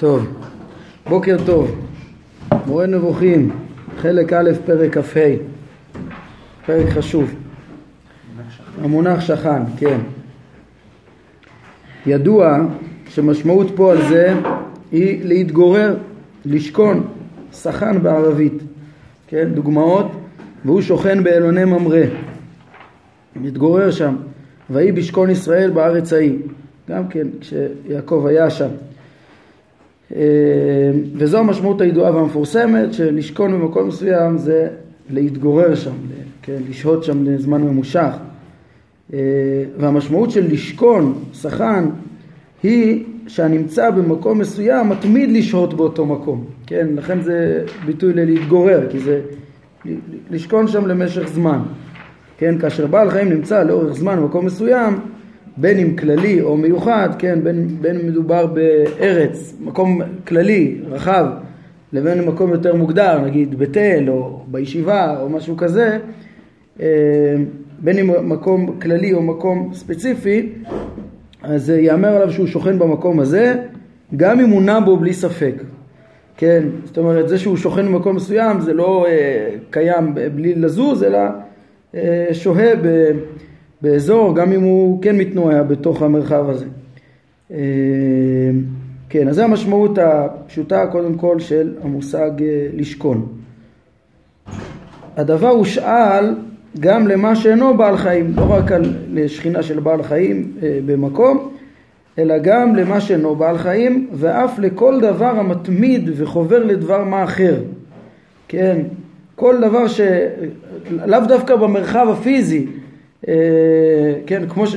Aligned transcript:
טוב, 0.00 0.26
בוקר 1.08 1.36
טוב, 1.46 1.86
מורה 2.66 2.86
נבוכים, 2.86 3.50
חלק 3.98 4.32
א', 4.32 4.50
פרק 4.66 4.98
כ"ה, 4.98 5.20
פרק 6.66 6.88
חשוב. 6.88 7.34
המונח 8.82 9.20
שכן, 9.20 9.62
כן. 9.76 9.98
ידוע 12.06 12.58
שמשמעות 13.08 13.66
פה 13.76 13.92
על 13.92 14.02
זה 14.08 14.34
היא 14.92 15.24
להתגורר, 15.24 15.96
לשכון, 16.44 17.06
סחן 17.52 18.02
בערבית, 18.02 18.62
כן, 19.28 19.48
דוגמאות, 19.54 20.12
והוא 20.64 20.80
שוכן 20.80 21.24
באלוני 21.24 21.64
ממרא, 21.64 22.04
מתגורר 23.36 23.90
שם, 23.90 24.16
ויהי 24.70 24.92
בשכון 24.92 25.30
ישראל 25.30 25.70
בארץ 25.70 26.12
ההיא, 26.12 26.38
גם 26.88 27.08
כן 27.08 27.26
כשיעקב 27.40 28.26
היה 28.26 28.50
שם. 28.50 28.68
אה, 30.16 30.20
וזו 31.14 31.38
המשמעות 31.38 31.80
הידועה 31.80 32.16
והמפורסמת 32.16 32.94
שלשכון 32.94 33.52
במקום 33.52 33.88
מסוים 33.88 34.38
זה 34.38 34.68
להתגורר 35.10 35.74
שם, 35.74 35.94
כן, 36.42 36.58
לשהות 36.68 37.04
שם 37.04 37.24
לזמן 37.24 37.62
ממושך. 37.62 38.12
אה, 39.14 39.18
והמשמעות 39.78 40.30
של 40.30 40.52
לשכון, 40.52 41.14
סחן, 41.34 41.88
היא 42.62 43.04
שהנמצא 43.26 43.90
במקום 43.90 44.38
מסוים 44.38 44.88
מתמיד 44.88 45.30
לשהות 45.30 45.74
באותו 45.74 46.06
מקום, 46.06 46.44
כן, 46.66 46.86
לכן 46.94 47.20
זה 47.20 47.64
ביטוי 47.86 48.12
ללהתגורר, 48.12 48.80
כי 48.90 48.98
זה 48.98 49.20
לשכון 50.30 50.68
שם 50.68 50.86
למשך 50.86 51.28
זמן, 51.28 51.58
כן, 52.38 52.58
כאשר 52.58 52.86
בעל 52.86 53.10
חיים 53.10 53.28
נמצא 53.28 53.62
לאורך 53.62 53.92
זמן 53.92 54.16
במקום 54.16 54.46
מסוים, 54.46 54.98
בין 55.56 55.78
אם 55.78 55.96
כללי 55.96 56.40
או 56.40 56.56
מיוחד, 56.56 57.08
כן, 57.18 57.38
בין, 57.44 57.68
בין 57.80 57.96
אם 57.96 58.06
מדובר 58.06 58.46
בארץ, 58.46 59.56
מקום 59.60 60.00
כללי, 60.26 60.76
רחב, 60.90 61.26
לבין 61.92 62.24
מקום 62.24 62.50
יותר 62.50 62.74
מוגדר, 62.74 63.20
נגיד 63.24 63.58
בתל 63.58 64.04
או 64.08 64.42
בישיבה 64.46 65.20
או 65.20 65.28
משהו 65.28 65.56
כזה, 65.56 65.98
אה, 66.80 66.86
בין 67.78 67.98
אם 67.98 68.28
מקום 68.28 68.80
כללי 68.80 69.12
או 69.12 69.22
מקום 69.22 69.70
ספציפי, 69.74 70.52
אז 71.42 71.70
ייאמר 71.70 72.08
עליו 72.08 72.32
שהוא 72.32 72.46
שוכן 72.46 72.78
במקום 72.78 73.20
הזה, 73.20 73.54
גם 74.16 74.40
אם 74.40 74.50
הוא 74.50 74.62
נע 74.62 74.80
בו 74.80 74.96
בלי 74.96 75.12
ספק. 75.12 75.54
כן, 76.36 76.62
זאת 76.84 76.98
אומרת, 76.98 77.28
זה 77.28 77.38
שהוא 77.38 77.56
שוכן 77.56 77.86
במקום 77.86 78.16
מסוים 78.16 78.60
זה 78.60 78.72
לא 78.72 79.06
אה, 79.08 79.48
קיים 79.70 80.14
בלי 80.34 80.54
לזוז, 80.54 81.04
אלא 81.04 81.18
אה, 81.94 82.28
שוהה 82.32 82.76
ב... 82.82 83.10
באזור, 83.82 84.36
גם 84.36 84.52
אם 84.52 84.62
הוא 84.62 85.02
כן 85.02 85.16
מתנועע 85.16 85.62
בתוך 85.62 86.02
המרחב 86.02 86.50
הזה. 86.50 86.66
אה, 87.52 87.58
כן, 89.08 89.28
אז 89.28 89.36
זו 89.36 89.42
המשמעות 89.42 89.98
הפשוטה 89.98 90.86
קודם 90.86 91.14
כל 91.14 91.40
של 91.40 91.74
המושג 91.82 92.30
אה, 92.42 92.66
לשכון. 92.72 93.26
הדבר 95.16 95.48
הושאל 95.48 96.34
גם 96.80 97.08
למה 97.08 97.36
שאינו 97.36 97.76
בעל 97.76 97.96
חיים, 97.96 98.32
לא 98.36 98.52
רק 98.52 98.72
על 98.72 98.94
לשכינה 99.12 99.62
של 99.62 99.80
בעל 99.80 100.02
חיים 100.02 100.52
אה, 100.62 100.78
במקום, 100.86 101.50
אלא 102.18 102.38
גם 102.38 102.76
למה 102.76 103.00
שאינו 103.00 103.34
בעל 103.36 103.58
חיים, 103.58 104.08
ואף 104.12 104.58
לכל 104.58 105.00
דבר 105.00 105.38
המתמיד 105.38 106.10
וחובר 106.16 106.64
לדבר 106.64 107.04
מה 107.04 107.24
אחר. 107.24 107.54
כן, 108.48 108.78
כל 109.36 109.60
דבר 109.60 109.88
ש... 109.88 110.00
לאו 111.06 111.20
דווקא 111.28 111.56
במרחב 111.56 112.06
הפיזי, 112.12 112.66
כן, 114.26 114.48
כמו, 114.48 114.66
ש, 114.66 114.76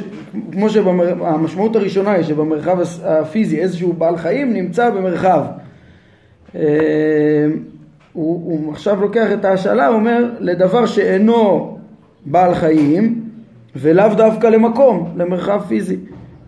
כמו 0.51 0.69
שהמשמעות 0.69 1.75
הראשונה 1.75 2.11
היא 2.11 2.23
שבמרחב 2.23 2.77
הפיזי 3.03 3.59
איזשהו 3.59 3.93
בעל 3.93 4.17
חיים 4.17 4.53
נמצא 4.53 4.89
במרחב. 4.89 5.43
אה, 6.55 6.61
הוא, 8.13 8.41
הוא 8.45 8.71
עכשיו 8.71 9.01
לוקח 9.01 9.27
את 9.33 9.45
ההשאלה, 9.45 9.87
הוא 9.87 9.95
אומר 9.95 10.29
לדבר 10.39 10.85
שאינו 10.85 11.77
בעל 12.25 12.55
חיים 12.55 13.21
ולאו 13.75 14.15
דווקא 14.17 14.47
למקום, 14.47 15.13
למרחב 15.17 15.61
פיזי, 15.67 15.97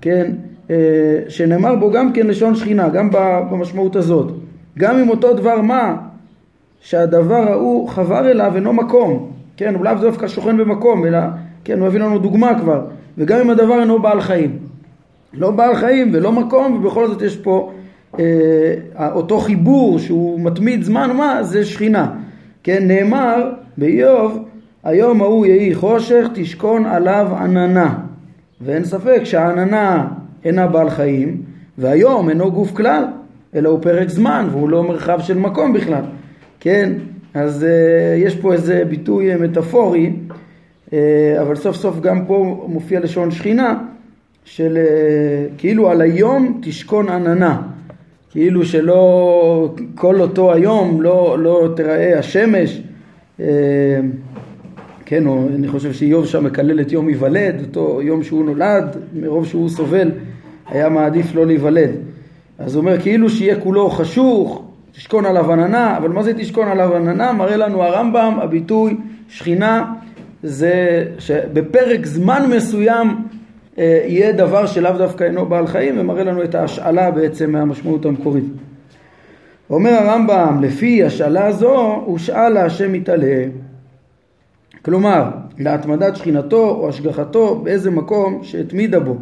כן, 0.02 0.31
אה, 0.69 0.75
שנאמר 1.28 1.75
בו 1.75 1.92
גם 1.92 2.14
כן 2.14 2.28
לשון 2.28 2.56
שכינה, 2.56 2.90
גם 2.90 3.09
במשמעות 3.52 3.96
הזאת. 3.96 4.31
גם 4.78 5.00
אם 5.00 5.09
אותו 5.09 5.34
דבר 5.34 5.62
מה 5.62 5.96
שהדבר 6.80 7.52
ההוא 7.52 7.90
חבר 7.90 8.31
אליו 8.31 8.56
אינו 8.56 8.74
מקום, 8.74 9.31
כן, 9.58 9.75
הוא 9.75 9.86
לאו 9.86 9.94
דווקא 10.02 10.28
שוכן 10.28 10.58
במקום, 10.58 11.06
אלא 11.06 11.19
כן, 11.66 11.80
הוא 11.80 11.88
הביא 11.88 12.00
לנו 12.00 12.20
דוגמה 12.20 12.59
כבר, 12.59 12.81
וגם 13.18 13.40
אם 13.40 13.50
הדבר 13.50 13.80
אינו 13.80 14.00
בעל 14.00 14.22
חיים. 14.22 14.58
לא 15.34 15.52
בעל 15.52 15.76
חיים 15.76 16.12
ולא 16.14 16.31
מקום, 16.31 16.76
ובכל 16.76 17.08
זאת 17.08 17.22
יש 17.22 17.38
פה 17.38 17.72
אה, 18.20 18.76
אותו 19.12 19.40
חיבור 19.40 20.00
שהוא 20.00 20.40
מתמיד 20.40 20.84
זמן, 20.84 21.12
מה? 21.18 21.44
זה 21.44 21.66
שכינה. 21.66 22.12
כן, 22.64 22.88
נאמר 22.88 23.52
באיוב, 23.78 24.46
היום 24.84 25.22
ההוא 25.22 25.46
יהי 25.46 25.75
חושך, 25.75 26.28
תשכון 26.34 26.86
עליו 26.86 27.28
עננה. 27.40 27.96
ואין 28.62 28.86
ספק 28.86 29.22
שהעננה 29.24 30.08
אינה 30.46 30.68
בעל 30.68 30.90
חיים, 30.90 31.42
והיום 31.78 32.30
אינו 32.30 32.52
גוף 32.52 32.72
כלל, 32.72 33.04
אלא 33.56 33.70
הוא 33.70 33.80
פרק 33.81 34.09
זמן, 34.09 34.48
והוא 34.52 34.70
לא 34.70 34.84
מרחב 34.84 35.20
של 35.22 35.38
מקום 35.38 35.74
בכלל. 35.74 36.04
כן, 36.59 36.94
אז 37.34 37.64
אה, 37.64 38.16
יש 38.18 38.36
פה 38.36 38.54
איזה 38.54 38.84
ביטוי 38.90 39.31
אה, 39.31 39.38
מטאפורי 39.38 40.14
אבל 41.41 41.56
סוף 41.56 41.75
סוף 41.75 42.00
גם 42.00 42.25
פה 42.25 42.66
מופיע 42.69 43.00
לשון 43.00 43.31
שכינה 43.31 43.78
של 44.45 44.78
אה, 44.78 45.47
כאילו 45.57 45.89
על 45.89 46.01
היום 46.01 46.59
תשכון 46.61 47.09
עננה 47.09 47.61
כאילו 48.31 48.66
שלא 48.66 49.75
כל 49.95 50.22
אותו 50.22 50.53
היום 50.53 51.01
לא, 51.01 51.38
לא 51.39 51.69
תראה 51.75 52.19
השמש 52.19 52.81
אה, 53.39 53.45
כן, 55.06 55.23
אני 55.56 55.67
חושב 55.67 55.94
שאיוב 55.94 56.25
שם 56.25 56.44
מקלל 56.44 56.81
את 56.81 56.91
יום 56.91 57.07
היוולד, 57.07 57.62
אותו 57.62 58.00
יום 58.01 58.23
שהוא 58.23 58.45
נולד, 58.45 58.97
מרוב 59.13 59.45
שהוא 59.45 59.69
סובל, 59.69 60.12
היה 60.67 60.89
מעדיף 60.89 61.35
לא 61.35 61.45
להיוולד. 61.45 61.91
אז 62.59 62.75
הוא 62.75 62.81
אומר, 62.81 63.01
כאילו 63.01 63.29
שיהיה 63.29 63.59
כולו 63.59 63.89
חשוך, 63.89 64.63
תשכון 64.91 65.25
עליו 65.25 65.51
עננה, 65.51 65.97
אבל 65.97 66.09
מה 66.09 66.23
זה 66.23 66.33
תשכון 66.33 66.67
עליו 66.67 66.95
עננה? 66.95 67.33
מראה 67.33 67.57
לנו 67.57 67.83
הרמב"ם, 67.83 68.38
הביטוי 68.41 68.97
שכינה 69.29 69.94
זה 70.45 71.06
שבפרק 71.19 72.06
זמן 72.06 72.50
מסוים 72.56 73.28
אה, 73.78 74.01
יהיה 74.07 74.31
דבר 74.31 74.66
שלאו 74.66 74.97
דווקא 74.97 75.23
אינו 75.23 75.45
בעל 75.45 75.67
חיים 75.67 76.00
ומראה 76.00 76.23
לנו 76.23 76.44
את 76.44 76.56
ההשאלה 76.56 77.11
בעצם 77.11 77.51
מהמשמעות 77.51 78.06
המקורית. 78.06 78.44
אומר 79.69 79.91
הרמב"ם, 79.91 80.59
לפי 80.61 81.03
השאלה 81.03 81.51
זו 81.51 82.01
הושאל 82.06 82.50
להשם 82.50 82.94
מתעלה. 82.94 83.45
כלומר, 84.81 85.29
להתמדת 85.59 86.16
שכינתו 86.16 86.69
או 86.69 86.89
השגחתו 86.89 87.56
באיזה 87.63 87.91
מקום 87.91 88.39
שהתמידה 88.44 89.00
בו, 89.00 89.17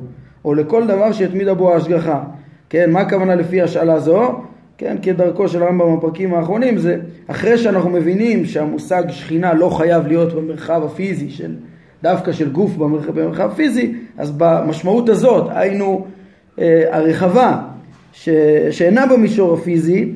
או 0.45 0.53
לכל 0.53 0.87
דבר 0.87 1.11
שהתמידה 1.11 1.53
בו 1.53 1.73
ההשגחה. 1.73 2.23
כן, 2.69 2.91
מה 2.91 2.99
הכוונה 2.99 3.35
לפי 3.35 3.61
השאלה 3.61 3.99
זו? 3.99 4.41
כן, 4.77 4.95
כדרכו 5.01 5.47
של 5.47 5.63
הרמב"ם 5.63 5.97
בפרקים 5.97 6.33
האחרונים, 6.33 6.77
זה 6.77 6.97
אחרי 7.27 7.57
שאנחנו 7.57 7.89
מבינים 7.89 8.45
שהמושג 8.45 9.03
שכינה 9.09 9.53
לא 9.53 9.69
חייב 9.69 10.07
להיות 10.07 10.33
במרחב 10.33 10.81
הפיזי 10.85 11.29
של, 11.29 11.55
דווקא 12.03 12.31
של 12.31 12.51
גוף 12.51 12.75
במרחב, 12.75 13.19
במרחב 13.19 13.53
פיזי, 13.55 13.93
אז 14.17 14.31
במשמעות 14.37 15.09
הזאת, 15.09 15.47
היינו 15.49 16.05
אה, 16.59 16.83
הרחבה 16.91 17.61
ש, 18.13 18.29
שאינה 18.71 19.05
במישור 19.07 19.53
הפיזי, 19.53 20.11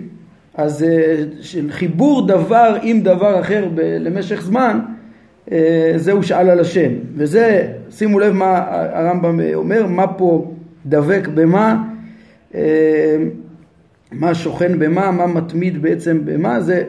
אז 0.55 0.83
אה, 0.83 1.15
של 1.41 1.71
חיבור 1.71 2.27
דבר 2.27 2.77
עם 2.81 3.01
דבר 3.01 3.39
אחר 3.39 3.67
ב, 3.75 3.79
למשך 3.99 4.41
זמן, 4.41 4.79
אה, 5.51 5.93
זהו 5.95 6.23
שאל 6.23 6.49
על 6.49 6.59
השם. 6.59 6.91
וזה, 7.15 7.67
שימו 7.89 8.19
לב 8.19 8.33
מה 8.33 8.63
הרמב"ם 8.69 9.39
אומר, 9.53 9.87
מה 9.87 10.07
פה 10.07 10.51
דבק 10.85 11.27
במה. 11.33 11.83
אה, 12.55 13.17
מה 14.11 14.35
שוכן 14.35 14.79
במה, 14.79 15.11
מה 15.11 15.27
מתמיד 15.27 15.81
בעצם 15.81 16.25
במה, 16.25 16.61
זה 16.61 16.83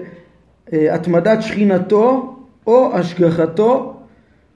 אה, 0.72 0.94
התמדת 0.94 1.42
שכינתו 1.42 2.36
או 2.66 2.90
השגחתו 2.94 3.94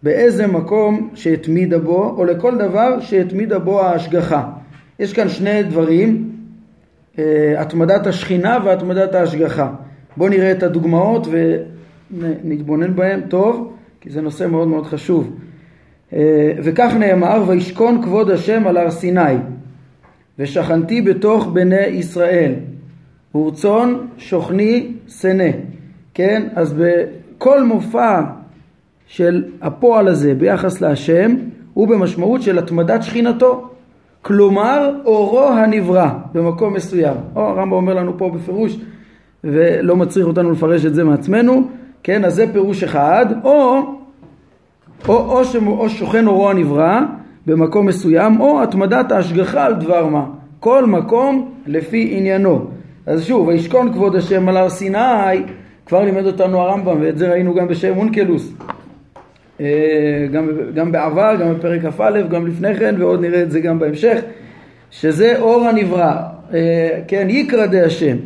באיזה 0.03 0.47
מקום 0.47 1.11
שהתמידה 1.14 1.79
בו, 1.79 2.14
או 2.19 2.25
לכל 2.25 2.59
דבר 2.59 3.00
שהתמידה 3.00 3.59
בו 3.59 3.81
ההשגחה. 3.81 4.50
יש 4.99 5.12
כאן 5.12 5.29
שני 5.29 5.62
דברים, 5.62 6.32
אה, 7.19 7.55
התמדת 7.59 8.06
השכינה 8.06 8.59
והתמדת 8.65 9.15
ההשגחה. 9.15 9.70
בואו 10.17 10.29
נראה 10.29 10.53
את 10.53 10.62
הדוגמאות 10.62 11.26
ונתבונן 12.11 12.97
בהם 12.97 13.20
טוב, 13.29 13.73
כי 14.00 14.11
זה 14.11 14.20
נושא 14.20 14.47
מאוד 14.47 14.69
מאוד 14.69 14.87
חשוב. 14.87 15.37
אה, 16.12 16.53
וכך 16.62 16.93
נאמר, 16.99 17.44
וישכון 17.47 18.03
כבוד 18.03 18.31
השם 18.31 18.67
על 18.67 18.76
הר 18.76 18.91
סיני. 18.91 19.35
ושכנתי 20.43 21.03
בתוך 21.03 21.47
בני 21.47 21.87
ישראל. 21.87 22.53
ורצון 23.35 24.06
שוכני 24.19 24.93
שנא. 25.09 25.50
כן? 26.15 26.49
אז 26.55 26.75
בכל 26.79 27.62
מופע 27.62 28.21
של 29.06 29.44
הפועל 29.62 30.09
הזה 30.09 30.35
ביחס 30.35 30.81
להשם 30.81 31.35
הוא 31.75 31.89
במשמעות 31.89 32.43
של 32.43 32.59
התמדת 32.59 33.03
שכינתו. 33.03 33.69
כלומר 34.23 34.91
אורו 35.05 35.49
הנברא 35.49 36.11
במקום 36.33 36.75
מסוים. 36.75 37.17
או 37.37 37.41
הרמב"ם 37.41 37.73
אומר 37.73 37.94
לנו 37.94 38.19
פה 38.19 38.31
בפירוש 38.31 38.79
ולא 39.44 39.97
מצריך 39.97 40.27
אותנו 40.27 40.53
לפרש 40.53 40.85
את 40.85 40.94
זה 40.94 41.05
מעצמנו, 41.05 41.69
כן, 42.03 42.25
אז 42.25 42.35
זה 42.35 42.53
פירוש 42.53 42.83
אחד, 42.83 43.27
או, 43.44 43.79
או, 45.09 45.15
או, 45.15 45.44
ש, 45.44 45.56
או 45.56 45.89
שוכן 45.89 46.27
אורו 46.27 46.50
הנברא 46.50 47.00
במקום 47.47 47.87
מסוים, 47.87 48.41
או 48.41 48.62
התמדת 48.62 49.12
ההשגחה 49.12 49.65
על 49.65 49.75
דבר 49.75 50.06
מה. 50.06 50.25
כל 50.61 50.87
מקום 50.87 51.53
לפי 51.67 52.09
עניינו. 52.17 52.67
אז 53.06 53.25
שוב, 53.25 53.49
וישכון 53.49 53.93
כבוד 53.93 54.17
השם 54.17 54.49
על 54.49 54.56
הר 54.56 54.69
סיני, 54.69 55.43
כבר 55.87 56.05
לימד 56.05 56.27
אותנו 56.27 56.61
הרמב"ם, 56.61 56.97
ואת 57.00 57.19
זה 57.19 57.31
ראינו 57.31 57.55
גם 57.55 57.69
בשם 57.69 57.99
אונקלוס. 57.99 58.53
אה, 59.61 60.27
גם, 60.33 60.49
גם 60.75 60.93
בעבר, 60.93 61.37
גם 61.41 61.55
בפרק 61.55 61.81
כ"א, 61.83 62.21
גם 62.31 62.47
לפני 62.47 62.75
כן, 62.75 62.94
ועוד 62.99 63.21
נראה 63.21 63.43
את 63.43 63.50
זה 63.50 63.61
גם 63.61 63.79
בהמשך, 63.79 64.19
שזה 64.91 65.39
אור 65.39 65.65
הנברא, 65.65 66.17
אה, 66.55 67.00
כן, 67.09 67.27
יקרא 67.31 67.67
די 67.67 67.81
השם, 67.81 68.17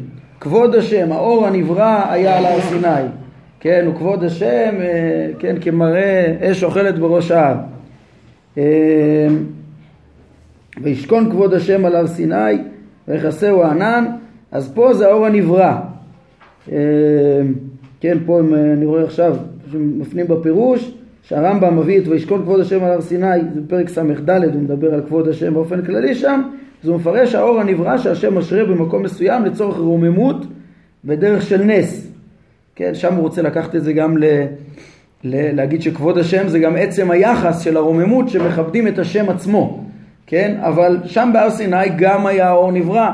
כבוד 0.40 0.74
השם, 0.74 1.12
האור 1.12 1.46
הנברא 1.46 2.02
היה 2.10 2.38
על 2.38 2.46
הר 2.46 2.60
סיני, 2.60 3.08
כן, 3.60 3.86
וכבוד 3.90 4.24
השם, 4.24 4.74
אה, 4.80 5.28
כן, 5.38 5.56
כמראה 5.60 6.34
אש 6.40 6.64
אוכלת 6.64 6.98
בראש 6.98 7.30
ההר. 7.30 7.56
וישכון 10.82 11.30
כבוד 11.30 11.54
השם 11.54 11.84
על 11.84 11.96
הר 11.96 12.06
סיני 12.06 12.58
ויכסהו 13.08 13.62
הענן, 13.62 14.04
אז 14.52 14.72
פה 14.74 14.94
זה 14.94 15.08
האור 15.08 15.26
הנברא. 15.26 15.76
כן, 18.00 18.18
פה 18.26 18.40
אני 18.72 18.86
רואה 18.86 19.04
עכשיו, 19.04 19.36
מפנים 19.74 20.26
בפירוש, 20.28 20.94
שהרמב"ם 21.22 21.78
מביא 21.78 22.00
את 22.00 22.08
וישכון 22.08 22.42
כבוד 22.42 22.60
השם 22.60 22.84
על 22.84 22.90
הר 22.90 23.00
סיני, 23.00 23.40
זה 23.54 23.60
בפרק 23.60 23.88
ס"ד, 23.88 24.30
הוא 24.30 24.62
מדבר 24.62 24.94
על 24.94 25.02
כבוד 25.06 25.28
השם 25.28 25.54
באופן 25.54 25.82
כללי 25.82 26.14
שם, 26.14 26.42
אז 26.82 26.88
הוא 26.88 26.96
מפרש 26.96 27.34
האור 27.34 27.60
הנברא 27.60 27.98
שהשם 27.98 28.38
משרה 28.38 28.64
במקום 28.64 29.02
מסוים 29.02 29.44
לצורך 29.44 29.76
רוממות 29.76 30.46
בדרך 31.04 31.42
של 31.42 31.62
נס. 31.62 32.12
כן, 32.74 32.94
שם 32.94 33.14
הוא 33.14 33.22
רוצה 33.22 33.42
לקחת 33.42 33.76
את 33.76 33.84
זה 33.84 33.92
גם 33.92 34.18
ל... 34.18 34.24
להגיד 35.32 35.82
שכבוד 35.82 36.19
השם 36.19 36.49
זה 36.49 36.58
גם 36.58 36.76
עצם 36.76 37.11
היחס 37.11 37.61
של 37.61 37.76
הרוממות 37.76 38.28
שמכבדים 38.28 38.88
את 38.88 38.99
השם 38.99 39.28
עצמו, 39.28 39.84
כן, 40.26 40.56
אבל 40.61 40.99
שם 41.05 41.31
בהר 41.32 41.50
סיני 41.50 41.88
גם 41.96 42.26
היה 42.26 42.49
האור 42.49 42.73
נברא, 42.73 43.11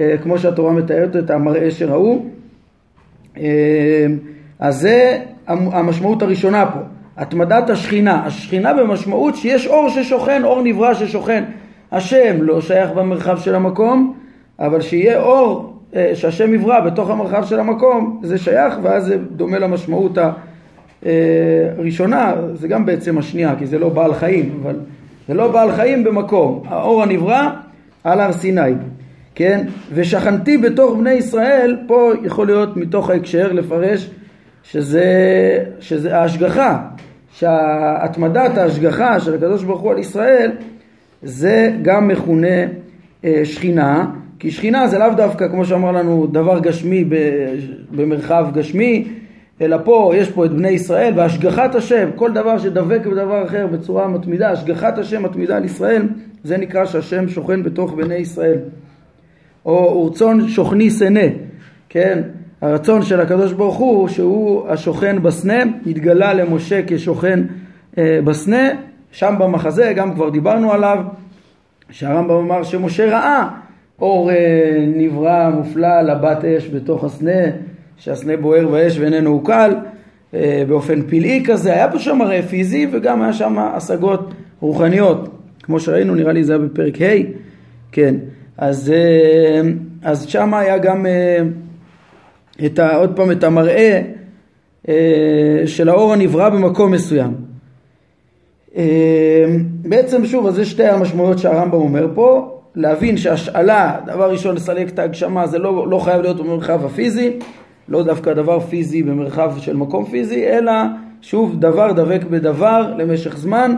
אה, 0.00 0.14
כמו 0.22 0.38
שהתורה 0.38 0.72
מתארת 0.72 1.16
את 1.16 1.30
המראה 1.30 1.70
שראו. 1.70 2.22
אה, 3.36 4.06
אז 4.58 4.80
זה 4.80 5.18
המשמעות 5.46 6.22
הראשונה 6.22 6.66
פה. 6.66 6.78
התמדת 7.16 7.70
השכינה. 7.70 8.26
השכינה 8.26 8.74
במשמעות 8.74 9.36
שיש 9.36 9.66
אור 9.66 9.88
ששוכן, 9.88 10.44
אור 10.44 10.62
נברא 10.62 10.94
ששוכן. 10.94 11.44
השם 11.92 12.36
לא 12.40 12.60
שייך 12.60 12.90
במרחב 12.90 13.38
של 13.38 13.54
המקום, 13.54 14.14
אבל 14.58 14.80
שיהיה 14.80 15.22
אור 15.22 15.74
אה, 15.96 16.10
שהשם 16.14 16.54
יברא 16.54 16.80
בתוך 16.80 17.10
המרחב 17.10 17.44
של 17.44 17.60
המקום, 17.60 18.20
זה 18.22 18.38
שייך 18.38 18.74
ואז 18.82 19.04
זה 19.04 19.18
דומה 19.18 19.58
למשמעות 19.58 20.18
הראשונה, 21.78 22.34
זה 22.54 22.68
גם 22.68 22.86
בעצם 22.86 23.18
השנייה, 23.18 23.54
כי 23.58 23.66
זה 23.66 23.78
לא 23.78 23.88
בעל 23.88 24.14
חיים, 24.14 24.60
אבל 24.62 24.76
זה 25.28 25.34
לא 25.34 25.52
בעל 25.52 25.72
חיים 25.72 26.04
במקום. 26.04 26.62
האור 26.66 27.02
הנברא 27.02 27.50
על 28.04 28.20
הר 28.20 28.32
סיני, 28.32 28.60
כן? 29.34 29.66
ושכנתי 29.94 30.58
בתוך 30.58 30.98
בני 30.98 31.12
ישראל, 31.12 31.76
פה 31.86 32.12
יכול 32.24 32.46
להיות 32.46 32.76
מתוך 32.76 33.10
ההקשר 33.10 33.52
לפרש 33.52 34.10
שזה, 34.62 35.04
שזה 35.80 36.16
ההשגחה, 36.16 36.78
שהתמדת 37.32 38.58
ההשגחה 38.58 39.20
של 39.20 39.34
הקדוש 39.34 39.64
ברוך 39.64 39.80
הוא 39.80 39.92
על 39.92 39.98
ישראל 39.98 40.50
זה 41.22 41.72
גם 41.82 42.08
מכונה 42.08 42.46
אה, 43.24 43.40
שכינה, 43.44 44.06
כי 44.38 44.50
שכינה 44.50 44.88
זה 44.88 44.98
לאו 44.98 45.14
דווקא 45.16 45.48
כמו 45.48 45.64
שאמר 45.64 45.92
לנו 45.92 46.26
דבר 46.26 46.58
גשמי 46.58 47.04
במרחב 47.90 48.46
גשמי, 48.54 49.08
אלא 49.60 49.78
פה 49.84 50.12
יש 50.14 50.30
פה 50.30 50.44
את 50.44 50.50
בני 50.50 50.68
ישראל 50.68 51.12
והשגחת 51.16 51.74
השם, 51.74 52.08
כל 52.14 52.32
דבר 52.32 52.58
שדבק 52.58 53.06
בדבר 53.06 53.44
אחר 53.46 53.66
בצורה 53.66 54.08
מתמידה, 54.08 54.50
השגחת 54.50 54.98
השם 54.98 55.22
מתמידה 55.22 55.56
על 55.56 55.64
ישראל, 55.64 56.08
זה 56.44 56.56
נקרא 56.56 56.84
שהשם 56.84 57.28
שוכן 57.28 57.62
בתוך 57.62 57.92
בני 57.94 58.14
ישראל. 58.14 58.58
או 59.66 59.72
ורצון 59.96 60.48
שוכני 60.48 60.90
שנא, 60.90 61.26
כן? 61.88 62.22
הרצון 62.60 63.02
של 63.02 63.20
הקדוש 63.20 63.52
ברוך 63.52 63.76
הוא 63.76 64.08
שהוא 64.08 64.68
השוכן 64.68 65.22
בסנה, 65.22 65.62
התגלה 65.86 66.34
למשה 66.34 66.80
כשוכן 66.86 67.40
אה, 67.98 68.18
בסנה, 68.24 68.68
שם 69.12 69.34
במחזה 69.38 69.92
גם 69.96 70.14
כבר 70.14 70.30
דיברנו 70.30 70.72
עליו, 70.72 70.98
שהרמב"ם 71.90 72.36
אמר 72.36 72.62
שמשה 72.62 73.10
ראה 73.10 73.48
אור 74.00 74.30
אה, 74.30 74.84
נברא 74.96 75.50
מופלא 75.50 76.00
לבת 76.02 76.44
אש 76.44 76.68
בתוך 76.68 77.04
הסנה, 77.04 77.42
שהסנה 77.96 78.36
בוער 78.36 78.68
באש 78.68 78.98
ואיננו 78.98 79.30
עוקל, 79.30 79.74
אה, 80.34 80.64
באופן 80.68 81.02
פלאי 81.02 81.42
כזה, 81.46 81.72
היה 81.72 81.90
פה 81.90 81.98
שם 81.98 82.18
מראה 82.18 82.42
פיזי 82.42 82.86
וגם 82.92 83.22
היה 83.22 83.32
שם 83.32 83.58
השגות 83.58 84.34
רוחניות, 84.60 85.28
כמו 85.62 85.80
שראינו 85.80 86.14
נראה 86.14 86.32
לי 86.32 86.44
זה 86.44 86.52
היה 86.52 86.62
בפרק 86.62 87.02
ה', 87.02 87.04
כן, 87.92 88.14
אז, 88.58 88.92
אז 90.02 90.26
שם 90.26 90.54
היה 90.54 90.78
גם 90.78 91.06
את 92.66 92.78
ה, 92.78 92.96
עוד 92.96 93.16
פעם 93.16 93.30
את 93.30 93.44
המראה 93.44 94.02
אה, 94.88 95.62
של 95.66 95.88
האור 95.88 96.12
הנברא 96.12 96.48
במקום 96.48 96.92
מסוים. 96.92 97.34
אה, 98.76 99.44
בעצם 99.84 100.26
שוב, 100.26 100.46
אז 100.46 100.54
זה 100.54 100.64
שתי 100.64 100.86
המשמעויות 100.86 101.38
שהרמב"ם 101.38 101.74
אומר 101.74 102.08
פה, 102.14 102.58
להבין 102.74 103.16
שהשאלה, 103.16 103.96
דבר 104.06 104.30
ראשון 104.30 104.54
לסלק 104.54 104.88
את 104.88 104.98
ההגשמה 104.98 105.46
זה 105.46 105.58
לא, 105.58 105.88
לא 105.90 105.98
חייב 105.98 106.22
להיות 106.22 106.36
במרחב 106.36 106.84
הפיזי, 106.84 107.38
לא 107.88 108.02
דווקא 108.02 108.32
דבר 108.32 108.60
פיזי 108.60 109.02
במרחב 109.02 109.54
של 109.58 109.76
מקום 109.76 110.04
פיזי, 110.04 110.46
אלא 110.46 110.72
שוב 111.22 111.60
דבר 111.60 111.92
דבק 111.92 112.24
בדבר 112.30 112.94
למשך 112.98 113.36
זמן, 113.36 113.74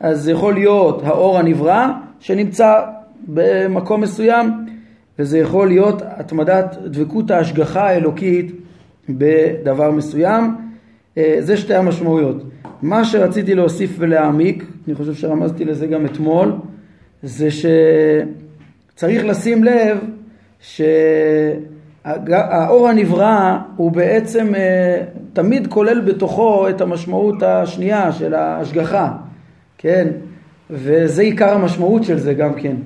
אז 0.00 0.22
זה 0.22 0.32
יכול 0.32 0.54
להיות 0.54 1.02
האור 1.04 1.38
הנברא 1.38 1.88
שנמצא 2.20 2.82
במקום 3.28 4.00
מסוים, 4.00 4.50
וזה 5.18 5.38
יכול 5.38 5.68
להיות 5.68 6.02
התמדת 6.04 6.76
דבקות 6.84 7.30
ההשגחה 7.30 7.88
האלוקית 7.88 8.52
בדבר 9.08 9.90
מסוים. 9.90 10.56
אה, 11.18 11.36
זה 11.40 11.56
שתי 11.56 11.74
המשמעויות. 11.74 12.42
מה 12.82 13.04
שרציתי 13.04 13.54
להוסיף 13.54 13.90
ולהעמיק, 13.98 14.64
אני 14.86 14.94
חושב 14.94 15.14
שרמזתי 15.14 15.64
לזה 15.64 15.86
גם 15.86 16.06
אתמול, 16.06 16.52
זה 17.22 17.48
שצריך 17.50 19.24
לשים 19.24 19.64
לב 19.64 19.98
שהאור 22.06 22.88
הנברא 22.88 23.58
הוא 23.76 23.92
בעצם 23.92 24.54
אה, 24.54 25.02
תמיד 25.32 25.66
כולל 25.66 26.00
בתוכו 26.00 26.68
את 26.68 26.80
המשמעות 26.80 27.42
השנייה 27.42 28.12
של 28.12 28.34
ההשגחה, 28.34 29.12
כן? 29.78 30.08
וזה 30.70 31.22
עיקר 31.22 31.54
המשמעות 31.54 32.04
של 32.04 32.18
זה 32.18 32.34
גם 32.34 32.54
כן. 32.54 32.76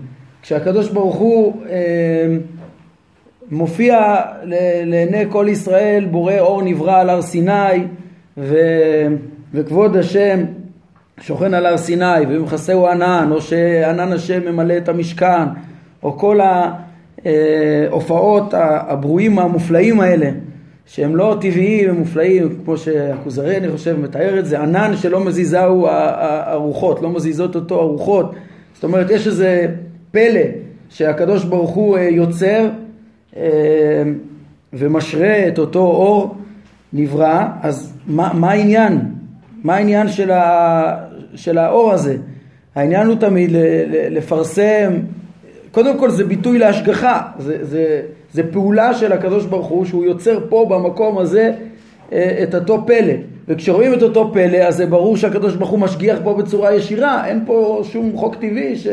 כשהקדוש 0.43 0.89
ברוך 0.89 1.17
הוא 1.17 1.63
אה, 1.69 2.37
מופיע 3.51 4.17
לעיני 4.85 5.25
כל 5.29 5.47
ישראל 5.49 6.05
בורא 6.11 6.39
אור 6.39 6.63
נברא 6.63 7.01
על 7.01 7.11
הר 7.11 7.23
סיני 7.23 7.85
ו, 8.39 8.57
וכבוד 9.55 9.97
השם 9.97 10.41
שוכן 11.21 11.55
על 11.55 11.67
הר 11.67 11.77
סיני 11.77 12.21
ומכסהו 12.29 12.87
ענן 12.87 13.29
או 13.31 13.41
שענן 13.41 14.13
השם 14.13 14.53
ממלא 14.53 14.77
את 14.77 14.89
המשכן 14.89 15.45
או 16.03 16.19
כל 16.19 16.41
אה, 17.27 17.87
הברואים 18.89 19.39
המופלאים 19.39 20.01
האלה 20.01 20.31
שהם 20.87 21.17
לא 21.17 21.37
טבעיים 21.41 21.91
ומופלאים 21.91 22.59
כמו 22.65 22.77
שהכוזרי 22.77 23.57
אני 23.57 23.69
חושב 23.69 24.01
מתאר 24.01 24.39
את 24.39 24.47
זה 24.47 24.61
ענן 24.61 24.97
שלא 24.97 25.25
מזיזהו 25.25 25.87
הרוחות 25.89 27.03
לא 27.03 27.11
מזיזות 27.11 27.55
אותו 27.55 27.81
הרוחות 27.81 28.35
זאת 28.75 28.85
אומרת 28.85 29.11
יש 29.11 29.27
איזה 29.27 29.67
פלא 30.11 30.41
שהקדוש 30.89 31.45
ברוך 31.45 31.71
הוא 31.71 31.97
אה, 31.97 32.03
יוצר 32.03 32.69
אה, 33.37 34.03
ומשרה 34.73 35.49
את 35.49 35.59
אותו 35.59 35.81
אור 35.81 36.35
נברא, 36.93 37.47
אז 37.63 37.93
מה, 38.07 38.31
מה 38.35 38.51
העניין? 38.51 39.01
מה 39.65 39.75
העניין 39.77 40.09
של, 40.09 40.31
ה, 40.31 41.07
של 41.35 41.59
האור 41.59 41.93
הזה? 41.93 42.17
העניין 42.75 43.07
הוא 43.07 43.17
תמיד 43.17 43.51
לפרסם, 44.11 44.93
קודם 45.73 45.99
כל 45.99 46.11
זה 46.11 46.25
ביטוי 46.25 46.59
להשגחה, 46.59 47.23
זה, 47.39 47.59
זה, 47.63 48.03
זה 48.33 48.43
פעולה 48.53 48.95
של 48.95 49.13
הקדוש 49.13 49.47
ברוך 49.47 49.67
הוא 49.67 49.85
שהוא 49.85 50.05
יוצר 50.05 50.39
פה 50.49 50.67
במקום 50.71 51.19
הזה 51.19 51.53
אה, 52.13 52.41
את 52.43 52.55
אותו 52.55 52.87
פלא. 52.87 53.13
וכשרואים 53.49 53.95
את 53.95 54.03
אותו 54.03 54.31
פלא 54.33 54.57
אז 54.57 54.77
זה 54.77 54.87
ברור 54.87 55.17
שהקדוש 55.17 55.57
ברוך 55.57 55.71
הוא 55.71 55.79
משגיח 55.79 56.19
פה 56.25 56.35
בצורה 56.35 56.75
ישירה, 56.75 57.27
אין 57.27 57.43
פה 57.47 57.83
שום 57.85 58.17
חוק 58.17 58.35
טבעי 58.35 58.77
ש, 58.77 58.87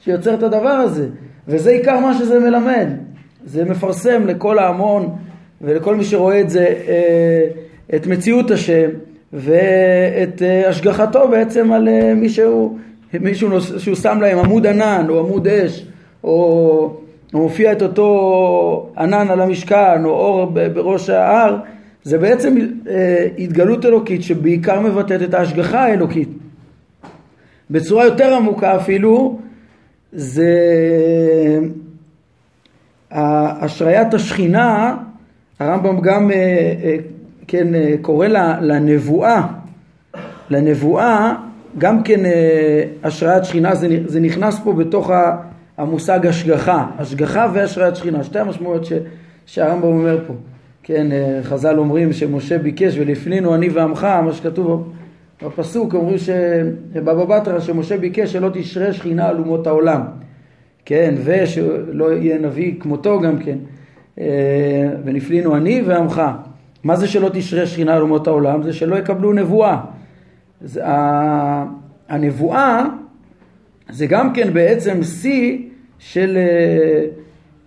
שיוצר 0.00 0.34
את 0.34 0.42
הדבר 0.42 0.68
הזה. 0.68 1.06
וזה 1.48 1.70
עיקר 1.70 1.98
מה 1.98 2.18
שזה 2.18 2.40
מלמד. 2.40 2.86
זה 3.44 3.64
מפרסם 3.64 4.26
לכל 4.26 4.58
ההמון 4.58 5.16
ולכל 5.60 5.96
מי 5.96 6.04
שרואה 6.04 6.40
את 6.40 6.50
זה, 6.50 6.66
אה, 6.88 7.46
את 7.94 8.06
מציאות 8.06 8.50
השם 8.50 8.88
ואת 9.32 10.42
אה, 10.42 10.68
השגחתו 10.68 11.28
בעצם 11.28 11.72
על 11.72 11.88
מי 12.16 12.28
שהוא 12.28 12.78
מישהו 13.20 13.60
שהוא 13.60 13.96
שם 13.96 14.18
להם 14.20 14.38
עמוד 14.38 14.66
ענן 14.66 15.06
או 15.08 15.20
עמוד 15.20 15.48
אש 15.48 15.87
או, 16.24 16.96
או 17.34 17.42
מופיע 17.42 17.72
את 17.72 17.82
אותו 17.82 18.90
ענן 18.98 19.30
על 19.30 19.40
המשכן 19.40 20.04
או 20.04 20.10
אור 20.10 20.46
בראש 20.46 21.10
ההר 21.10 21.56
זה 22.02 22.18
בעצם 22.18 22.56
אה, 22.88 23.26
התגלות 23.38 23.84
אלוקית 23.84 24.22
שבעיקר 24.22 24.80
מבטאת 24.80 25.22
את 25.22 25.34
ההשגחה 25.34 25.84
האלוקית. 25.84 26.28
בצורה 27.70 28.04
יותר 28.04 28.34
עמוקה 28.34 28.76
אפילו 28.76 29.38
זה 30.12 30.54
השריית 33.10 34.14
השכינה, 34.14 34.96
הרמב"ם 35.60 36.00
גם 36.00 36.30
אה, 36.30 36.96
כן 37.46 37.66
קורא 38.02 38.26
לנבואה, 38.60 39.46
לנבואה 40.50 41.34
גם 41.78 42.02
כן 42.02 42.20
השריית 43.02 43.44
שכינה 43.44 43.74
זה, 43.74 44.20
נכנס 44.20 44.58
פה 44.64 44.72
בתוך 44.72 45.10
המושג 45.78 46.26
השגחה, 46.26 46.86
השגחה 46.98 47.46
והשריית 47.54 47.96
שכינה, 47.96 48.24
שתי 48.24 48.38
המשמעויות 48.38 48.86
שהרמב"ם 49.46 49.88
אומר 49.88 50.18
פה. 50.26 50.34
כן, 50.82 51.12
אה, 51.12 51.40
חז"ל 51.42 51.78
אומרים 51.78 52.12
שמשה 52.12 52.58
ביקש 52.58 52.94
ולפנינו 52.98 53.54
אני 53.54 53.68
ועמך, 53.68 54.04
מה 54.04 54.32
שכתוב 54.32 54.92
בפסוק, 55.42 55.94
אומרים 55.94 56.18
שבבא 56.18 57.24
בתרא 57.24 57.60
שמשה 57.60 57.96
ביקש 57.96 58.32
שלא 58.32 58.50
תשרה 58.52 58.92
שכינה 58.92 59.28
על 59.28 59.38
אומות 59.38 59.66
העולם. 59.66 60.02
כן, 60.84 61.14
ושלא 61.24 62.12
יהיה 62.12 62.38
נביא 62.38 62.74
כמותו 62.80 63.20
גם 63.20 63.38
כן. 63.38 63.58
אה, 64.20 64.90
ונפלינו 65.04 65.56
אני 65.56 65.82
ועמך. 65.86 66.22
מה 66.84 66.96
זה 66.96 67.08
שלא 67.08 67.30
תשרה 67.32 67.66
שכינה 67.66 67.96
על 67.96 68.02
אומות 68.02 68.26
העולם? 68.26 68.62
זה 68.62 68.72
שלא 68.72 68.96
יקבלו 68.96 69.32
נבואה. 69.32 69.80
זה, 70.60 70.82
הנבואה 72.08 72.84
זה 73.90 74.06
גם 74.06 74.32
כן 74.32 74.52
בעצם 74.52 75.02
שיא 75.02 75.67
של 75.98 76.38
אה, 76.38 77.04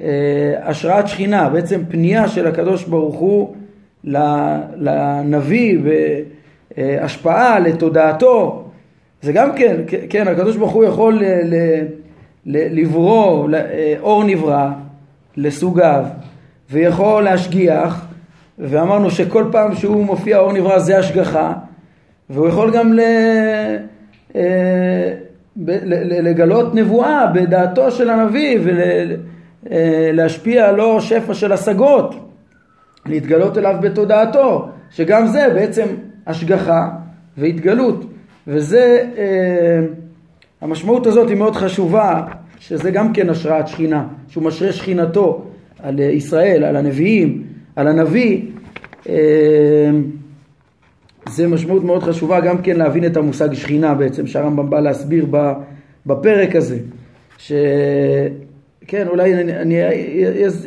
אה, 0.01 0.69
השראת 0.69 1.07
שכינה, 1.07 1.49
בעצם 1.49 1.81
פנייה 1.89 2.27
של 2.27 2.47
הקדוש 2.47 2.83
ברוך 2.83 3.15
הוא 3.15 3.55
לנביא 4.75 5.77
והשפעה 6.77 7.59
לתודעתו, 7.59 8.63
זה 9.21 9.33
גם 9.33 9.55
כן, 9.55 9.75
כן, 10.09 10.27
הקדוש 10.27 10.57
ברוך 10.57 10.71
הוא 10.71 10.83
יכול 10.83 11.21
לברוא, 12.45 13.49
אה, 13.53 13.95
אור 13.99 14.23
נברא 14.23 14.69
לסוגיו, 15.37 16.05
ויכול 16.71 17.23
להשגיח, 17.23 18.05
ואמרנו 18.59 19.11
שכל 19.11 19.45
פעם 19.51 19.75
שהוא 19.75 20.05
מופיע 20.05 20.37
אור 20.37 20.53
נברא 20.53 20.79
זה 20.79 20.97
השגחה, 20.97 21.53
והוא 22.29 22.47
יכול 22.47 22.71
גם 22.71 22.93
ל... 22.93 23.01
אה, 25.69 25.77
לגלות 26.21 26.75
נבואה 26.75 27.27
בדעתו 27.27 27.91
של 27.91 28.09
הנביא 28.09 28.59
ולהשפיע 29.63 30.69
עלו 30.69 31.01
שפע 31.01 31.33
של 31.33 31.51
השגות, 31.51 32.15
להתגלות 33.05 33.57
אליו 33.57 33.75
בתודעתו, 33.81 34.69
שגם 34.89 35.27
זה 35.27 35.47
בעצם 35.53 35.85
השגחה 36.27 36.89
והתגלות, 37.37 38.05
וזה, 38.47 39.05
אה, 39.17 39.79
המשמעות 40.61 41.07
הזאת 41.07 41.29
היא 41.29 41.37
מאוד 41.37 41.55
חשובה, 41.55 42.21
שזה 42.59 42.91
גם 42.91 43.13
כן 43.13 43.29
השראת 43.29 43.67
שכינה, 43.67 44.07
שהוא 44.27 44.43
משרה 44.43 44.71
שכינתו 44.71 45.45
על 45.83 45.99
ישראל, 45.99 46.63
על 46.63 46.75
הנביאים, 46.75 47.43
על 47.75 47.87
הנביא. 47.87 48.41
זה 51.29 51.47
משמעות 51.47 51.83
מאוד 51.83 52.03
חשובה 52.03 52.39
גם 52.39 52.57
כן 52.57 52.75
להבין 52.75 53.05
את 53.05 53.17
המושג 53.17 53.53
שכינה 53.53 53.93
בעצם, 53.93 54.27
שהרמב"ם 54.27 54.69
בא 54.69 54.79
להסביר 54.79 55.25
בפרק 56.05 56.55
הזה. 56.55 56.79
שכן, 57.37 59.07
אולי 59.07 59.33
אני, 59.33 59.57
אני 59.57 59.75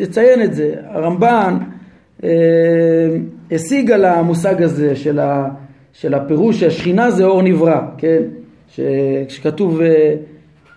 אציין 0.02 0.42
את 0.42 0.54
זה. 0.54 0.74
הרמב"ן 0.84 1.58
אה, 2.24 2.30
השיג 3.52 3.90
על 3.90 4.04
המושג 4.04 4.62
הזה 4.62 4.96
של, 4.96 5.18
ה, 5.18 5.48
של 5.92 6.14
הפירוש 6.14 6.60
שהשכינה 6.60 7.10
זה 7.10 7.24
אור 7.24 7.42
נברא, 7.42 7.80
כן? 7.98 8.22
שכשכתוב 8.68 9.80
אה, 9.80 10.14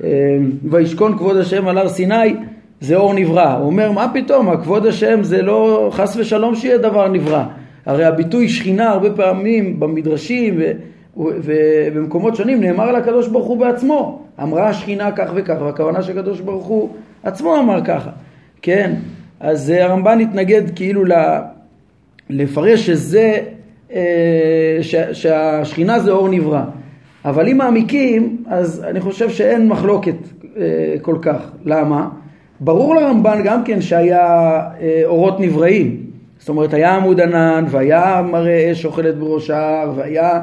אה, 0.04 0.38
וישכון 0.64 1.18
כבוד 1.18 1.38
השם 1.38 1.68
על 1.68 1.78
הר 1.78 1.90
סיני 1.90 2.36
זה 2.82 2.96
אור 2.96 3.14
נברא. 3.14 3.54
הוא 3.58 3.66
אומר 3.66 3.92
מה 3.92 4.12
פתאום, 4.14 4.50
הכבוד 4.50 4.86
השם 4.86 5.24
זה 5.24 5.42
לא 5.42 5.90
חס 5.94 6.16
ושלום 6.16 6.56
שיהיה 6.56 6.78
דבר 6.78 7.08
נברא. 7.08 7.44
הרי 7.88 8.06
הביטוי 8.06 8.50
שכינה 8.50 8.90
הרבה 8.90 9.12
פעמים 9.12 9.80
במדרשים 9.80 10.60
ובמקומות 11.18 12.36
שונים 12.36 12.62
נאמר 12.62 12.84
על 12.84 12.96
הקדוש 12.96 13.28
ברוך 13.28 13.48
הוא 13.48 13.58
בעצמו. 13.58 14.22
אמרה 14.44 14.70
השכינה 14.70 15.12
כך 15.12 15.32
וכך, 15.36 15.56
והכוונה 15.62 16.02
שהקדוש 16.04 16.40
ברוך 16.40 16.66
הוא 16.66 16.90
עצמו 17.24 17.60
אמר 17.60 17.86
ככה, 17.86 18.10
כן? 18.62 18.94
אז 19.40 19.70
הרמב"ן 19.70 20.20
התנגד 20.20 20.62
כאילו 20.76 21.04
לפרש 22.30 22.86
שזה, 22.86 23.38
אה, 23.94 24.78
שהשכינה 25.14 26.00
זה 26.00 26.12
אור 26.12 26.30
נברא. 26.30 26.64
אבל 27.26 27.50
אם 27.50 27.58
מעמיקים, 27.58 28.44
אז 28.48 28.84
אני 28.90 29.00
חושב 29.00 29.30
שאין 29.30 29.68
מחלוקת 29.68 30.16
אה, 30.58 30.96
כל 31.02 31.18
כך. 31.22 31.52
למה? 31.66 32.10
ברור 32.60 32.96
לרמב"ן 32.96 33.42
גם 33.44 33.64
כן 33.64 33.82
שהיה 33.82 34.60
אה, 34.82 35.02
אורות 35.06 35.40
נבראים. 35.40 36.07
זאת 36.40 36.50
אומרת, 36.50 36.74
היה 36.74 36.96
עמוד 36.96 37.22
ענן, 37.22 37.66
והיה 37.70 38.22
מראה 38.32 38.72
אש 38.72 38.86
אוכלת 38.86 39.18
בראש 39.18 39.50
ההר, 39.50 39.94
והיה 39.96 40.42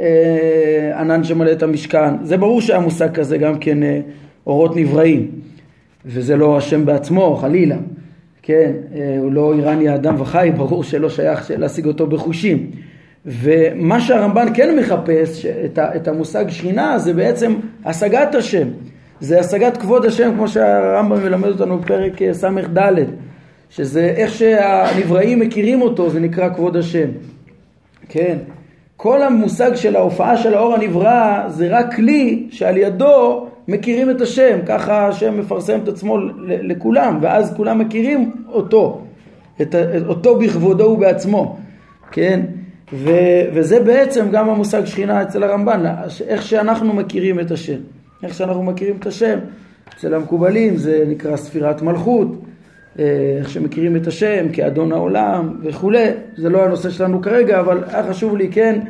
אה, 0.00 1.00
ענן 1.00 1.24
שמלא 1.24 1.52
את 1.52 1.62
המשכן. 1.62 2.24
זה 2.24 2.36
ברור 2.36 2.60
שהיה 2.60 2.80
מושג 2.80 3.14
כזה 3.14 3.38
גם 3.38 3.58
כן 3.58 3.82
אה, 3.82 4.00
אורות 4.46 4.76
נבראים, 4.76 5.30
וזה 6.06 6.36
לא 6.36 6.56
השם 6.56 6.86
בעצמו, 6.86 7.36
חלילה. 7.36 7.76
כן, 8.42 8.72
אה, 8.94 9.16
הוא 9.18 9.32
לא 9.32 9.54
איראני 9.54 9.88
האדם 9.88 10.20
וחי, 10.20 10.50
ברור 10.56 10.84
שלא 10.84 11.08
שייך 11.08 11.50
להשיג 11.58 11.86
אותו 11.86 12.06
בחושים. 12.06 12.70
ומה 13.26 14.00
שהרמב"ן 14.00 14.46
כן 14.54 14.78
מחפש, 14.78 15.46
את, 15.46 15.78
את 15.78 16.08
המושג 16.08 16.48
שכינה, 16.48 16.98
זה 16.98 17.12
בעצם 17.12 17.54
השגת 17.84 18.34
השם. 18.34 18.68
זה 19.20 19.40
השגת 19.40 19.76
כבוד 19.76 20.04
השם, 20.04 20.32
כמו 20.36 20.48
שהרמב"ם 20.48 21.22
מלמד 21.22 21.48
אותנו 21.48 21.78
בפרק 21.78 22.22
אה, 22.22 22.34
ס"ד. 22.34 23.04
שזה 23.70 24.12
איך 24.16 24.34
שהנבראים 24.34 25.40
מכירים 25.40 25.82
אותו, 25.82 26.10
זה 26.10 26.20
נקרא 26.20 26.48
כבוד 26.54 26.76
השם. 26.76 27.08
כן? 28.08 28.38
כל 28.96 29.22
המושג 29.22 29.74
של 29.74 29.96
ההופעה 29.96 30.36
של 30.36 30.54
האור 30.54 30.74
הנברא 30.74 31.44
זה 31.48 31.68
רק 31.70 31.94
כלי 31.94 32.46
שעל 32.50 32.76
ידו 32.76 33.46
מכירים 33.68 34.10
את 34.10 34.20
השם, 34.20 34.58
ככה 34.66 35.08
השם 35.08 35.40
מפרסם 35.40 35.78
את 35.82 35.88
עצמו 35.88 36.18
לכולם, 36.42 37.18
ואז 37.20 37.54
כולם 37.56 37.78
מכירים 37.78 38.32
אותו, 38.48 39.02
את, 39.62 39.74
אותו 40.06 40.38
בכבודו 40.38 40.84
ובעצמו, 40.84 41.56
כן? 42.10 42.40
ו, 42.92 43.10
וזה 43.54 43.80
בעצם 43.80 44.30
גם 44.30 44.50
המושג 44.50 44.84
שכינה 44.84 45.22
אצל 45.22 45.42
הרמב"ן, 45.42 45.84
איך 46.26 46.42
שאנחנו 46.42 46.92
מכירים 46.92 47.40
את 47.40 47.50
השם, 47.50 47.78
איך 48.22 48.34
שאנחנו 48.34 48.62
מכירים 48.62 48.96
את 48.96 49.06
השם. 49.06 49.38
אצל 49.96 50.14
המקובלים 50.14 50.76
זה 50.76 51.04
נקרא 51.08 51.36
ספירת 51.36 51.82
מלכות, 51.82 52.28
איך 52.98 53.50
שמכירים 53.50 53.96
את 53.96 54.06
השם 54.06 54.46
כאדון 54.52 54.92
העולם 54.92 55.56
וכולי, 55.62 56.06
זה 56.36 56.48
לא 56.48 56.64
הנושא 56.64 56.90
שלנו 56.90 57.22
כרגע, 57.22 57.60
אבל 57.60 57.84
היה 57.88 58.02
חשוב 58.02 58.36
לי 58.36 58.48
כן 58.52 58.80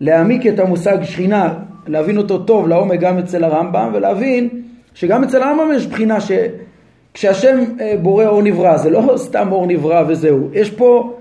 להעמיק 0.00 0.46
את 0.46 0.58
המושג 0.58 0.98
שכינה, 1.02 1.54
להבין 1.86 2.16
אותו 2.16 2.38
טוב 2.38 2.68
לעומק 2.68 3.00
גם 3.00 3.18
אצל 3.18 3.44
הרמב"ם 3.44 3.90
ולהבין 3.94 4.48
שגם 4.94 5.24
אצל 5.24 5.42
הרמב"ם 5.42 5.68
יש 5.74 5.86
בחינה 5.86 6.16
שכשהשם 6.20 7.58
אה, 7.80 7.94
בורא 8.02 8.26
אור 8.26 8.42
נברא 8.42 8.76
זה 8.76 8.90
לא 8.90 9.14
סתם 9.26 9.52
אור 9.52 9.66
נברא 9.66 10.04
וזהו, 10.08 10.48
יש 10.52 10.70
פה, 10.70 11.16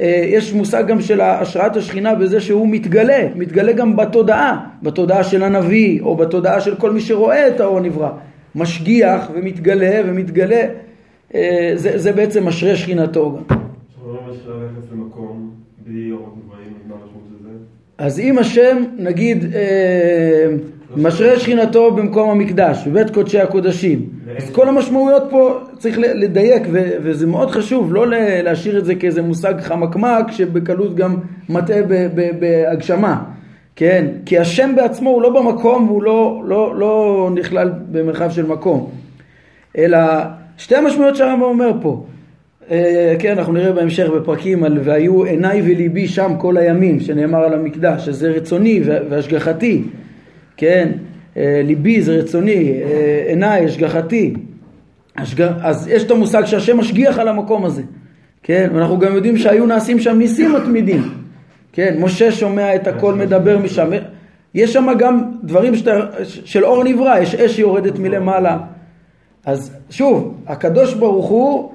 אה, 0.00 0.24
יש 0.26 0.52
מושג 0.52 0.86
גם 0.86 1.00
של 1.00 1.20
השראת 1.20 1.76
השכינה 1.76 2.14
בזה 2.14 2.40
שהוא 2.40 2.68
מתגלה, 2.68 3.26
מתגלה 3.34 3.72
גם 3.72 3.96
בתודעה, 3.96 4.66
בתודעה 4.82 5.24
של 5.24 5.42
הנביא 5.42 6.00
או 6.00 6.16
בתודעה 6.16 6.60
של 6.60 6.74
כל 6.74 6.90
מי 6.92 7.00
שרואה 7.00 7.48
את 7.48 7.60
האור 7.60 7.80
נברא, 7.80 8.10
משגיח 8.54 9.30
ומתגלה 9.34 10.00
ומתגלה. 10.06 10.56
אה, 10.56 10.66
זה, 11.74 11.98
זה 11.98 12.12
בעצם 12.12 12.48
משרה 12.48 12.76
שכינתו 12.76 13.38
גם. 13.50 13.56
אז 17.98 18.20
אם 18.20 18.38
השם, 18.38 18.84
נגיד, 18.98 19.54
אה, 19.54 20.46
משרה 20.96 21.38
שכינתו 21.38 21.90
במקום 21.90 22.30
המקדש, 22.30 22.86
בבית 22.86 23.10
קודשי 23.10 23.40
הקודשים, 23.40 24.08
אז 24.36 24.50
כל 24.50 24.68
המשמעויות 24.68 25.22
פה 25.30 25.58
צריך 25.78 25.98
לדייק, 25.98 26.62
וזה 26.72 27.26
מאוד 27.26 27.50
חשוב, 27.50 27.94
לא 27.94 28.06
להשאיר 28.42 28.78
את 28.78 28.84
זה 28.84 28.94
כאיזה 28.94 29.22
מושג 29.22 29.54
חמקמק 29.60 30.30
שבקלות 30.30 30.94
גם 30.94 31.16
מטעה 31.48 31.82
בהגשמה, 32.38 33.22
כן? 33.76 34.06
כי 34.26 34.38
השם 34.38 34.72
בעצמו 34.76 35.10
הוא 35.10 35.22
לא 35.22 35.40
במקום 35.42 35.88
והוא 35.88 36.02
לא, 36.02 36.42
לא, 36.44 36.74
לא 36.78 37.30
נכלל 37.34 37.72
במרחב 37.90 38.30
של 38.30 38.46
מקום, 38.46 38.90
אלא 39.78 39.98
שתי 40.62 40.76
המשמעויות 40.76 41.16
שהרמב"ם 41.16 41.42
אומר 41.42 41.72
פה. 41.80 42.04
אה, 42.70 43.14
כן, 43.18 43.38
אנחנו 43.38 43.52
נראה 43.52 43.72
בהמשך 43.72 44.08
בפרקים 44.08 44.64
על 44.64 44.78
והיו 44.84 45.24
עיניי 45.24 45.62
וליבי 45.62 46.08
שם 46.08 46.32
כל 46.38 46.56
הימים, 46.56 47.00
שנאמר 47.00 47.38
על 47.38 47.54
המקדש, 47.54 48.04
שזה 48.04 48.30
רצוני 48.30 48.80
והשגחתי, 48.84 49.82
כן, 50.56 50.92
ליבי 51.36 52.02
זה 52.02 52.12
רצוני, 52.12 52.80
עיניי, 53.28 53.64
השגחתי, 53.64 54.34
אז 55.40 55.88
יש 55.88 56.04
את 56.04 56.10
המושג 56.10 56.44
שהשם 56.44 56.78
משגיח 56.78 57.18
על 57.18 57.28
המקום 57.28 57.64
הזה, 57.64 57.82
כן? 58.42 58.70
ואנחנו 58.74 58.98
גם 58.98 59.14
יודעים 59.14 59.36
שהיו 59.36 59.66
נעשים 59.66 60.00
שם 60.00 60.18
ניסים 60.18 60.52
מתמידים, 60.52 61.02
כן? 61.72 61.96
משה 62.00 62.32
שומע 62.32 62.74
את 62.74 62.86
הכל 62.86 63.14
מדבר 63.14 63.58
משם, 63.58 63.90
יש 64.54 64.72
שם 64.72 64.86
גם 64.98 65.22
דברים 65.44 65.76
שאתה, 65.76 66.00
של 66.24 66.64
אור 66.64 66.84
נברא, 66.84 67.18
יש 67.18 67.34
אש 67.34 67.56
שיורדת 67.56 67.98
מלמעלה. 67.98 68.58
אז 69.46 69.76
שוב, 69.90 70.34
הקדוש 70.46 70.94
ברוך 70.94 71.26
הוא 71.26 71.72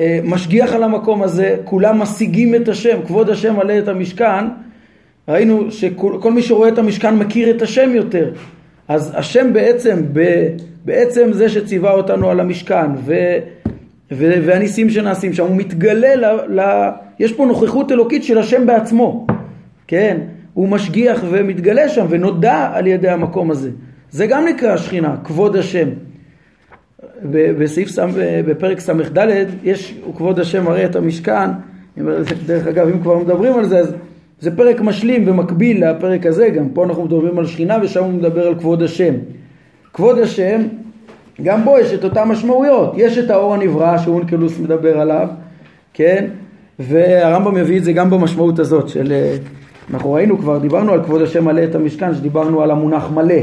אה, 0.00 0.20
משגיח 0.24 0.72
על 0.72 0.82
המקום 0.82 1.22
הזה, 1.22 1.56
כולם 1.64 2.02
משיגים 2.02 2.54
את 2.54 2.68
השם, 2.68 2.98
כבוד 3.06 3.30
השם 3.30 3.56
מלא 3.56 3.78
את 3.78 3.88
המשכן, 3.88 4.44
ראינו 5.28 5.70
שכל 5.70 6.32
מי 6.32 6.42
שרואה 6.42 6.68
את 6.68 6.78
המשכן 6.78 7.16
מכיר 7.16 7.50
את 7.50 7.62
השם 7.62 7.90
יותר. 7.94 8.32
אז 8.88 9.12
השם 9.14 9.52
בעצם, 9.52 10.02
בעצם 10.84 11.32
זה 11.32 11.48
שציווה 11.48 11.92
אותנו 11.92 12.30
על 12.30 12.40
המשכן, 12.40 12.90
ו, 13.04 13.14
ו, 14.12 14.32
והניסים 14.46 14.90
שנעשים 14.90 15.32
שם, 15.32 15.46
הוא 15.46 15.56
מתגלה, 15.56 16.14
ל, 16.16 16.60
ל, 16.60 16.88
יש 17.18 17.32
פה 17.32 17.46
נוכחות 17.46 17.92
אלוקית 17.92 18.24
של 18.24 18.38
השם 18.38 18.66
בעצמו, 18.66 19.26
כן? 19.86 20.18
הוא 20.54 20.68
משגיח 20.68 21.24
ומתגלה 21.30 21.88
שם 21.88 22.06
ונודע 22.08 22.70
על 22.74 22.86
ידי 22.86 23.08
המקום 23.08 23.50
הזה. 23.50 23.70
זה 24.10 24.26
גם 24.26 24.44
נקרא 24.44 24.76
שכינה, 24.76 25.16
כבוד 25.24 25.56
השם. 25.56 25.88
בסעיף, 27.30 27.88
בפרק 28.46 28.80
ס"ד 28.80 29.18
יש, 29.64 29.94
כבוד 30.16 30.40
השם 30.40 30.64
מראה 30.64 30.84
את 30.84 30.96
המשכן, 30.96 31.50
דרך 32.46 32.66
אגב 32.66 32.88
אם 32.88 33.00
כבר 33.00 33.18
מדברים 33.18 33.58
על 33.58 33.64
זה 33.64 33.78
אז 33.78 33.94
זה 34.40 34.56
פרק 34.56 34.80
משלים 34.80 35.28
ומקביל 35.28 35.90
לפרק 35.90 36.26
הזה 36.26 36.48
גם, 36.48 36.68
פה 36.68 36.84
אנחנו 36.84 37.04
מדברים 37.04 37.38
על 37.38 37.46
שכינה 37.46 37.78
ושם 37.82 38.04
הוא 38.04 38.12
מדבר 38.12 38.46
על 38.46 38.54
כבוד 38.54 38.82
השם. 38.82 39.14
כבוד 39.92 40.18
השם, 40.18 40.62
גם 41.42 41.64
בו 41.64 41.78
יש 41.78 41.92
את 41.92 42.04
אותן 42.04 42.28
משמעויות, 42.28 42.92
יש 42.96 43.18
את 43.18 43.30
האור 43.30 43.54
הנברא 43.54 43.98
שאונקלוס 43.98 44.58
מדבר 44.58 45.00
עליו, 45.00 45.28
כן, 45.94 46.26
והרמב"ם 46.78 47.54
מביא 47.54 47.78
את 47.78 47.84
זה 47.84 47.92
גם 47.92 48.10
במשמעות 48.10 48.58
הזאת 48.58 48.88
של 48.88 49.12
אנחנו 49.94 50.12
ראינו 50.12 50.38
כבר, 50.38 50.58
דיברנו 50.58 50.92
על 50.92 51.04
כבוד 51.04 51.22
השם 51.22 51.44
מלא 51.44 51.64
את 51.64 51.74
המשכן, 51.74 52.14
שדיברנו 52.14 52.62
על 52.62 52.70
המונח 52.70 53.10
מלא. 53.10 53.34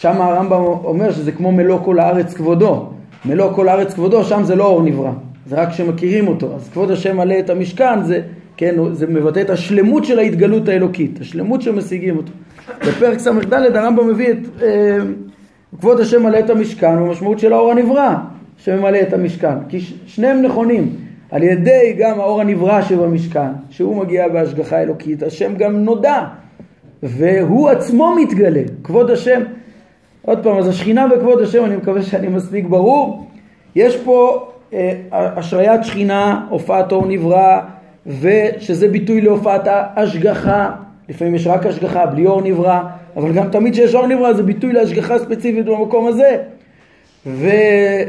שם 0.00 0.20
הרמב"ם 0.20 0.62
אומר 0.62 1.12
שזה 1.12 1.32
כמו 1.32 1.52
מלוא 1.52 1.78
כל 1.84 1.98
הארץ 1.98 2.34
כבודו. 2.34 2.86
מלוא 3.24 3.52
כל 3.52 3.68
הארץ 3.68 3.94
כבודו, 3.94 4.24
שם 4.24 4.42
זה 4.44 4.54
לא 4.54 4.64
אור 4.64 4.82
נברא, 4.82 5.10
זה 5.46 5.56
רק 5.56 5.72
שמכירים 5.72 6.28
אותו. 6.28 6.54
אז 6.54 6.68
כבוד 6.68 6.90
השם 6.90 7.16
מלא 7.16 7.38
את 7.38 7.50
המשכן, 7.50 8.02
זה, 8.02 8.20
כן, 8.56 8.74
זה 8.92 9.06
מבטא 9.06 9.40
את 9.40 9.50
השלמות 9.50 10.04
של 10.04 10.18
ההתגלות 10.18 10.68
האלוקית, 10.68 11.20
השלמות 11.20 11.62
שמשיגים 11.62 12.16
אותו. 12.16 12.32
בפרק 12.80 13.18
ס"ד 13.18 13.76
הרמב"ם 13.76 14.08
מביא 14.08 14.30
את 14.30 14.62
אה, 14.62 14.98
כבוד 15.80 16.00
השם 16.00 16.22
מלא 16.22 16.38
את 16.38 16.50
המשכן, 16.50 16.96
במשמעות 16.96 17.38
של 17.38 17.52
האור 17.52 17.70
הנברא 17.70 18.14
שממלא 18.58 18.98
את 19.02 19.12
המשכן. 19.12 19.54
כי 19.68 19.80
שניהם 20.06 20.42
נכונים. 20.42 20.96
על 21.30 21.42
ידי 21.42 21.94
גם 21.98 22.20
האור 22.20 22.40
הנברא 22.40 22.82
שבמשכן, 22.82 23.50
שהוא 23.70 23.96
מגיע 23.96 24.28
בהשגחה 24.28 24.82
אלוקית, 24.82 25.22
השם 25.22 25.56
גם 25.56 25.76
נודע, 25.76 26.24
והוא 27.02 27.68
עצמו 27.68 28.14
מתגלה, 28.16 28.62
כבוד 28.84 29.10
השם. 29.10 29.40
עוד 30.22 30.42
פעם, 30.42 30.58
אז 30.58 30.68
השכינה 30.68 31.06
וכבוד 31.14 31.42
השם, 31.42 31.64
אני 31.64 31.76
מקווה 31.76 32.02
שאני 32.02 32.28
מספיק 32.28 32.66
ברור. 32.66 33.26
יש 33.74 33.96
פה 33.96 34.46
אה, 34.72 34.92
השריית 35.12 35.84
שכינה, 35.84 36.46
הופעת 36.48 36.92
אור 36.92 37.06
נברא, 37.06 37.60
ושזה 38.06 38.88
ביטוי 38.88 39.20
להופעת 39.20 39.62
ההשגחה. 39.66 40.70
לפעמים 41.08 41.34
יש 41.34 41.46
רק 41.46 41.66
השגחה, 41.66 42.06
בלי 42.06 42.26
אור 42.26 42.42
נברא, 42.42 42.80
אבל 43.16 43.32
גם 43.32 43.48
תמיד 43.48 43.74
שיש 43.74 43.94
אור 43.94 44.06
נברא 44.06 44.32
זה 44.32 44.42
ביטוי 44.42 44.72
להשגחה 44.72 45.18
ספציפית 45.18 45.66
במקום 45.66 46.06
הזה. 46.06 46.36
ו... 47.26 47.48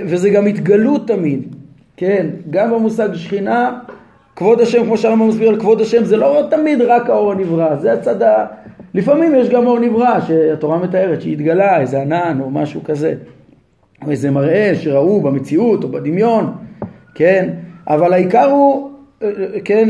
וזה 0.05 0.29
גם 0.29 0.47
התגלות 0.47 1.07
תמיד. 1.07 1.55
כן, 1.97 2.27
גם 2.49 2.71
במושג 2.71 3.13
שכינה, 3.13 3.79
כבוד 4.35 4.61
השם, 4.61 4.85
כמו 4.85 4.97
שהרמב"ם 4.97 5.27
מסביר 5.27 5.49
על 5.49 5.59
כבוד 5.59 5.81
השם, 5.81 6.03
זה 6.03 6.17
לא 6.17 6.41
תמיד 6.49 6.81
רק 6.81 7.09
האור 7.09 7.31
הנברא, 7.31 7.75
זה 7.75 7.93
הצד 7.93 8.21
ה... 8.21 8.45
לפעמים 8.93 9.35
יש 9.35 9.49
גם 9.49 9.67
אור 9.67 9.79
נברא, 9.79 10.19
שהתורה 10.19 10.77
מתארת, 10.77 11.21
שהתגלה, 11.21 11.81
איזה 11.81 12.01
ענן 12.01 12.37
או 12.41 12.49
משהו 12.49 12.83
כזה, 12.83 13.13
או 14.05 14.11
איזה 14.11 14.31
מראה 14.31 14.71
שראו 14.75 15.21
במציאות 15.21 15.83
או 15.83 15.89
בדמיון, 15.89 16.53
כן, 17.15 17.49
אבל 17.87 18.13
העיקר 18.13 18.45
הוא, 18.45 18.91
כן, 19.65 19.89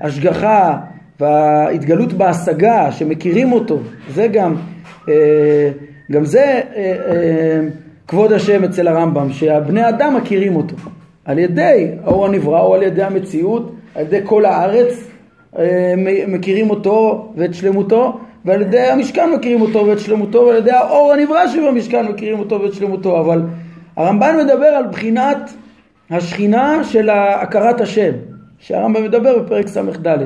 ההשגחה 0.00 0.78
וההתגלות 1.20 2.12
בהשגה, 2.12 2.92
שמכירים 2.92 3.52
אותו, 3.52 3.78
זה 4.14 4.26
גם, 4.26 4.54
אה, 5.08 5.70
גם 6.12 6.24
זה 6.24 6.42
אה, 6.42 6.60
אה, 6.76 7.60
כבוד 8.08 8.32
השם 8.32 8.64
אצל 8.64 8.88
הרמב"ם, 8.88 9.32
שהבני 9.32 9.88
אדם 9.88 10.16
מכירים 10.16 10.56
אותו. 10.56 10.76
על 11.24 11.38
ידי 11.38 11.90
האור 12.04 12.26
הנברא 12.26 12.60
או 12.60 12.74
על 12.74 12.82
ידי 12.82 13.02
המציאות, 13.02 13.74
על 13.94 14.02
ידי 14.02 14.20
כל 14.24 14.44
הארץ 14.44 15.08
מכירים 16.28 16.70
אותו 16.70 17.28
ואת 17.36 17.54
שלמותו 17.54 18.18
ועל 18.44 18.62
ידי 18.62 18.80
המשכן 18.80 19.30
מכירים 19.36 19.60
אותו 19.60 19.86
ואת 19.86 19.98
שלמותו 19.98 20.46
ועל 20.46 20.56
ידי 20.56 20.70
האור 20.70 21.12
הנברא 21.12 21.48
שבמשכן 21.48 22.06
מכירים 22.06 22.38
אותו 22.38 22.60
ואת 22.60 22.74
שלמותו 22.74 23.20
אבל 23.20 23.42
הרמב"ן 23.96 24.36
מדבר 24.44 24.66
על 24.66 24.86
בחינת 24.86 25.50
השכינה 26.10 26.84
של 26.84 27.10
הכרת 27.10 27.80
השם 27.80 28.12
שהרמב"ם 28.58 29.04
מדבר 29.04 29.38
בפרק 29.38 29.68
ס"ד 29.68 30.18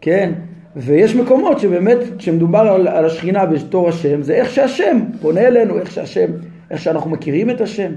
כן 0.00 0.32
ויש 0.76 1.16
מקומות 1.16 1.60
שבאמת 1.60 1.98
כשמדובר 2.18 2.58
על, 2.58 2.88
על 2.88 3.04
השכינה 3.04 3.46
בתור 3.46 3.88
השם 3.88 4.22
זה 4.22 4.34
איך 4.34 4.50
שהשם 4.50 4.98
פונה 5.20 5.40
אלינו 5.40 5.78
איך 5.78 5.90
שהשם 5.90 6.30
איך 6.70 6.80
שאנחנו 6.80 7.10
מכירים 7.10 7.50
את 7.50 7.60
השם. 7.60 7.92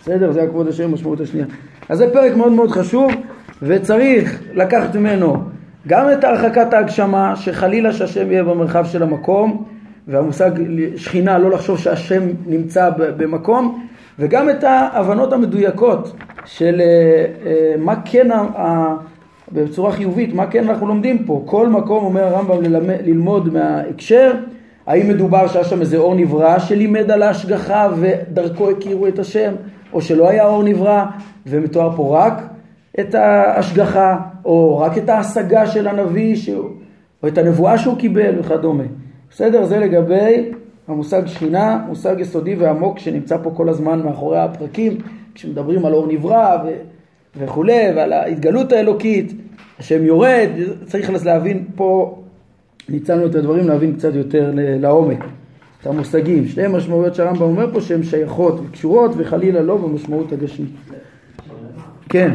בסדר? 0.00 0.32
זה 0.32 0.42
הכבוד 0.42 0.68
השם 0.68 0.92
משמעות 0.92 1.20
השנייה. 1.20 1.46
אז 1.88 1.98
זה 1.98 2.12
פרק 2.12 2.36
מאוד 2.36 2.52
מאוד 2.52 2.70
חשוב, 2.70 3.12
וצריך 3.62 4.42
לקחת 4.54 4.96
ממנו 4.96 5.36
גם 5.86 6.12
את 6.12 6.24
הרחקת 6.24 6.72
ההגשמה, 6.72 7.36
שחלילה 7.36 7.92
שהשם 7.92 8.30
יהיה 8.30 8.44
במרחב 8.44 8.86
של 8.86 9.02
המקום, 9.02 9.64
והמושג 10.08 10.50
שכינה, 10.96 11.38
לא 11.38 11.50
לחשוב 11.50 11.78
שהשם 11.78 12.22
נמצא 12.46 12.90
במקום, 12.96 13.86
וגם 14.18 14.50
את 14.50 14.64
ההבנות 14.64 15.32
המדויקות 15.32 16.12
של 16.44 16.80
אה, 16.80 17.26
אה, 17.46 17.74
מה 17.78 17.94
כן, 18.04 18.28
בצורה 19.52 19.92
חיובית, 19.92 20.34
מה 20.34 20.46
כן 20.46 20.68
אנחנו 20.68 20.86
לומדים 20.86 21.24
פה. 21.24 21.42
כל 21.46 21.68
מקום, 21.68 22.04
אומר 22.04 22.24
הרמב"ם, 22.24 22.62
ללמוד 23.04 23.52
מההקשר. 23.52 24.32
האם 24.86 25.08
מדובר 25.08 25.48
שהיה 25.48 25.64
שם 25.64 25.80
איזה 25.80 25.96
אור 25.96 26.14
נברא 26.14 26.58
שלימד 26.58 27.10
על 27.10 27.22
ההשגחה 27.22 27.88
ודרכו 27.96 28.70
הכירו 28.70 29.06
את 29.06 29.18
השם, 29.18 29.52
או 29.92 30.00
שלא 30.00 30.28
היה 30.28 30.46
אור 30.46 30.62
נברא 30.62 31.04
ומתואר 31.46 31.96
פה 31.96 32.18
רק 32.18 32.42
את 33.00 33.14
ההשגחה, 33.14 34.18
או 34.44 34.78
רק 34.78 34.98
את 34.98 35.08
ההשגה 35.08 35.66
של 35.66 35.88
הנביא, 35.88 36.36
שהוא, 36.36 36.70
או 37.22 37.28
את 37.28 37.38
הנבואה 37.38 37.78
שהוא 37.78 37.98
קיבל 37.98 38.38
וכדומה. 38.38 38.84
בסדר? 39.30 39.64
זה 39.64 39.78
לגבי 39.78 40.50
המושג 40.88 41.26
שכינה, 41.26 41.84
מושג 41.88 42.14
יסודי 42.18 42.54
ועמוק 42.54 42.98
שנמצא 42.98 43.36
פה 43.42 43.50
כל 43.50 43.68
הזמן 43.68 44.02
מאחורי 44.02 44.38
הפרקים, 44.38 44.98
כשמדברים 45.34 45.86
על 45.86 45.94
אור 45.94 46.06
נברא 46.06 46.56
ו... 46.64 46.68
וכולי, 47.38 47.86
ועל 47.96 48.12
ההתגלות 48.12 48.72
האלוקית, 48.72 49.32
השם 49.78 50.04
יורד, 50.04 50.48
צריך 50.86 51.24
להבין 51.24 51.64
פה 51.74 52.18
ניצלנו 52.88 53.26
את 53.26 53.34
הדברים 53.34 53.68
להבין 53.68 53.92
קצת 53.92 54.14
יותר 54.14 54.52
לעומק, 54.54 55.24
את 55.80 55.86
המושגים. 55.86 56.46
שתי 56.46 56.66
משמעויות 56.68 57.14
שהרמב"ם 57.14 57.42
אומר 57.42 57.72
פה 57.72 57.80
שהן 57.80 58.02
שייכות 58.02 58.60
וקשורות 58.60 59.10
וחלילה 59.16 59.60
לא 59.60 59.76
במשמעות 59.76 60.32
הגשמית. 60.32 60.70
כן. 62.08 62.34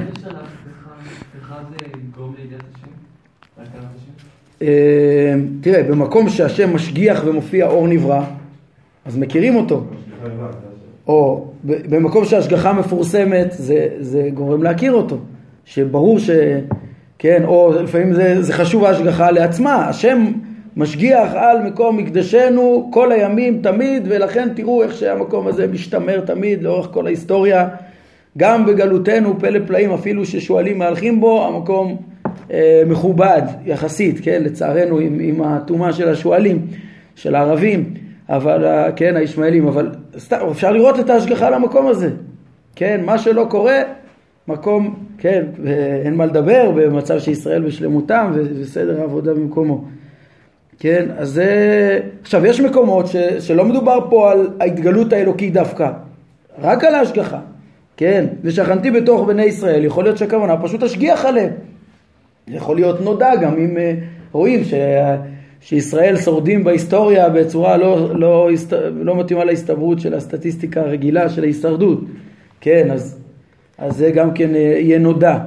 תראה, 5.61 5.83
במקום 5.83 6.29
שהשם 6.29 6.75
משגיח 6.75 7.23
ומופיע 7.25 7.67
אור 7.67 7.87
נברא, 7.87 8.23
אז 9.05 9.17
מכירים 9.17 9.55
אותו. 9.55 9.83
או 11.07 11.45
במקום 11.63 12.25
שהשגחה 12.25 12.73
מפורסמת, 12.73 13.51
זה, 13.51 13.87
זה 13.99 14.29
גורם 14.33 14.63
להכיר 14.63 14.93
אותו. 14.93 15.17
שברור 15.65 16.19
ש... 16.19 16.29
כן, 17.19 17.43
או 17.45 17.73
לפעמים 17.83 18.13
זה, 18.13 18.41
זה 18.41 18.53
חשוב 18.53 18.85
ההשגחה 18.85 19.31
לעצמה, 19.31 19.89
השם 19.89 20.25
משגיח 20.77 21.33
על 21.33 21.61
מקום 21.61 21.97
מקדשנו 21.97 22.89
כל 22.93 23.11
הימים 23.11 23.61
תמיד 23.63 24.03
ולכן 24.09 24.49
תראו 24.55 24.83
איך 24.83 24.95
שהמקום 24.95 25.47
הזה 25.47 25.67
משתמר 25.67 26.19
תמיד 26.19 26.63
לאורך 26.63 26.87
כל 26.91 27.05
ההיסטוריה 27.05 27.67
גם 28.37 28.65
בגלותנו 28.65 29.39
פלא 29.39 29.59
פלאים 29.67 29.91
אפילו 29.91 30.25
ששועלים 30.25 30.79
מהלכים 30.79 31.21
בו 31.21 31.47
המקום 31.47 31.97
אה, 32.53 32.83
מכובד 32.87 33.41
יחסית 33.65 34.19
כן 34.23 34.43
לצערנו 34.43 34.97
עם, 34.97 35.17
עם 35.21 35.41
הטומאה 35.41 35.93
של 35.93 36.09
השועלים 36.09 36.67
של 37.15 37.35
הערבים 37.35 37.93
אבל 38.29 38.65
אה, 38.65 38.91
כן 38.91 39.15
הישמעאלים 39.15 39.67
אבל 39.67 39.89
סתם, 40.17 40.37
אפשר 40.51 40.71
לראות 40.71 40.99
את 40.99 41.09
ההשגחה 41.09 41.47
על 41.47 41.53
המקום 41.53 41.87
הזה. 41.87 42.09
כן 42.75 43.01
מה 43.05 43.17
שלא 43.17 43.45
קורה 43.49 43.81
מקום 44.47 44.95
כן 45.17 45.45
אין 46.05 46.15
מה 46.15 46.25
לדבר 46.25 46.71
במצב 46.71 47.19
שישראל 47.19 47.61
בשלמותם 47.61 48.31
וסדר 48.35 49.01
העבודה 49.01 49.33
במקומו. 49.33 49.85
כן, 50.81 51.05
אז 51.17 51.29
זה... 51.29 51.99
עכשיו, 52.21 52.45
יש 52.45 52.61
מקומות 52.61 53.07
ש... 53.07 53.15
שלא 53.39 53.65
מדובר 53.65 53.99
פה 54.09 54.31
על 54.31 54.49
ההתגלות 54.59 55.13
האלוקית 55.13 55.53
דווקא, 55.53 55.91
רק 56.61 56.83
על 56.83 56.95
ההשגחה, 56.95 57.39
כן, 57.97 58.25
ושכנתי 58.43 58.91
בתוך 58.91 59.27
בני 59.27 59.43
ישראל, 59.43 59.85
יכול 59.85 60.03
להיות 60.03 60.17
שהכוונה 60.17 60.57
פשוט 60.57 60.83
אשגיח 60.83 61.25
עליהם. 61.25 61.49
יכול 62.47 62.75
להיות 62.75 63.01
נודע 63.01 63.35
גם 63.35 63.57
אם 63.57 63.77
אה, 63.77 63.93
רואים 64.31 64.63
ש... 64.63 64.73
שישראל 65.61 66.17
שורדים 66.17 66.63
בהיסטוריה 66.63 67.29
בצורה 67.29 67.77
לא, 67.77 68.15
לא, 68.15 68.49
לא 68.91 69.15
מתאימה 69.15 69.43
להסתברות 69.43 69.99
של 69.99 70.13
הסטטיסטיקה 70.13 70.81
הרגילה 70.81 71.29
של 71.29 71.43
ההישרדות, 71.43 71.99
כן, 72.61 72.91
אז, 72.91 73.19
אז 73.77 73.97
זה 73.97 74.11
גם 74.11 74.33
כן 74.33 74.55
אה, 74.55 74.59
יהיה 74.59 74.99
נודע. 74.99 75.37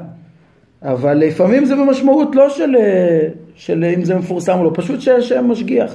אבל 0.82 1.14
לפעמים 1.14 1.64
זה 1.64 1.76
במשמעות 1.76 2.34
לא 2.34 2.50
של, 2.50 2.76
אה, 2.76 3.28
של 3.54 3.84
אם 3.96 4.04
זה 4.04 4.14
מפורסם 4.14 4.58
או 4.58 4.64
לא, 4.64 4.70
פשוט 4.74 5.00
שהשם 5.00 5.44
משגיח, 5.48 5.94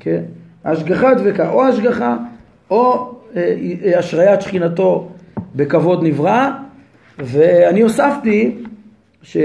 כן? 0.00 0.22
השגחה 0.64 1.14
דבקה, 1.14 1.50
או 1.50 1.64
השגחה 1.64 2.16
או 2.70 3.14
השריית 3.96 4.40
שכינתו 4.40 5.08
בכבוד 5.54 6.02
נברא, 6.02 6.50
ואני 7.18 7.80
הוספתי 7.80 8.56
ש, 9.32 9.36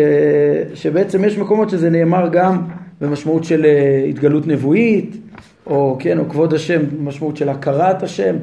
שבעצם 0.74 1.24
יש 1.24 1.38
מקומות 1.38 1.69
שזה 1.69 1.89
נאמר 1.89 2.30
גם 2.32 2.62
במשמעות 3.02 3.43
של 3.43 3.65
אה, 3.65 4.06
התגלות 4.10 4.48
נבואית, 4.48 5.17
או 5.65 5.98
כן, 6.00 6.19
או 6.19 6.30
כבוד 6.30 6.54
השם, 6.54 6.82
במשמעות 6.98 7.38
של 7.38 7.50
הכרת 7.50 8.04
השם, 8.04 8.36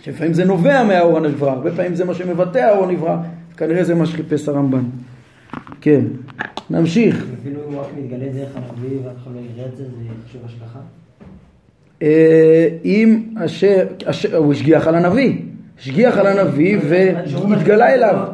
שלפעמים 0.00 0.34
זה 0.34 0.44
נובע 0.44 0.84
מהאור 0.84 1.16
הנברא, 1.16 1.50
הרבה 1.50 1.70
פעמים 1.76 1.94
זה 1.94 2.04
מה 2.04 2.14
שמבטא 2.14 2.58
האור 2.58 2.84
הנברא, 2.84 3.16
כנראה 3.56 3.84
זה 3.84 3.94
מה 3.94 4.06
שחיפש 4.06 4.48
הרמב"ן. 4.48 4.82
כן, 5.80 6.00
נמשיך. 6.70 7.26
אפילו 7.40 7.60
אם 7.68 7.74
הוא 7.74 7.80
רק 7.80 7.86
מתגלה 7.98 8.28
דרך 8.32 8.56
הנביא 8.56 8.98
ואף 9.04 9.16
אחד 9.22 9.30
לא 9.34 9.40
יראה 9.54 9.68
את 9.68 9.76
זה, 9.76 9.84
זה 9.84 9.90
חשוב 10.28 10.42
השגחה? 10.46 10.78
אה, 12.02 12.68
אם 12.84 13.22
אשר, 13.44 13.86
הוא 14.36 14.52
השגיח 14.52 14.86
על 14.86 14.94
הנביא, 14.94 15.38
השגיח 15.78 16.18
על 16.18 16.26
הנביא 16.26 16.78
והתגלה 16.88 17.94
אליו. 17.94 18.28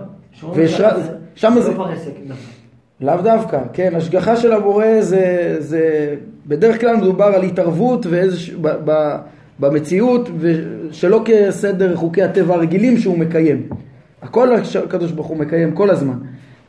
שם 1.38 1.54
זה... 1.60 1.72
לאו 3.00 3.16
דווקא, 3.22 3.60
כן, 3.72 3.94
השגחה 3.94 4.36
של 4.36 4.52
הבורא 4.52 5.00
זה, 5.00 5.56
זה 5.58 6.14
בדרך 6.46 6.80
כלל 6.80 6.96
מדובר 6.96 7.24
על 7.24 7.42
התערבות 7.42 8.06
ואיזוש, 8.06 8.50
ב, 8.50 8.68
ב, 8.84 9.16
במציאות 9.58 10.28
שלא 10.92 11.22
כסדר 11.24 11.96
חוקי 11.96 12.22
הטבע 12.22 12.54
הרגילים 12.54 12.98
שהוא 12.98 13.18
מקיים. 13.18 13.68
הכל 14.22 14.54
הקדוש 14.84 15.12
ברוך 15.12 15.26
הוא 15.26 15.36
מקיים 15.36 15.72
כל 15.72 15.90
הזמן. 15.90 16.18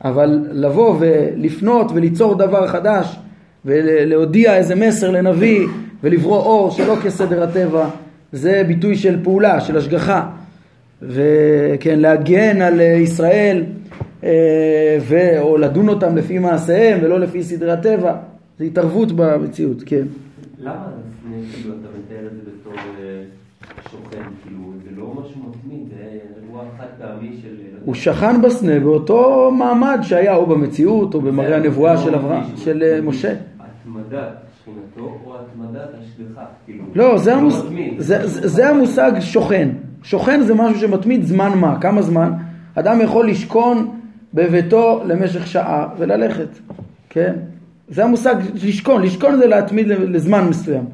אבל 0.04 0.46
לבוא 0.50 0.96
ולפנות 1.00 1.92
וליצור 1.94 2.34
דבר 2.34 2.66
חדש 2.66 3.16
ולהודיע 3.64 4.56
איזה 4.56 4.74
מסר 4.74 5.10
לנביא 5.10 5.66
ולברוא 6.02 6.38
אור 6.38 6.70
שלא 6.70 6.96
כסדר 7.04 7.42
הטבע 7.42 7.88
זה 8.32 8.62
ביטוי 8.66 8.96
של 8.96 9.24
פעולה, 9.24 9.60
של 9.60 9.76
השגחה 9.76 10.26
וכן 11.02 11.98
להגן 11.98 12.62
על 12.62 12.80
ישראל 12.80 13.64
אה, 13.66 13.79
ו... 15.00 15.40
או 15.40 15.58
לדון 15.58 15.88
אותם 15.88 16.16
לפי 16.16 16.38
מעשיהם 16.38 16.98
ולא 17.02 17.20
לפי 17.20 17.42
סדרי 17.42 17.72
הטבע 17.72 18.16
זה 18.58 18.64
התערבות 18.64 19.12
במציאות, 19.12 19.82
כן. 19.86 20.04
למה 20.58 20.86
כאילו 21.52 21.74
אתה 21.80 21.88
מתאר 21.98 22.26
את 22.26 22.32
זה 22.32 22.50
בתור 22.60 22.72
אה, 22.98 23.22
שוכן, 23.90 24.22
כאילו 24.42 24.58
זה 24.84 24.90
לא 24.96 25.14
משהו 25.20 25.40
מתמיד, 25.48 25.88
זה 25.88 26.18
אירוע 26.42 26.64
חד 26.78 26.86
פעמי 26.98 27.36
של... 27.42 27.54
הוא 27.84 27.94
שכן 27.94 28.42
בסנה 28.42 28.80
באותו 28.80 29.50
מעמד 29.50 29.98
שהיה 30.02 30.34
או 30.34 30.46
במציאות 30.46 31.14
או 31.14 31.20
במראה 31.20 31.56
הנבואה 31.56 31.96
של 31.96 32.14
אברהם, 32.14 32.42
של 32.56 32.82
אה, 32.82 33.00
משה. 33.00 33.34
התמדת 33.60 34.32
שכינתו 34.62 35.18
או 35.26 35.34
התמדת 35.38 35.88
השגחה, 35.98 36.44
כאילו. 36.66 36.84
לא, 36.94 37.18
זה, 37.18 37.34
המוס... 37.34 37.62
זה, 37.98 38.26
זה, 38.26 38.48
זה 38.48 38.68
המושג 38.68 39.12
שוכן. 39.20 39.68
שוכן 40.02 40.42
זה 40.42 40.54
משהו 40.54 40.80
שמתמיד 40.80 41.24
זמן 41.24 41.58
מה, 41.58 41.80
כמה 41.80 42.02
זמן? 42.02 42.32
אדם 42.74 43.00
יכול 43.00 43.30
לשכון 43.30 43.99
בביתו 44.34 45.02
למשך 45.06 45.46
שעה 45.46 45.88
וללכת, 45.98 46.48
כן? 47.10 47.34
זה 47.88 48.04
המושג 48.04 48.34
לשכון, 48.62 49.02
לשכון 49.02 49.36
זה 49.36 49.46
להתמיד 49.46 49.86
לזמן 49.88 50.48
מסוים. 50.48 50.84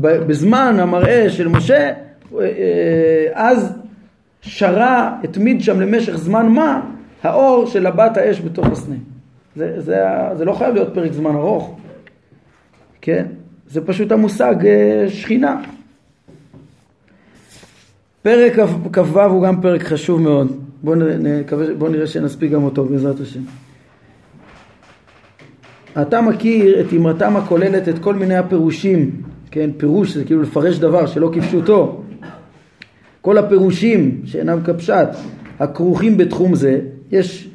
בזמן 0.00 0.76
המראה 0.80 1.30
של 1.30 1.48
משה, 1.48 1.74
אה, 1.78 1.92
אה, 2.40 3.28
אז 3.32 3.72
שרה, 4.40 5.16
התמיד 5.24 5.62
שם 5.62 5.80
למשך 5.80 6.16
זמן 6.16 6.48
מה, 6.48 6.80
האור 7.22 7.66
של 7.66 7.86
הבת 7.86 8.16
האש 8.16 8.40
בתוך 8.40 8.66
הסנה. 8.66 8.96
זה, 9.56 9.80
זה, 9.80 10.02
זה 10.36 10.44
לא 10.44 10.52
חייב 10.52 10.74
להיות 10.74 10.94
פרק 10.94 11.12
זמן 11.12 11.34
ארוך, 11.34 11.78
כן? 13.00 13.26
זה 13.68 13.86
פשוט 13.86 14.12
המושג 14.12 14.66
אה, 14.66 15.04
שכינה. 15.08 15.62
פרק 18.22 18.52
כ"ו 18.92 19.20
הוא 19.20 19.42
גם 19.42 19.60
פרק 19.60 19.82
חשוב 19.82 20.20
מאוד. 20.20 20.61
בואו 20.82 20.94
נראה, 20.94 21.40
בוא 21.78 21.88
נראה 21.88 22.06
שנספיק 22.06 22.52
גם 22.52 22.64
אותו 22.64 22.84
בעזרת 22.84 23.20
השם. 23.20 23.40
אתה 26.02 26.20
מכיר 26.20 26.80
את 26.80 26.86
אמרתם 26.92 27.36
הכוללת 27.36 27.88
את 27.88 27.98
כל 27.98 28.14
מיני 28.14 28.36
הפירושים, 28.36 29.10
כן, 29.50 29.70
פירוש 29.76 30.16
זה 30.16 30.24
כאילו 30.24 30.42
לפרש 30.42 30.78
דבר 30.78 31.06
שלא 31.06 31.30
כפשוטו, 31.34 32.02
כל 33.20 33.38
הפירושים 33.38 34.20
שאינם 34.24 34.58
כפשט, 34.64 35.08
הכרוכים 35.58 36.16
בתחום 36.16 36.54
זה, 36.54 36.80
יש 37.12 37.48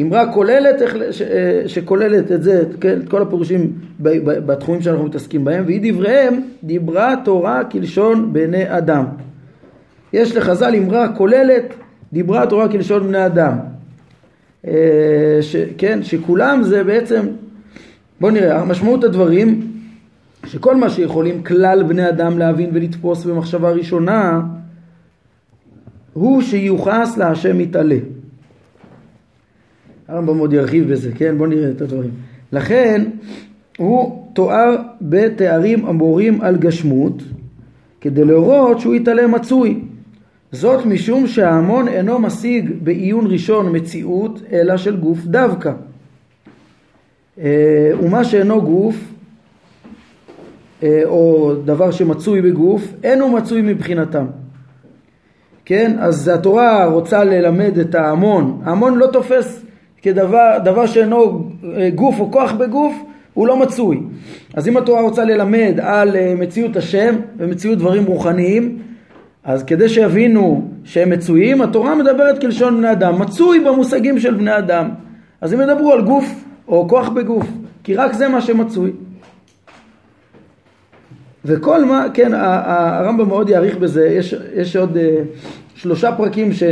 אמרה 0.00 0.32
כוללת 0.32 0.82
ש, 1.10 1.22
שכוללת 1.66 2.32
את 2.32 2.42
זה, 2.42 2.62
כן, 2.80 3.00
את 3.00 3.08
כל 3.08 3.22
הפירושים 3.22 3.72
בתחומים 4.20 4.82
שאנחנו 4.82 5.04
מתעסקים 5.04 5.44
בהם, 5.44 5.64
והיא 5.66 5.92
דבריהם 5.92 6.40
דיברה 6.64 7.14
תורה 7.24 7.64
כלשון 7.64 8.32
בני 8.32 8.78
אדם. 8.78 9.04
יש 10.12 10.36
לחז"ל 10.36 10.74
אמרה 10.74 11.16
כוללת 11.16 11.74
דיברה 12.12 12.42
התורה 12.42 12.68
כלשון 12.68 13.06
בני 13.06 13.26
אדם. 13.26 13.58
אה, 14.66 15.38
ש, 15.40 15.56
כן, 15.78 16.02
שכולם 16.02 16.62
זה 16.62 16.84
בעצם, 16.84 17.26
בואו 18.20 18.32
נראה, 18.32 18.64
משמעות 18.64 19.04
הדברים, 19.04 19.72
שכל 20.46 20.76
מה 20.76 20.90
שיכולים 20.90 21.42
כלל 21.42 21.82
בני 21.82 22.08
אדם 22.08 22.38
להבין 22.38 22.70
ולתפוס 22.72 23.24
במחשבה 23.24 23.70
ראשונה, 23.70 24.40
הוא 26.12 26.42
שיוחס 26.42 27.16
להשם 27.18 27.58
מתעלה. 27.58 27.98
הרמב"ם 30.08 30.38
עוד 30.38 30.52
ירחיב 30.52 30.92
בזה, 30.92 31.10
כן? 31.12 31.38
בואו 31.38 31.48
נראה 31.48 31.70
את 31.70 31.80
הדברים. 31.80 32.10
לכן 32.52 33.04
הוא 33.78 34.26
תואר 34.32 34.76
בתארים 35.00 35.86
המורים 35.86 36.40
על 36.40 36.56
גשמות 36.56 37.22
כדי 38.00 38.24
להורות 38.24 38.80
שהוא 38.80 38.94
יתעלה 38.94 39.26
מצוי. 39.26 39.80
זאת 40.52 40.86
משום 40.86 41.26
שההמון 41.26 41.88
אינו 41.88 42.18
משיג 42.18 42.70
בעיון 42.82 43.26
ראשון 43.26 43.76
מציאות 43.76 44.40
אלא 44.52 44.76
של 44.76 44.96
גוף 44.96 45.18
דווקא. 45.24 45.72
אה, 47.40 47.90
ומה 48.02 48.24
שאינו 48.24 48.62
גוף 48.62 48.96
אה, 50.82 51.02
או 51.04 51.52
דבר 51.64 51.90
שמצוי 51.90 52.42
בגוף 52.42 52.82
אינו 53.04 53.28
מצוי 53.28 53.62
מבחינתם. 53.62 54.26
כן, 55.64 55.96
אז 55.98 56.28
התורה 56.28 56.84
רוצה 56.86 57.24
ללמד 57.24 57.78
את 57.78 57.94
ההמון, 57.94 58.60
ההמון 58.64 58.98
לא 58.98 59.06
תופס 59.06 59.62
כדבר 60.02 60.58
דבר 60.64 60.86
שאינו 60.86 61.50
אה, 61.76 61.90
גוף 61.94 62.20
או 62.20 62.32
כוח 62.32 62.52
בגוף 62.52 62.94
הוא 63.34 63.46
לא 63.46 63.56
מצוי. 63.56 64.00
אז 64.54 64.68
אם 64.68 64.76
התורה 64.76 65.02
רוצה 65.02 65.24
ללמד 65.24 65.74
על 65.82 66.34
מציאות 66.36 66.76
השם 66.76 67.14
ומציאות 67.38 67.78
דברים 67.78 68.04
רוחניים 68.04 68.78
אז 69.44 69.62
כדי 69.64 69.88
שיבינו 69.88 70.68
שהם 70.84 71.10
מצויים, 71.10 71.62
התורה 71.62 71.94
מדברת 71.94 72.40
כלשון 72.40 72.76
בני 72.76 72.92
אדם, 72.92 73.18
מצוי 73.18 73.60
במושגים 73.60 74.18
של 74.18 74.34
בני 74.34 74.58
אדם. 74.58 74.88
אז 75.40 75.52
הם 75.52 75.60
ידברו 75.60 75.92
על 75.92 76.02
גוף 76.02 76.44
או 76.68 76.88
כוח 76.88 77.08
בגוף, 77.08 77.46
כי 77.82 77.94
רק 77.94 78.12
זה 78.12 78.28
מה 78.28 78.40
שמצוי. 78.40 78.92
וכל 81.44 81.84
מה, 81.84 82.06
כן, 82.14 82.30
הרמב"ם 82.34 83.28
מאוד 83.28 83.48
יעריך 83.48 83.76
בזה, 83.76 84.06
יש, 84.06 84.34
יש 84.54 84.76
עוד 84.76 84.96
uh, 84.96 85.00
שלושה 85.74 86.12
פרקים 86.16 86.52
ש, 86.52 86.62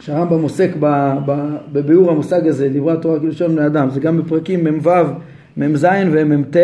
שהרמב"ם 0.00 0.42
עוסק 0.42 0.70
בביאור 1.72 2.10
המושג 2.10 2.46
הזה, 2.46 2.68
דברי 2.72 2.92
התורה 2.92 3.20
כלשון 3.20 3.56
בני 3.56 3.66
אדם, 3.66 3.90
זה 3.90 4.00
גם 4.00 4.18
בפרקים 4.18 4.64
מ"ו, 4.64 4.90
מ"ז 5.56 5.86
ומ"ט, 6.12 6.56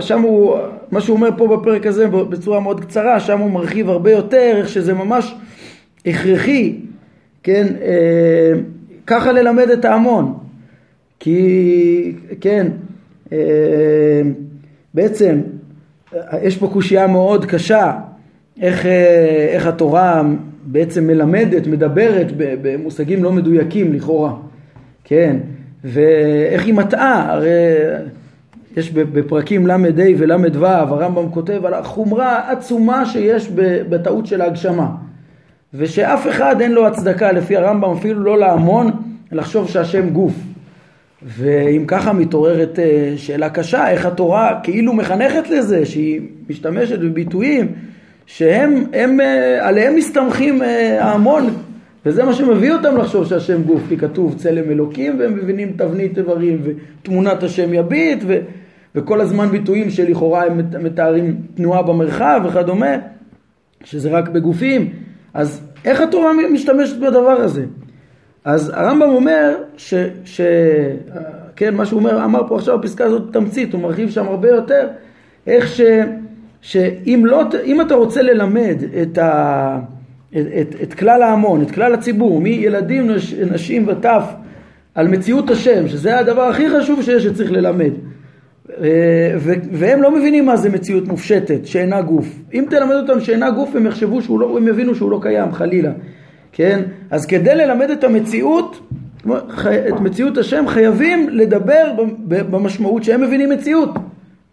שם 0.00 0.20
הוא, 0.20 0.56
מה 0.90 1.00
שהוא 1.00 1.16
אומר 1.16 1.28
פה 1.36 1.56
בפרק 1.56 1.86
הזה 1.86 2.08
בצורה 2.08 2.60
מאוד 2.60 2.80
קצרה, 2.80 3.20
שם 3.20 3.38
הוא 3.38 3.50
מרחיב 3.50 3.88
הרבה 3.88 4.10
יותר, 4.10 4.52
איך 4.56 4.68
שזה 4.68 4.94
ממש 4.94 5.34
הכרחי, 6.06 6.76
כן, 7.42 7.66
אה, 7.82 8.52
ככה 9.06 9.32
ללמד 9.32 9.70
את 9.70 9.84
ההמון. 9.84 10.34
כי, 11.20 12.12
כן, 12.40 12.66
אה, 13.32 13.38
בעצם 14.94 15.40
יש 16.42 16.56
פה 16.56 16.68
קושייה 16.72 17.06
מאוד 17.06 17.44
קשה, 17.44 17.92
איך, 18.60 18.86
אה, 18.86 19.48
איך 19.50 19.66
התורה 19.66 20.22
בעצם 20.64 21.06
מלמדת, 21.06 21.66
מדברת 21.66 22.26
במושגים 22.36 23.24
לא 23.24 23.32
מדויקים 23.32 23.92
לכאורה, 23.92 24.32
כן, 25.04 25.36
ואיך 25.84 26.66
היא 26.66 26.74
מטעה, 26.74 27.32
הרי 27.32 27.50
יש 28.76 28.90
בפרקים 28.90 29.66
ל"ה 29.66 29.76
ול"ו, 30.18 30.66
הרמב"ם 30.66 31.30
כותב 31.30 31.66
על 31.66 31.74
החומרה 31.74 32.38
העצומה 32.38 33.06
שיש 33.06 33.50
בטעות 33.88 34.26
של 34.26 34.40
ההגשמה. 34.40 34.86
ושאף 35.74 36.28
אחד 36.28 36.60
אין 36.60 36.72
לו 36.72 36.86
הצדקה 36.86 37.32
לפי 37.32 37.56
הרמב"ם 37.56 37.90
אפילו 37.90 38.24
לא 38.24 38.38
להמון 38.38 38.90
לחשוב 39.32 39.68
שהשם 39.68 40.10
גוף. 40.10 40.32
ואם 41.22 41.84
ככה 41.86 42.12
מתעוררת 42.12 42.78
אה, 42.78 43.12
שאלה 43.16 43.50
קשה, 43.50 43.90
איך 43.90 44.06
התורה 44.06 44.60
כאילו 44.62 44.92
מחנכת 44.92 45.50
לזה, 45.50 45.86
שהיא 45.86 46.20
משתמשת 46.50 46.98
בביטויים 46.98 47.72
שהם, 48.26 48.84
הם, 48.92 49.20
אה, 49.20 49.68
עליהם 49.68 49.96
מסתמכים 49.96 50.62
אה, 50.62 51.04
ההמון, 51.04 51.50
וזה 52.06 52.24
מה 52.24 52.32
שמביא 52.32 52.72
אותם 52.72 52.96
לחשוב 52.96 53.26
שהשם 53.26 53.62
גוף, 53.62 53.80
כי 53.88 53.96
כתוב 53.96 54.34
צלם 54.38 54.70
אלוקים 54.70 55.18
והם 55.18 55.34
מבינים 55.34 55.72
תבנית 55.76 56.18
איברים 56.18 56.62
ותמונת 56.64 57.42
השם 57.42 57.74
יביט 57.74 58.22
ו, 58.26 58.38
וכל 58.94 59.20
הזמן 59.20 59.48
ביטויים 59.48 59.90
שלכאורה 59.90 60.44
הם 60.44 60.60
מתארים 60.80 61.40
תנועה 61.54 61.82
במרחב 61.82 62.40
וכדומה, 62.44 62.96
שזה 63.84 64.10
רק 64.10 64.28
בגופים, 64.28 64.92
אז 65.34 65.62
איך 65.84 66.00
התורה 66.00 66.32
משתמשת 66.52 66.96
בדבר 66.96 67.40
הזה? 67.40 67.64
אז 68.44 68.72
הרמב"ם 68.74 69.08
אומר, 69.08 69.56
ש, 69.76 69.94
ש, 70.24 70.40
כן, 71.56 71.74
מה 71.74 71.86
שהוא 71.86 71.98
אומר, 71.98 72.24
אמר 72.24 72.48
פה 72.48 72.56
עכשיו 72.56 72.78
בפסקה 72.78 73.04
הזאת 73.04 73.32
תמצית, 73.32 73.72
הוא 73.72 73.82
מרחיב 73.82 74.10
שם 74.10 74.28
הרבה 74.28 74.48
יותר, 74.48 74.88
איך 75.46 75.68
ש, 75.68 75.80
שאם 76.60 77.22
לא, 77.26 77.42
אם 77.64 77.80
אתה 77.80 77.94
רוצה 77.94 78.22
ללמד 78.22 78.76
את, 79.02 79.18
ה, 79.18 79.78
את, 80.30 80.46
את, 80.60 80.74
את 80.82 80.94
כלל 80.94 81.22
ההמון, 81.22 81.62
את 81.62 81.70
כלל 81.70 81.94
הציבור, 81.94 82.40
מילדים, 82.40 83.10
נש, 83.10 83.34
נשים 83.34 83.88
וטף, 83.88 84.24
על 84.94 85.08
מציאות 85.08 85.50
השם, 85.50 85.88
שזה 85.88 86.18
הדבר 86.18 86.42
הכי 86.42 86.70
חשוב 86.70 87.02
שיש 87.02 87.24
שצריך 87.24 87.52
ללמד. 87.52 87.92
והם 89.72 90.02
לא 90.02 90.10
מבינים 90.10 90.46
מה 90.46 90.56
זה 90.56 90.70
מציאות 90.70 91.08
מופשטת, 91.08 91.66
שאינה 91.66 92.02
גוף. 92.02 92.26
אם 92.54 92.64
תלמד 92.70 92.94
אותם 92.94 93.20
שאינה 93.20 93.50
גוף, 93.50 93.76
הם 93.76 93.86
יחשבו 93.86 94.22
שהוא 94.22 94.40
לא, 94.40 94.56
הם 94.56 94.68
יבינו 94.68 94.94
שהוא 94.94 95.10
לא 95.10 95.18
קיים, 95.22 95.52
חלילה. 95.52 95.92
כן? 96.52 96.82
אז 97.10 97.26
כדי 97.26 97.54
ללמד 97.54 97.90
את 97.90 98.04
המציאות, 98.04 98.80
את 99.88 100.00
מציאות 100.00 100.38
השם, 100.38 100.64
חייבים 100.68 101.28
לדבר 101.28 101.92
במשמעות 102.26 103.04
שהם 103.04 103.20
מבינים 103.20 103.50
מציאות, 103.50 103.90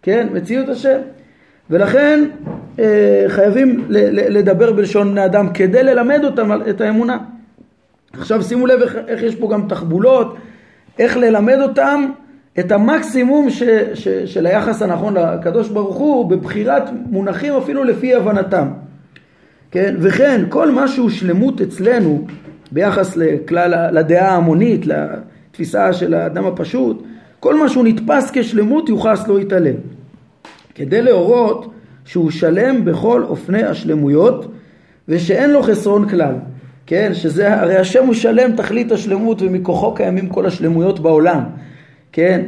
כן? 0.02 0.26
מציאות 0.32 0.68
השם. 0.68 0.98
ולכן 1.70 2.24
אה, 2.78 3.24
חייבים 3.28 3.84
לדבר 3.88 4.72
בלשון 4.72 5.10
בני 5.10 5.24
אדם 5.24 5.48
כדי 5.54 5.82
ללמד 5.82 6.24
אותם 6.24 6.50
את 6.70 6.80
האמונה. 6.80 7.18
עכשיו 8.12 8.42
שימו 8.42 8.66
לב 8.66 8.82
איך, 8.82 8.96
איך 9.08 9.22
יש 9.22 9.34
פה 9.34 9.48
גם 9.52 9.68
תחבולות, 9.68 10.36
איך 10.98 11.16
ללמד 11.16 11.58
אותם 11.60 12.10
את 12.60 12.72
המקסימום 12.72 13.50
ש, 13.50 13.62
ש, 13.94 14.08
של 14.08 14.46
היחס 14.46 14.82
הנכון 14.82 15.14
לקדוש 15.16 15.68
ברוך 15.68 15.96
הוא 15.96 16.30
בבחירת 16.30 16.82
מונחים 17.10 17.54
אפילו 17.54 17.84
לפי 17.84 18.14
הבנתם. 18.14 18.68
כן? 19.70 19.94
וכן 19.98 20.44
כל 20.48 20.70
מה 20.70 20.88
שהוא 20.88 21.10
שלמות 21.10 21.60
אצלנו 21.60 22.26
ביחס 22.72 23.16
לכלל, 23.16 23.98
לדעה 23.98 24.28
ההמונית, 24.28 24.86
לתפיסה 24.86 25.92
של 25.92 26.14
האדם 26.14 26.46
הפשוט, 26.46 27.02
כל 27.40 27.54
מה 27.54 27.68
שהוא 27.68 27.84
נתפס 27.84 28.30
כשלמות 28.32 28.88
יוחס 28.88 29.28
לא 29.28 29.40
יתעלם. 29.40 29.74
כדי 30.74 31.02
להורות 31.02 31.72
שהוא 32.04 32.30
שלם 32.30 32.84
בכל 32.84 33.22
אופני 33.22 33.62
השלמויות 33.62 34.52
ושאין 35.08 35.50
לו 35.50 35.62
חסרון 35.62 36.08
כלל. 36.08 36.34
כן, 36.86 37.10
שזה, 37.14 37.60
הרי 37.60 37.76
השם 37.76 38.06
הוא 38.06 38.14
שלם 38.14 38.56
תכלית 38.56 38.92
השלמות 38.92 39.42
ומכוחו 39.42 39.94
קיימים 39.94 40.28
כל 40.28 40.46
השלמויות 40.46 41.00
בעולם. 41.00 41.40
כן, 42.12 42.40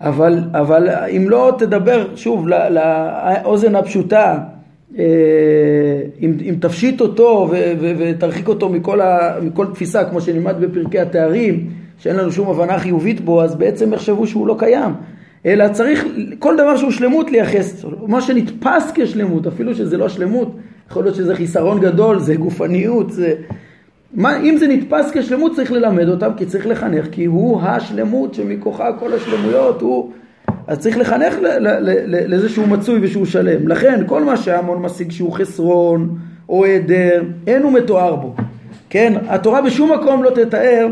אבל, 0.00 0.38
אבל 0.52 0.88
אם 1.16 1.30
לא 1.30 1.54
תדבר, 1.58 2.06
שוב, 2.16 2.48
לאוזן 2.48 3.76
הפשוטה, 3.76 4.38
אה, 4.98 5.04
אם, 6.20 6.32
אם 6.48 6.54
תפשיט 6.60 7.00
אותו 7.00 7.48
ו, 7.50 7.72
ו, 7.80 7.92
ותרחיק 7.98 8.48
אותו 8.48 8.68
מכל, 8.68 9.00
ה, 9.00 9.36
מכל 9.42 9.66
תפיסה, 9.66 10.04
כמו 10.04 10.20
שנלמד 10.20 10.60
בפרקי 10.60 10.98
התארים, 10.98 11.70
שאין 11.98 12.16
לנו 12.16 12.32
שום 12.32 12.48
הבנה 12.48 12.78
חיובית 12.78 13.20
בו, 13.20 13.42
אז 13.42 13.54
בעצם 13.54 13.92
יחשבו 13.92 14.26
שהוא 14.26 14.46
לא 14.46 14.56
קיים. 14.58 14.92
אלא 15.46 15.68
צריך 15.68 16.04
כל 16.38 16.56
דבר 16.56 16.76
שהוא 16.76 16.90
שלמות 16.90 17.30
לייחס, 17.30 17.84
מה 18.06 18.20
שנתפס 18.20 18.92
כשלמות, 18.94 19.46
אפילו 19.46 19.74
שזה 19.74 19.96
לא 19.96 20.08
שלמות, 20.08 20.56
יכול 20.90 21.02
להיות 21.02 21.16
שזה 21.16 21.34
חיסרון 21.34 21.80
גדול, 21.80 22.18
זה 22.18 22.34
גופניות, 22.34 23.12
זה... 23.12 23.34
מה, 24.14 24.40
אם 24.40 24.56
זה 24.56 24.66
נתפס 24.66 25.10
כשלמות 25.10 25.56
צריך 25.56 25.72
ללמד 25.72 26.08
אותם, 26.08 26.30
כי 26.36 26.46
צריך 26.46 26.66
לחנך, 26.66 27.06
כי 27.12 27.24
הוא 27.24 27.60
השלמות 27.62 28.34
שמכוחה 28.34 28.92
כל 28.92 29.12
השלמויות, 29.12 29.80
הוא... 29.80 30.12
אז 30.66 30.78
צריך 30.78 30.98
לחנך 30.98 31.34
לזה 32.06 32.48
שהוא 32.48 32.68
מצוי 32.68 32.98
ושהוא 33.02 33.26
שלם. 33.26 33.68
לכן 33.68 34.02
כל 34.06 34.24
מה 34.24 34.36
שההמון 34.36 34.82
משיג 34.82 35.10
שהוא 35.10 35.32
חסרון 35.32 36.18
או 36.48 36.64
היעדר, 36.64 37.22
אין 37.46 37.62
הוא 37.62 37.72
מתואר 37.72 38.16
בו. 38.16 38.34
כן, 38.90 39.12
התורה 39.28 39.62
בשום 39.62 39.92
מקום 39.92 40.22
לא 40.22 40.30
תתאר 40.30 40.88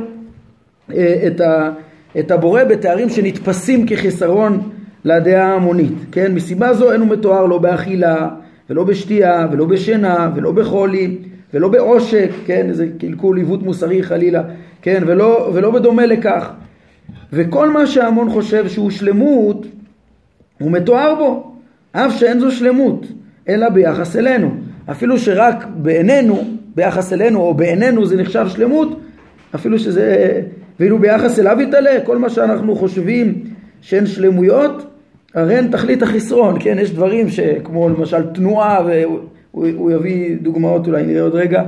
אה, 0.95 1.25
את, 1.27 1.41
ה, 1.41 1.71
את 2.19 2.31
הבורא 2.31 2.65
בתארים 2.65 3.09
שנתפסים 3.09 3.87
כחיסרון 3.87 4.71
לדעה 5.05 5.47
ההמונית. 5.47 5.93
כן, 6.13 6.35
מסיבה 6.35 6.75
זו 6.75 6.93
אין 6.93 7.01
הוא 7.01 7.09
מתואר 7.09 7.47
לא 7.47 7.59
באכילה 7.59 8.29
ולא 8.71 8.85
בשתייה 8.85 9.47
ולא 9.53 9.65
בשינה 9.65 10.31
ולא 10.35 10.53
בחולי 10.53 11.19
ולא 11.55 11.69
בעושק, 11.69 12.31
כן, 12.47 12.69
איזה 12.69 12.87
קלקול 12.99 13.37
עיוות 13.37 13.63
מוסרי 13.63 14.03
חלילה, 14.03 14.43
כן, 14.83 15.03
ולא, 15.07 15.51
ולא 15.55 15.71
בדומה 15.71 16.07
לכך. 16.07 16.51
וכל 17.33 17.71
מה 17.71 17.87
שההמון 17.87 18.31
חושב 18.31 18.69
שהוא 18.69 18.91
שלמות, 18.91 19.67
הוא 20.61 20.71
מתואר 20.71 21.15
בו, 21.15 21.53
אף 21.93 22.17
שאין 22.19 22.41
זו 22.41 22.51
שלמות, 22.51 23.07
אלא 23.49 23.69
ביחס 23.69 24.17
אלינו. 24.17 24.51
אפילו 24.91 25.19
שרק 25.19 25.67
בעינינו, 25.77 26.45
ביחס 26.75 27.13
אלינו 27.13 27.41
או 27.41 27.55
בעינינו 27.55 28.07
זה 28.07 28.17
נחשב 28.17 28.47
שלמות, 28.49 29.01
אפילו 29.55 29.79
שזה, 29.79 30.41
ואילו 30.81 30.99
ביחס 30.99 31.39
אליו 31.39 31.61
יתעלה, 31.61 32.01
כל 32.05 32.19
מה 32.19 32.31
שאנחנו 32.31 32.77
חושבים 32.77 33.43
שהן 33.81 34.07
שלמויות, 34.07 34.87
הרי 35.35 35.55
הן 35.55 35.69
תכלית 35.69 36.03
החסרון, 36.03 36.57
כן, 36.61 36.77
יש 36.81 36.91
דברים 36.91 37.29
שכמו 37.29 37.89
למשל 37.89 38.23
תנועה 38.23 38.87
הוא, 39.57 39.67
הוא 39.77 39.91
יביא 39.91 40.37
דוגמאות 40.43 40.87
אולי 40.87 41.03
נראה 41.03 41.23
עוד 41.23 41.35
רגע, 41.35 41.63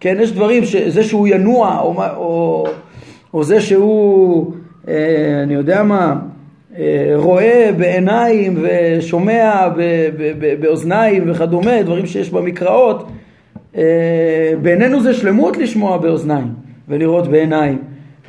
כן, 0.00 0.16
יש 0.20 0.32
דברים 0.32 0.64
שזה 0.64 1.02
שהוא 1.02 1.28
ינוע 1.28 1.78
או, 1.80 2.02
או, 2.16 2.66
או 3.34 3.44
זה 3.44 3.60
שהוא, 3.60 4.52
אה, 4.88 5.40
אני 5.42 5.54
יודע 5.54 5.82
מה, 5.82 6.16
אה, 6.78 7.12
רואה 7.14 7.70
בעיניים 7.76 8.58
ושומע 8.62 9.68
ב, 9.68 9.80
ב, 10.16 10.32
ב, 10.38 10.60
באוזניים 10.60 11.30
וכדומה, 11.30 11.82
דברים 11.82 12.06
שיש 12.06 12.30
במקראות, 12.30 13.08
אה, 13.76 14.52
בעינינו 14.62 15.02
זה 15.02 15.14
שלמות 15.14 15.56
לשמוע 15.56 15.98
באוזניים 15.98 16.48
ולראות 16.88 17.28
בעיניים 17.28 17.78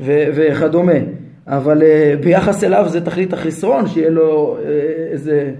ו, 0.02 0.24
וכדומה, 0.36 1.00
אבל 1.48 1.84
אה, 1.84 2.14
ביחס 2.24 2.64
אליו 2.64 2.86
זה 2.88 3.06
תכלית 3.06 3.34
החסרון, 3.34 3.88
שיהיה 3.88 4.10
לו 4.10 4.58
אה, 4.66 4.72
איזה 5.12 5.52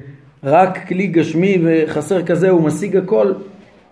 רק 0.44 0.88
כלי 0.88 1.08
גשמי 1.08 1.58
וחסר 1.64 2.24
כזה 2.24 2.50
הוא 2.50 2.62
משיג 2.62 2.98
הכל 2.98 3.34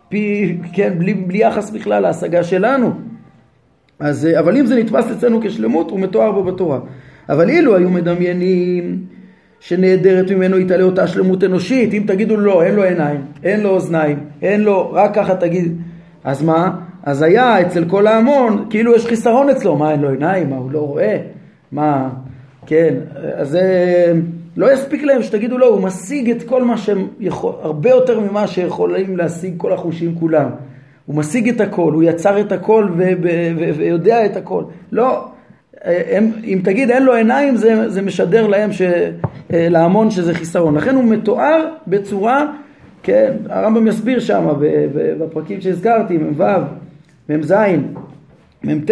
פי, 0.10 0.58
כן, 0.74 0.94
בלי, 0.98 1.14
בלי 1.14 1.38
יחס 1.38 1.70
בכלל 1.70 2.00
להשגה 2.00 2.44
שלנו. 2.44 2.92
אז, 4.00 4.26
אה, 4.26 4.40
אבל 4.40 4.58
אם 4.58 4.66
זה 4.66 4.76
נתפס 4.76 5.12
אצלנו 5.12 5.40
כשלמות 5.44 5.92
הוא 5.92 6.00
מתואר 6.00 6.32
בו 6.32 6.44
בתורה. 6.44 6.80
אבל 7.30 7.50
אילו 7.50 7.76
היו 7.76 7.90
מדמיינים 7.90 9.04
שנעדרת 9.60 10.32
ממנו 10.32 10.60
יתעלה 10.60 10.84
אותה 10.84 11.08
שלמות 11.08 11.44
אנושית, 11.44 11.94
אם 11.94 12.04
תגידו 12.08 12.38
לא, 12.38 12.64
אין 12.64 12.76
לו 12.76 12.84
עיניים, 12.84 13.22
אין 13.44 13.60
לו 13.60 13.70
אוזניים, 13.70 14.20
אין 14.42 14.62
לו, 14.62 14.92
רק 14.92 15.16
ככה 15.16 15.36
תגיד, 15.36 15.78
אז 16.24 16.44
מה? 16.44 16.72
אז 17.04 17.22
היה 17.22 17.62
אצל 17.62 17.86
כל 17.86 18.08
ההמון, 18.08 18.66
כאילו 18.70 18.96
יש 18.96 19.06
חיסרון 19.06 19.50
אצלו, 19.50 19.76
מה 19.76 19.92
אין 19.92 20.00
לו 20.00 20.10
עיניים, 20.10 20.50
מה 20.50 20.56
הוא 20.56 20.72
לא 20.72 20.80
רואה, 20.80 21.18
מה, 21.72 22.10
כן, 22.66 22.94
אז 23.36 23.50
זה... 23.50 24.14
לא 24.58 24.74
יספיק 24.74 25.04
להם 25.04 25.24
שתגידו 25.24 25.58
לו, 25.58 25.68
הוא 25.68 25.82
משיג 25.82 26.30
את 26.30 26.44
כל 26.44 26.64
מה 26.64 26.78
שהם 26.78 27.08
יכול, 27.20 27.54
הרבה 27.62 27.90
יותר 27.90 28.20
ממה 28.20 28.48
שיכולים 28.48 29.18
להשיג 29.18 29.54
כל 29.58 29.74
החושים 29.74 30.16
כולם. 30.16 30.50
הוא 31.06 31.16
משיג 31.16 31.50
את 31.50 31.62
הכל, 31.62 31.94
הוא 31.94 32.04
יצר 32.04 32.40
את 32.40 32.52
הכל 32.52 32.88
ויודע 33.78 34.26
את 34.26 34.38
הכל. 34.38 34.64
לא, 34.92 35.28
הם, 35.84 36.32
אם 36.44 36.60
תגיד 36.64 36.92
אין 36.92 37.04
לו 37.04 37.14
עיניים 37.14 37.56
זה, 37.56 37.90
זה 37.90 38.02
משדר 38.02 38.48
להם, 38.48 38.72
ש, 38.72 38.82
להמון 39.50 40.12
שזה 40.12 40.34
חיסרון. 40.34 40.76
לכן 40.76 40.96
הוא 40.96 41.04
מתואר 41.04 41.68
בצורה, 41.88 42.46
כן, 43.04 43.34
הרמב"ם 43.50 43.88
יסביר 43.88 44.20
שם 44.20 44.48
בפרקים 45.20 45.62
שהזכרתי, 45.62 46.18
מ"ו, 46.18 46.44
מ"ז, 47.30 47.54
מ"ט, 48.64 48.92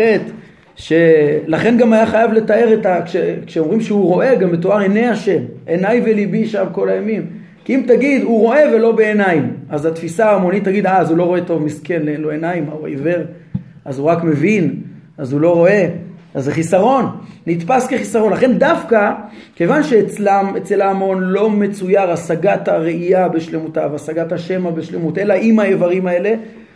שלכן 0.80 1.78
גם 1.78 1.94
היה 1.94 2.06
חייב 2.06 2.34
לתאר 2.34 2.74
את 2.74 2.86
ה... 2.86 3.02
כש, 3.06 3.16
כשאומרים 3.46 3.82
שהוא 3.82 4.06
רואה, 4.06 4.36
גם 4.36 4.52
מתואר 4.52 4.80
עיני 4.80 5.08
השם, 5.08 5.40
עיניי 5.68 6.02
וליבי 6.06 6.46
שם 6.46 6.66
כל 6.72 6.90
הימים. 6.90 7.26
כי 7.66 7.76
אם 7.76 7.84
תגיד, 7.88 8.24
הוא 8.24 8.40
רואה 8.40 8.64
ולא 8.74 8.92
בעיניים, 8.92 9.54
אז 9.70 9.86
התפיסה 9.86 10.26
ההמונית 10.26 10.64
תגיד, 10.64 10.86
אה, 10.86 10.98
אז 10.98 11.10
הוא 11.10 11.18
לא 11.18 11.24
רואה 11.24 11.42
טוב, 11.42 11.64
מסכן, 11.64 12.08
אין 12.08 12.22
לו 12.22 12.30
עיניים, 12.30 12.66
הוא 12.66 12.88
עיוור, 12.88 13.22
אז 13.86 14.00
הוא 14.00 14.08
רק 14.08 14.24
מבין, 14.24 14.76
אז 15.18 15.34
הוא 15.34 15.42
לא 15.42 15.54
רואה. 15.54 15.88
אז 16.34 16.44
זה 16.44 16.52
חיסרון, 16.52 17.06
נתפס 17.48 17.88
כחיסרון. 17.88 18.34
לכן 18.34 18.58
דווקא, 18.58 19.12
כיוון 19.56 19.84
שאצלם, 19.84 20.54
אצל 20.58 20.82
ההמון 20.82 21.24
לא 21.24 21.50
מצויר 21.50 22.12
השגת 22.12 22.68
הראייה 22.68 23.28
בשלמותה 23.28 23.88
והשגת 23.92 24.32
השמע 24.32 24.72
בשלמות, 24.72 25.18
אלא 25.18 25.34
עם 25.42 25.60
האיברים 25.60 26.08
האלה, 26.08 26.34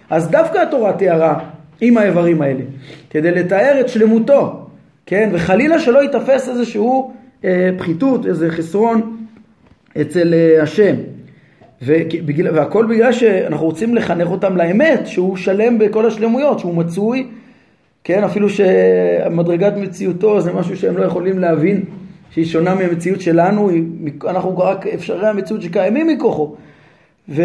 אז 0.09 0.29
דווקא 0.29 0.57
התורה 0.57 0.93
תיארה 0.93 1.39
עם 1.83 1.97
האיברים 1.97 2.41
האלה, 2.41 2.63
כדי 3.09 3.31
לתאר 3.31 3.77
את 3.79 3.89
שלמותו, 3.89 4.65
כן? 5.05 5.29
וחלילה 5.33 5.79
שלא 5.79 6.03
ייתפס 6.03 6.49
איזשהו 6.49 7.13
אה, 7.45 7.69
פחיתות, 7.77 8.25
איזה 8.25 8.51
חסרון 8.51 9.17
אצל 10.01 10.33
אה, 10.33 10.63
השם. 10.63 10.95
ובגלל, 11.81 12.55
והכל 12.55 12.85
בגלל 12.85 13.11
שאנחנו 13.11 13.65
רוצים 13.65 13.95
לחנך 13.95 14.27
אותם 14.27 14.57
לאמת, 14.57 15.07
שהוא 15.07 15.37
שלם 15.37 15.79
בכל 15.79 16.05
השלמויות, 16.05 16.59
שהוא 16.59 16.75
מצוי, 16.75 17.27
כן, 18.03 18.23
אפילו 18.23 18.47
שמדרגת 18.49 19.73
מציאותו 19.77 20.41
זה 20.41 20.53
משהו 20.53 20.77
שהם 20.77 20.97
לא 20.97 21.03
יכולים 21.03 21.39
להבין, 21.39 21.83
שהיא 22.31 22.45
שונה 22.45 22.75
מהמציאות 22.75 23.21
שלנו, 23.21 23.69
אנחנו 24.27 24.57
רק 24.57 24.87
אפשרי 24.87 25.27
המציאות 25.27 25.61
שקיימים 25.61 26.07
מכוחו, 26.07 26.55
ו, 27.29 27.43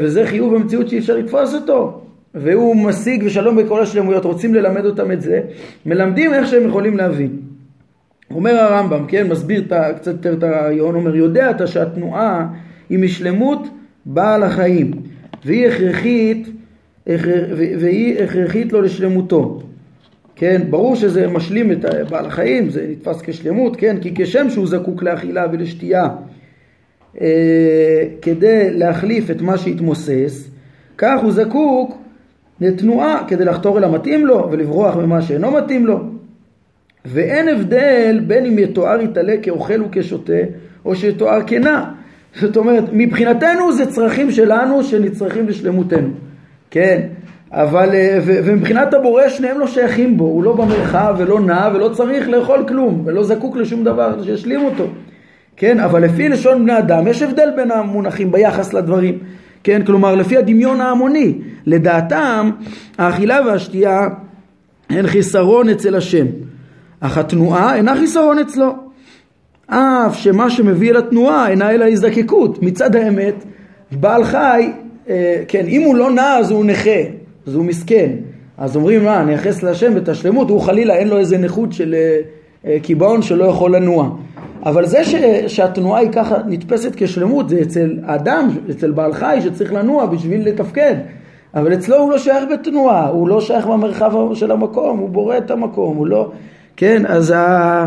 וזה 0.00 0.26
חיוב 0.26 0.54
המציאות 0.54 0.88
שאי 0.88 0.98
אפשר 0.98 1.16
לתפוס 1.16 1.54
אותו, 1.54 2.03
והוא 2.34 2.76
משיג 2.76 3.22
ושלום 3.26 3.56
בכל 3.56 3.82
השלמויות, 3.82 4.24
רוצים 4.24 4.54
ללמד 4.54 4.84
אותם 4.84 5.12
את 5.12 5.22
זה, 5.22 5.40
מלמדים 5.86 6.34
איך 6.34 6.46
שהם 6.46 6.68
יכולים 6.68 6.96
להבין. 6.96 7.36
אומר 8.30 8.56
הרמב"ם, 8.56 9.04
כן, 9.08 9.28
מסביר 9.28 9.64
קצת 9.96 10.12
יותר 10.12 10.32
את 10.32 10.42
הרעיון, 10.42 10.94
אומר, 10.94 11.16
יודע 11.16 11.50
אתה 11.50 11.66
שהתנועה 11.66 12.46
היא 12.90 12.98
משלמות 12.98 13.68
בעל 14.06 14.42
החיים, 14.42 14.90
והיא 15.44 15.68
הכרחית, 15.68 16.48
והיא 17.78 18.22
הכרחית 18.22 18.72
לו 18.72 18.82
לשלמותו. 18.82 19.60
כן, 20.36 20.62
ברור 20.70 20.96
שזה 20.96 21.28
משלים 21.28 21.72
את 21.72 21.84
בעל 22.10 22.26
החיים, 22.26 22.70
זה 22.70 22.86
נתפס 22.90 23.22
כשלמות, 23.22 23.76
כן, 23.76 23.96
כי 24.00 24.14
כשם 24.14 24.50
שהוא 24.50 24.66
זקוק 24.66 25.02
לאכילה 25.02 25.46
ולשתייה 25.52 26.08
אה, 27.20 28.04
כדי 28.22 28.70
להחליף 28.70 29.30
את 29.30 29.40
מה 29.40 29.58
שהתמוסס, 29.58 30.50
כך 30.98 31.20
הוא 31.22 31.32
זקוק 31.32 32.03
לתנועה 32.60 33.24
כדי 33.28 33.44
לחתור 33.44 33.78
אל 33.78 33.84
המתאים 33.84 34.26
לו 34.26 34.48
ולברוח 34.50 34.96
ממה 34.96 35.22
שאינו 35.22 35.50
מתאים 35.50 35.86
לו. 35.86 36.00
ואין 37.04 37.48
הבדל 37.48 38.20
בין 38.26 38.46
אם 38.46 38.58
יתואר 38.58 39.00
יתעלה 39.00 39.34
כאוכל 39.42 39.82
וכשותה 39.82 40.32
או 40.84 40.96
שיתואר 40.96 41.40
כנע. 41.46 41.84
זאת 42.40 42.56
אומרת, 42.56 42.84
מבחינתנו 42.92 43.72
זה 43.72 43.86
צרכים 43.86 44.30
שלנו 44.30 44.84
שנצרכים 44.84 45.48
לשלמותנו, 45.48 46.08
כן? 46.70 47.00
אבל, 47.52 47.94
אה, 47.94 48.18
ומבחינת 48.24 48.94
הבורא 48.94 49.28
שניהם 49.28 49.58
לא 49.58 49.66
שייכים 49.66 50.16
בו, 50.16 50.24
הוא 50.24 50.44
לא 50.44 50.52
במרחב 50.56 51.14
ולא 51.18 51.40
נע 51.40 51.68
ולא 51.74 51.88
צריך 51.88 52.28
לאכול 52.28 52.64
כלום 52.68 53.02
ולא 53.04 53.24
זקוק 53.24 53.56
לשום 53.56 53.84
דבר 53.84 54.22
שישלים 54.22 54.64
אותו, 54.64 54.86
כן? 55.56 55.80
אבל 55.80 56.04
לפי 56.04 56.28
לשון 56.28 56.62
בני 56.62 56.78
אדם 56.78 57.06
יש 57.06 57.22
הבדל 57.22 57.50
בין 57.56 57.70
המונחים 57.70 58.32
ביחס 58.32 58.74
לדברים, 58.74 59.18
כן? 59.64 59.82
כלומר 59.86 60.14
לפי 60.14 60.36
הדמיון 60.36 60.80
ההמוני, 60.80 61.34
לדעתם 61.66 62.50
האכילה 62.98 63.40
והשתייה 63.46 64.08
הן 64.90 65.06
חיסרון 65.06 65.68
אצל 65.68 65.96
השם, 65.96 66.26
אך 67.00 67.18
התנועה 67.18 67.76
אינה 67.76 67.96
חיסרון 67.96 68.38
אצלו. 68.38 68.74
אף 69.66 70.16
שמה 70.16 70.50
שמביא 70.50 70.90
אל 70.90 70.96
התנועה 70.96 71.48
אינה 71.48 71.70
אלא 71.70 71.84
הזדקקות. 71.84 72.62
מצד 72.62 72.96
האמת, 72.96 73.44
בעל 73.92 74.24
חי, 74.24 74.72
אה, 75.08 75.42
כן, 75.48 75.66
אם 75.66 75.82
הוא 75.82 75.96
לא 75.96 76.10
נע 76.10 76.36
אז 76.36 76.50
הוא 76.50 76.64
נכה, 76.64 77.00
אז 77.46 77.54
הוא 77.54 77.64
מסכן. 77.64 78.10
אז 78.58 78.76
אומרים, 78.76 79.04
מה, 79.04 79.24
נייחס 79.24 79.62
להשם 79.62 79.96
את 79.96 80.08
השלמות, 80.08 80.50
הוא 80.50 80.60
חלילה 80.60 80.94
אין 80.94 81.08
לו 81.08 81.18
איזה 81.18 81.38
נכות 81.38 81.72
של 81.72 81.94
אה, 81.94 82.20
אה, 82.66 82.76
קיבעון 82.82 83.22
שלא 83.22 83.44
יכול 83.44 83.76
לנוע. 83.76 84.16
אבל 84.64 84.86
זה 84.86 85.04
ש, 85.04 85.14
שהתנועה 85.46 86.00
היא 86.00 86.10
ככה 86.12 86.36
נתפסת 86.46 86.92
כשלמות, 86.96 87.48
זה 87.48 87.60
אצל 87.62 87.98
אדם, 88.02 88.48
אצל 88.70 88.90
בעל 88.90 89.12
חי 89.12 89.38
שצריך 89.44 89.72
לנוע 89.72 90.06
בשביל 90.06 90.48
לתפקד. 90.48 90.94
אבל 91.54 91.74
אצלו 91.74 91.96
הוא 91.96 92.10
לא 92.10 92.18
שייך 92.18 92.44
בתנועה, 92.52 93.08
הוא 93.08 93.28
לא 93.28 93.40
שייך 93.40 93.66
במרחב 93.66 94.34
של 94.34 94.50
המקום, 94.50 94.98
הוא 94.98 95.10
בורא 95.10 95.38
את 95.38 95.50
המקום, 95.50 95.96
הוא 95.96 96.06
לא... 96.06 96.30
כן, 96.76 97.02
אז 97.06 97.30
ה... 97.36 97.86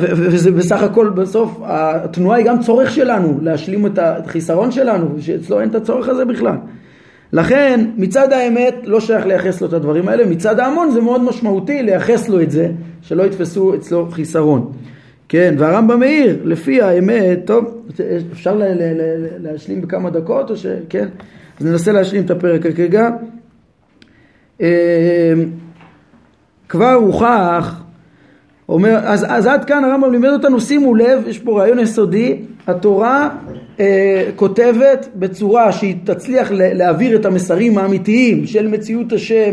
וזה 0.00 0.50
בסך 0.50 0.82
הכל 0.82 1.08
בסוף 1.08 1.58
התנועה 1.62 2.38
היא 2.38 2.46
גם 2.46 2.60
צורך 2.60 2.90
שלנו 2.90 3.38
להשלים 3.42 3.86
את 3.86 3.98
החיסרון 3.98 4.70
שלנו 4.70 5.08
שאצלו 5.18 5.60
אין 5.60 5.68
את 5.68 5.74
הצורך 5.74 6.08
הזה 6.08 6.24
בכלל. 6.24 6.56
לכן 7.32 7.90
מצד 7.96 8.32
האמת 8.32 8.74
לא 8.84 9.00
שייך 9.00 9.26
לייחס 9.26 9.60
לו 9.60 9.68
את 9.68 9.72
הדברים 9.72 10.08
האלה. 10.08 10.26
מצד 10.26 10.60
ההמון 10.60 10.90
זה 10.90 11.00
מאוד 11.00 11.22
משמעותי 11.22 11.82
לייחס 11.82 12.28
לו 12.28 12.40
את 12.40 12.50
זה 12.50 12.68
שלא 13.02 13.22
יתפסו 13.22 13.74
אצלו 13.74 14.08
חיסרון 14.10 14.72
כן 15.32 15.54
והרמב"ם 15.58 16.00
מאיר 16.00 16.40
לפי 16.44 16.82
האמת 16.82 17.38
טוב 17.44 17.86
אפשר 18.32 18.54
לה, 18.54 18.74
לה, 18.74 18.92
לה, 18.92 19.28
להשלים 19.38 19.80
בכמה 19.80 20.10
דקות 20.10 20.50
או 20.50 20.56
שכן 20.56 21.08
אז 21.60 21.66
ננסה 21.66 21.92
להשלים 21.92 22.24
את 22.24 22.30
הפרק 22.30 22.62
כרגע. 22.76 23.10
אמ, 24.60 24.66
כבר 26.68 26.92
הוכח 26.92 27.82
אומר, 28.68 28.98
אז, 29.04 29.26
אז 29.28 29.46
עד 29.46 29.64
כאן 29.64 29.84
הרמב"ם 29.84 30.12
לימד 30.12 30.28
אותנו, 30.28 30.60
שימו 30.60 30.94
לב, 30.94 31.22
יש 31.26 31.38
פה 31.38 31.60
רעיון 31.60 31.78
יסודי, 31.78 32.38
התורה 32.66 33.30
אה, 33.80 34.30
כותבת 34.36 35.08
בצורה 35.14 35.72
שהיא 35.72 35.96
תצליח 36.04 36.50
להעביר 36.54 37.16
את 37.16 37.24
המסרים 37.24 37.78
האמיתיים 37.78 38.46
של 38.46 38.68
מציאות 38.68 39.12
השם 39.12 39.52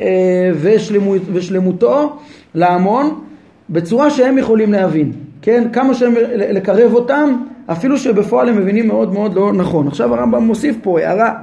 אה, 0.00 0.50
ושלמות, 0.60 1.22
ושלמותו 1.32 2.16
להמון, 2.54 3.25
בצורה 3.70 4.10
שהם 4.10 4.38
יכולים 4.38 4.72
להבין, 4.72 5.12
כן? 5.42 5.68
כמה 5.72 5.94
שהם 5.94 6.14
לקרב 6.36 6.94
אותם, 6.94 7.36
אפילו 7.66 7.98
שבפועל 7.98 8.48
הם 8.48 8.56
מבינים 8.56 8.88
מאוד 8.88 9.12
מאוד 9.12 9.34
לא 9.34 9.52
נכון. 9.52 9.88
עכשיו 9.88 10.14
הרמב"ם 10.14 10.42
מוסיף 10.42 10.76
פה 10.82 11.00
הערה 11.00 11.34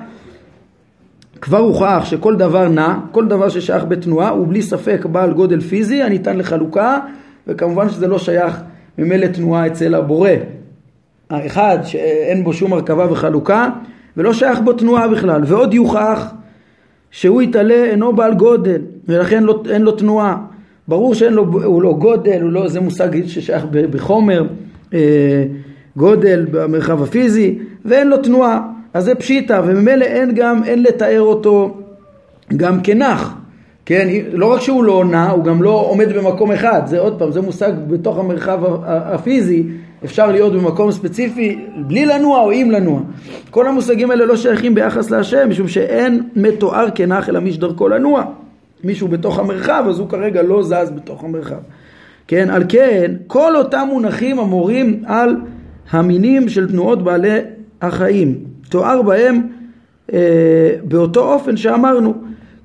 כבר 1.41 1.57
הוכח 1.57 2.01
שכל 2.05 2.35
דבר 2.35 2.67
נע, 2.67 2.95
כל 3.11 3.27
דבר 3.27 3.49
ששייך 3.49 3.85
בתנועה 3.85 4.29
הוא 4.29 4.47
בלי 4.47 4.61
ספק 4.61 5.05
בעל 5.05 5.33
גודל 5.33 5.59
פיזי 5.59 6.03
הניתן 6.03 6.37
לחלוקה 6.37 6.99
וכמובן 7.47 7.89
שזה 7.89 8.07
לא 8.07 8.19
שייך 8.19 8.61
ממילא 8.97 9.27
תנועה 9.27 9.67
אצל 9.67 9.95
הבורא. 9.95 10.29
האחד 11.29 11.77
שאין 11.83 12.43
בו 12.43 12.53
שום 12.53 12.73
הרכבה 12.73 13.11
וחלוקה 13.11 13.69
ולא 14.17 14.33
שייך 14.33 14.59
בו 14.59 14.73
תנועה 14.73 15.07
בכלל 15.07 15.41
ועוד 15.45 15.73
יוכח 15.73 16.33
שהוא 17.11 17.41
יתעלה 17.41 17.83
אינו 17.83 18.15
בעל 18.15 18.33
גודל 18.33 18.81
ולכן 19.07 19.43
לא, 19.43 19.63
אין 19.69 19.81
לו 19.81 19.91
תנועה 19.91 20.37
ברור 20.87 21.15
שאין 21.15 21.33
לו, 21.33 21.43
הוא 21.63 21.81
לא 21.81 21.93
גודל, 21.93 22.41
הוא 22.41 22.51
לא, 22.51 22.67
זה 22.67 22.79
מושג 22.79 23.25
ששייך 23.27 23.65
בחומר, 23.71 24.47
אה, 24.93 25.43
גודל 25.97 26.45
במרחב 26.51 27.03
הפיזי 27.03 27.59
ואין 27.85 28.07
לו 28.07 28.17
תנועה 28.17 28.73
אז 28.93 29.03
זה 29.03 29.15
פשיטא, 29.15 29.61
וממילא 29.65 30.05
אין 30.05 30.35
גם, 30.35 30.63
אין 30.63 30.83
לתאר 30.83 31.21
אותו 31.21 31.77
גם 32.57 32.81
כנח. 32.81 33.35
כן, 33.85 34.07
לא 34.33 34.53
רק 34.53 34.61
שהוא 34.61 34.83
לא 34.83 35.05
נע, 35.05 35.29
הוא 35.29 35.43
גם 35.43 35.63
לא 35.63 35.85
עומד 35.89 36.13
במקום 36.13 36.51
אחד, 36.51 36.81
זה 36.85 36.99
עוד 36.99 37.19
פעם, 37.19 37.31
זה 37.31 37.41
מושג 37.41 37.71
בתוך 37.87 38.17
המרחב 38.17 38.59
הפיזי, 38.85 39.63
אפשר 40.05 40.31
להיות 40.31 40.53
במקום 40.53 40.91
ספציפי 40.91 41.65
בלי 41.77 42.05
לנוע 42.05 42.41
או 42.41 42.51
עם 42.51 42.71
לנוע. 42.71 42.99
כל 43.49 43.67
המושגים 43.67 44.11
האלה 44.11 44.25
לא 44.25 44.35
שייכים 44.35 44.75
ביחס 44.75 45.09
להשם, 45.09 45.49
משום 45.49 45.67
שאין 45.67 46.23
מתואר 46.35 46.87
כנח 46.95 47.29
אלא 47.29 47.39
מי 47.39 47.53
שדרכו 47.53 47.87
לנוע. 47.87 48.23
מישהו 48.83 49.07
בתוך 49.07 49.39
המרחב, 49.39 49.85
אז 49.89 49.99
הוא 49.99 50.09
כרגע 50.09 50.41
לא 50.41 50.63
זז 50.63 50.91
בתוך 50.95 51.23
המרחב. 51.23 51.59
כן, 52.27 52.49
על 52.49 52.63
כן, 52.69 53.11
כל 53.27 53.55
אותם 53.55 53.87
מונחים 53.89 54.39
המורים 54.39 55.03
על 55.05 55.35
המינים 55.91 56.49
של 56.49 56.71
תנועות 56.71 57.03
בעלי 57.03 57.39
החיים. 57.81 58.37
תואר 58.69 59.01
בהם 59.01 59.41
אה, 60.13 60.19
באותו 60.83 61.33
אופן 61.33 61.57
שאמרנו. 61.57 62.13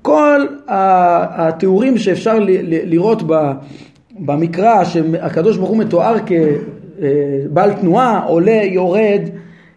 כל 0.01 0.45
התיאורים 0.67 1.97
שאפשר 1.97 2.37
לראות 2.63 3.23
במקרא 4.19 4.83
שהקדוש 4.83 5.57
ברוך 5.57 5.69
הוא 5.69 5.77
מתואר 5.77 6.15
כבעל 6.25 7.73
תנועה, 7.73 8.19
עולה, 8.25 8.61
יורד, 8.63 9.21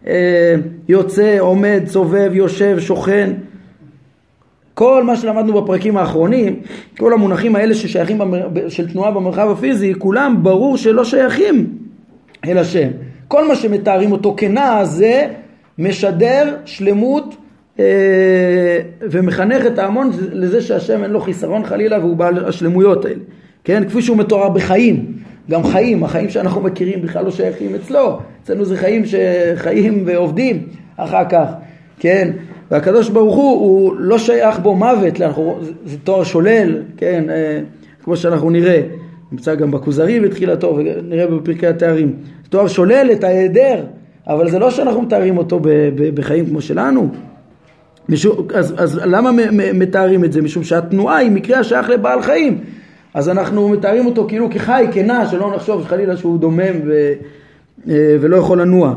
אה, 0.07 0.55
יוצא, 0.87 1.35
עומד, 1.39 1.83
סובב, 1.87 2.31
יושב, 2.33 2.79
שוכן, 2.79 3.33
כל 4.73 5.03
מה 5.03 5.15
שלמדנו 5.15 5.61
בפרקים 5.61 5.97
האחרונים, 5.97 6.59
כל 6.97 7.13
המונחים 7.13 7.55
האלה 7.55 7.73
ששייכים 7.75 8.17
במר... 8.17 8.47
של 8.69 8.91
תנועה 8.91 9.11
במרחב 9.11 9.49
הפיזי, 9.51 9.93
כולם 9.97 10.43
ברור 10.43 10.77
שלא 10.77 11.03
שייכים 11.03 11.77
אל 12.45 12.57
השם. 12.57 12.87
כל 13.27 13.47
מה 13.47 13.55
שמתארים 13.55 14.11
אותו 14.11 14.33
כנע 14.37 14.85
זה 14.85 15.27
משדר 15.77 16.55
שלמות 16.65 17.35
אה, 17.79 17.85
ומחנך 19.01 19.65
את 19.65 19.79
ההמון 19.79 20.09
לזה 20.31 20.61
שהשם 20.61 21.03
אין 21.03 21.11
לו 21.11 21.21
חיסרון 21.21 21.65
חלילה 21.65 21.99
והוא 21.99 22.17
בעל 22.17 22.45
השלמויות 22.45 23.05
האלה, 23.05 23.19
כן? 23.63 23.83
כפי 23.89 24.01
שהוא 24.01 24.17
מתואר 24.17 24.49
בחיים, 24.49 25.13
גם 25.49 25.63
חיים, 25.63 26.03
החיים 26.03 26.29
שאנחנו 26.29 26.61
מכירים 26.61 27.01
בכלל 27.01 27.25
לא 27.25 27.31
שייכים 27.31 27.75
אצלו, 27.75 28.19
אצלנו 28.43 28.65
זה 28.65 28.77
חיים 28.77 29.03
שחיים 29.05 30.03
ועובדים 30.05 30.67
אחר 30.97 31.23
כך, 31.29 31.47
כן? 31.99 32.31
והקדוש 32.73 33.09
ברוך 33.09 33.35
הוא, 33.35 33.59
הוא 33.59 33.95
לא 33.97 34.17
שייך 34.17 34.59
בו 34.59 34.75
מוות, 34.75 35.21
אנחנו, 35.21 35.59
זה 35.85 35.97
תואר 36.03 36.23
שולל, 36.23 36.81
כן? 36.97 37.23
אה, 37.29 37.59
כמו 38.03 38.17
שאנחנו 38.17 38.49
נראה, 38.49 38.81
נמצא 39.31 39.55
גם 39.55 39.71
בכוזרי 39.71 40.19
בתחילתו 40.19 40.77
ונראה 40.77 41.27
בפרקי 41.27 41.67
התארים. 41.67 42.13
תואר 42.49 42.67
שולל 42.67 43.09
את 43.11 43.23
ההיעדר, 43.23 43.83
אבל 44.27 44.49
זה 44.49 44.59
לא 44.59 44.71
שאנחנו 44.71 45.01
מתארים 45.01 45.37
אותו 45.37 45.59
ב- 45.59 45.67
ב- 45.69 46.15
בחיים 46.15 46.45
כמו 46.45 46.61
שלנו. 46.61 47.09
משום, 48.09 48.47
אז, 48.53 48.73
אז 48.77 48.99
למה 49.05 49.29
מתארים 49.73 50.23
את 50.23 50.33
זה? 50.33 50.41
משום 50.41 50.63
שהתנועה 50.63 51.17
היא 51.17 51.31
מקרה 51.31 51.59
השייך 51.59 51.89
לבעל 51.89 52.21
חיים. 52.21 52.59
אז 53.13 53.29
אנחנו 53.29 53.69
מתארים 53.69 54.05
אותו 54.05 54.25
כאילו 54.27 54.49
כחי, 54.51 54.85
כנע, 54.91 55.25
שלא 55.25 55.53
נחשוב 55.55 55.83
חלילה 55.83 56.17
שהוא 56.17 56.39
דומם 56.39 56.75
ו, 56.85 57.13
אה, 57.89 58.15
ולא 58.21 58.35
יכול 58.37 58.61
לנוע. 58.61 58.95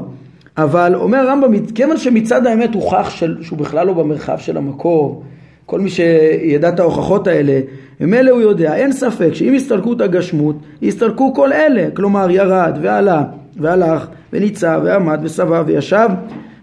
אבל 0.59 0.95
אומר 0.95 1.19
הרמב"ם, 1.19 1.67
כיוון 1.75 1.97
שמצד 1.97 2.47
האמת 2.47 2.75
הוכח 2.75 3.11
של, 3.11 3.37
שהוא 3.43 3.59
בכלל 3.59 3.87
לא 3.87 3.93
במרחב 3.93 4.39
של 4.39 4.57
המקור, 4.57 5.23
כל 5.67 5.81
מי 5.81 5.91
שידע 5.91 6.69
את 6.69 6.81
ההוכחות 6.81 7.27
האלה, 7.27 7.61
ממילא 8.01 8.31
הוא 8.31 8.41
יודע, 8.41 8.75
אין 8.75 8.93
ספק 8.93 9.31
שאם 9.33 9.57
את 9.97 10.01
הגשמות, 10.01 10.57
יסתלקו 10.83 11.35
כל 11.35 11.53
אלה, 11.53 11.91
כלומר 11.95 12.31
ירד 12.31 12.79
ועלה 12.83 13.25
והלך 13.57 14.07
וניצב 14.33 14.81
ועמד 14.85 15.21
וסבב 15.23 15.65
וישב 15.67 16.09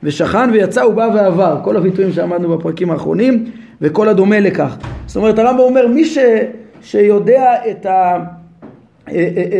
ושכן 0.04 0.50
ויצא 0.54 0.82
ובא 0.82 1.10
ועבר, 1.14 1.60
כל 1.64 1.78
הביטויים 1.78 2.12
שעמדנו 2.12 2.58
בפרקים 2.58 2.92
האחרונים 2.92 3.46
וכל 3.82 4.10
הדומה 4.10 4.40
לכך. 4.40 4.78
זאת 5.06 5.16
אומרת 5.16 5.40
הרמב"ם 5.40 5.60
אומר 5.60 5.88
מי 5.88 6.06
ש, 6.06 6.18
שיודע 6.82 7.54
את, 7.72 7.86
ה, 7.86 8.20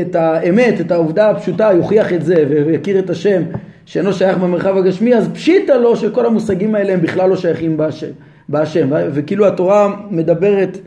את 0.02 0.16
האמת, 0.16 0.82
את 0.82 0.92
העובדה 0.92 1.30
הפשוטה, 1.30 1.70
יוכיח 1.76 2.14
את 2.14 2.26
זה 2.26 2.46
ויכיר 2.68 3.00
את 3.00 3.10
השם 3.10 3.42
שאינו 3.86 4.14
שייך 4.14 4.38
במרחב 4.38 4.78
הגשמי, 4.78 5.16
אז 5.16 5.30
פשיטא 5.34 5.72
לו 5.72 5.96
שכל 5.96 6.26
המושגים 6.26 6.76
האלה 6.76 6.94
הם 6.94 7.02
בכלל 7.02 7.30
לא 7.30 7.36
שייכים 7.36 7.78
בהשם, 7.78 8.08
בהשם. 8.50 8.90
וכאילו 8.92 9.48
התורה 9.48 9.96
מדברת 10.10 10.78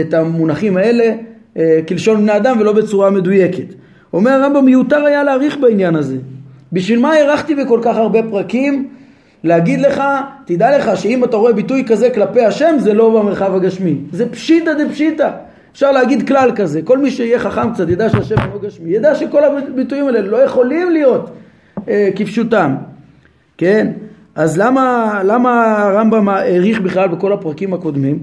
את 0.00 0.14
המונחים 0.14 0.76
האלה 0.76 1.14
אה, 1.56 1.80
כלשון 1.88 2.22
בני 2.22 2.36
אדם 2.36 2.56
ולא 2.60 2.72
בצורה 2.72 3.10
מדויקת. 3.10 3.74
אומר 4.12 4.30
הרמב"ם 4.30 4.64
מיותר 4.64 5.04
היה 5.04 5.24
להעריך 5.24 5.56
בעניין 5.58 5.96
הזה. 5.96 6.16
בשביל 6.72 6.98
מה 6.98 7.12
הארכתי 7.12 7.54
בכל 7.54 7.80
כך 7.82 7.96
הרבה 7.96 8.22
פרקים 8.30 8.88
להגיד 9.44 9.80
לך, 9.80 10.02
תדע 10.44 10.78
לך 10.78 10.96
שאם 10.96 11.24
אתה 11.24 11.36
רואה 11.36 11.52
ביטוי 11.52 11.84
כזה 11.86 12.10
כלפי 12.10 12.40
השם 12.40 12.74
זה 12.78 12.94
לא 12.94 13.20
במרחב 13.20 13.54
הגשמי. 13.54 13.96
זה 14.12 14.28
פשיטא 14.28 14.72
דפשיטא. 14.74 15.30
אפשר 15.72 15.92
להגיד 15.92 16.28
כלל 16.28 16.50
כזה, 16.56 16.82
כל 16.82 16.98
מי 16.98 17.10
שיהיה 17.10 17.38
חכם 17.38 17.72
קצת 17.72 17.88
ידע 17.88 18.10
שהשם 18.10 18.34
אינו 18.38 18.60
גשמי, 18.60 18.90
ידע 18.90 19.14
שכל 19.14 19.44
הביטויים 19.44 20.06
האלה 20.06 20.20
לא 20.20 20.36
יכולים 20.36 20.90
להיות 20.90 21.30
אה, 21.88 22.08
כפשוטם, 22.16 22.74
כן? 23.58 23.90
אז 24.34 24.58
למה, 24.58 25.20
למה 25.24 25.78
הרמב"ם 25.78 26.28
העריך 26.28 26.80
בכלל 26.80 27.08
בכל 27.08 27.32
הפרקים 27.32 27.74
הקודמים? 27.74 28.18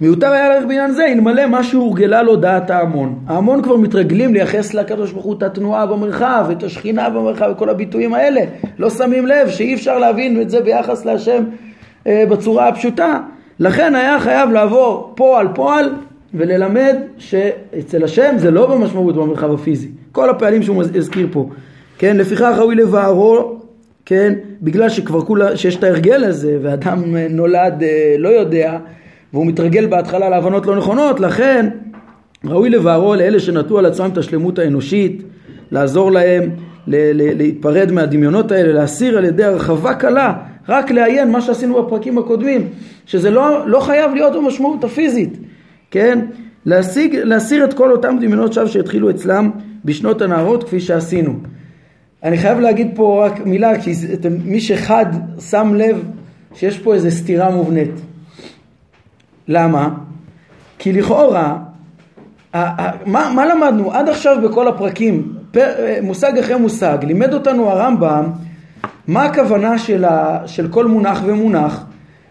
מיותר 0.00 0.32
היה 0.32 0.48
ללכת 0.48 0.66
בעניין 0.66 0.90
זה 0.90 1.06
אלמלא 1.06 1.46
מה 1.46 1.62
שהורגלה 1.62 2.22
לו 2.22 2.36
דעת 2.36 2.70
ההמון. 2.70 3.18
ההמון 3.26 3.62
כבר 3.62 3.76
מתרגלים 3.76 4.34
לייחס 4.34 4.74
לקדוש 4.74 5.12
ברוך 5.12 5.24
הוא 5.24 5.34
את 5.34 5.42
התנועה 5.42 5.86
במרחב, 5.86 6.46
את 6.52 6.62
השכינה 6.62 7.10
במרחב 7.10 7.50
וכל 7.52 7.70
הביטויים 7.70 8.14
האלה. 8.14 8.40
לא 8.78 8.90
שמים 8.90 9.26
לב 9.26 9.48
שאי 9.48 9.74
אפשר 9.74 9.98
להבין 9.98 10.40
את 10.40 10.50
זה 10.50 10.60
ביחס 10.60 11.04
להשם 11.04 11.44
אה, 12.06 12.24
בצורה 12.30 12.68
הפשוטה. 12.68 13.20
לכן 13.58 13.94
היה 13.94 14.20
חייב 14.20 14.50
לעבור 14.50 15.12
פועל 15.16 15.48
פועל 15.54 15.94
וללמד 16.34 16.96
שאצל 17.18 18.04
השם 18.04 18.34
זה 18.36 18.50
לא 18.50 18.66
במשמעות 18.66 19.16
במרחב 19.16 19.54
הפיזי. 19.54 19.88
כל 20.12 20.30
הפעלים 20.30 20.62
שהוא 20.62 20.82
הזכיר 20.94 21.28
פה. 21.32 21.48
כן, 21.98 22.16
לפיכך 22.16 22.54
ראוי 22.58 22.74
לבערו, 22.74 23.60
כן, 24.06 24.34
בגלל 24.62 24.88
שכבר 24.88 25.20
כולה, 25.20 25.56
שיש 25.56 25.76
את 25.76 25.84
ההרגל 25.84 26.24
הזה 26.24 26.58
ואדם 26.62 27.16
נולד 27.16 27.82
אה, 27.82 28.14
לא 28.18 28.28
יודע 28.28 28.78
והוא 29.32 29.46
מתרגל 29.46 29.86
בהתחלה 29.86 30.28
להבנות 30.28 30.66
לא 30.66 30.76
נכונות, 30.76 31.20
לכן 31.20 31.70
ראוי 32.44 32.70
לבערו 32.70 33.14
לאלה 33.14 33.40
שנטו 33.40 33.78
על 33.78 33.86
עצמם 33.86 34.10
את 34.12 34.18
השלמות 34.18 34.58
האנושית, 34.58 35.22
לעזור 35.70 36.12
להם 36.12 36.50
להתפרד 36.86 37.92
מהדמיונות 37.92 38.52
האלה, 38.52 38.72
להסיר 38.72 39.18
על 39.18 39.24
ידי 39.24 39.44
הרחבה 39.44 39.94
קלה, 39.94 40.34
רק 40.68 40.90
לעיין 40.90 41.30
מה 41.30 41.40
שעשינו 41.40 41.82
בפרקים 41.82 42.18
הקודמים, 42.18 42.68
שזה 43.06 43.30
לא, 43.30 43.68
לא 43.68 43.80
חייב 43.80 44.14
להיות 44.14 44.32
במשמעות 44.32 44.84
הפיזית, 44.84 45.38
כן? 45.90 46.18
להשיג, 46.66 47.16
להסיר 47.16 47.64
את 47.64 47.74
כל 47.74 47.92
אותם 47.92 48.16
דמיונות 48.20 48.52
שווא 48.52 48.66
שהתחילו 48.66 49.10
אצלם 49.10 49.50
בשנות 49.84 50.22
הנערות 50.22 50.64
כפי 50.64 50.80
שעשינו. 50.80 51.34
אני 52.24 52.38
חייב 52.38 52.60
להגיד 52.60 52.90
פה 52.94 53.26
רק 53.26 53.46
מילה, 53.46 53.80
כי 53.80 53.92
מי 54.44 54.60
שחד 54.60 55.06
שם 55.50 55.74
לב 55.74 56.02
שיש 56.54 56.78
פה 56.78 56.94
איזו 56.94 57.10
סתירה 57.10 57.50
מובנית. 57.50 57.90
למה? 59.48 59.88
כי 60.78 60.92
לכאורה, 60.92 61.58
מה, 62.54 63.32
מה 63.34 63.46
למדנו 63.46 63.92
עד 63.92 64.08
עכשיו 64.08 64.36
בכל 64.42 64.68
הפרקים, 64.68 65.32
פר, 65.50 65.74
מושג 66.02 66.38
אחרי 66.38 66.56
מושג, 66.56 66.98
לימד 67.02 67.34
אותנו 67.34 67.70
הרמב"ם 67.70 68.30
מה 69.08 69.22
הכוונה 69.22 69.78
של, 69.78 70.04
ה, 70.04 70.38
של 70.46 70.68
כל 70.68 70.86
מונח 70.86 71.22
ומונח, 71.24 71.84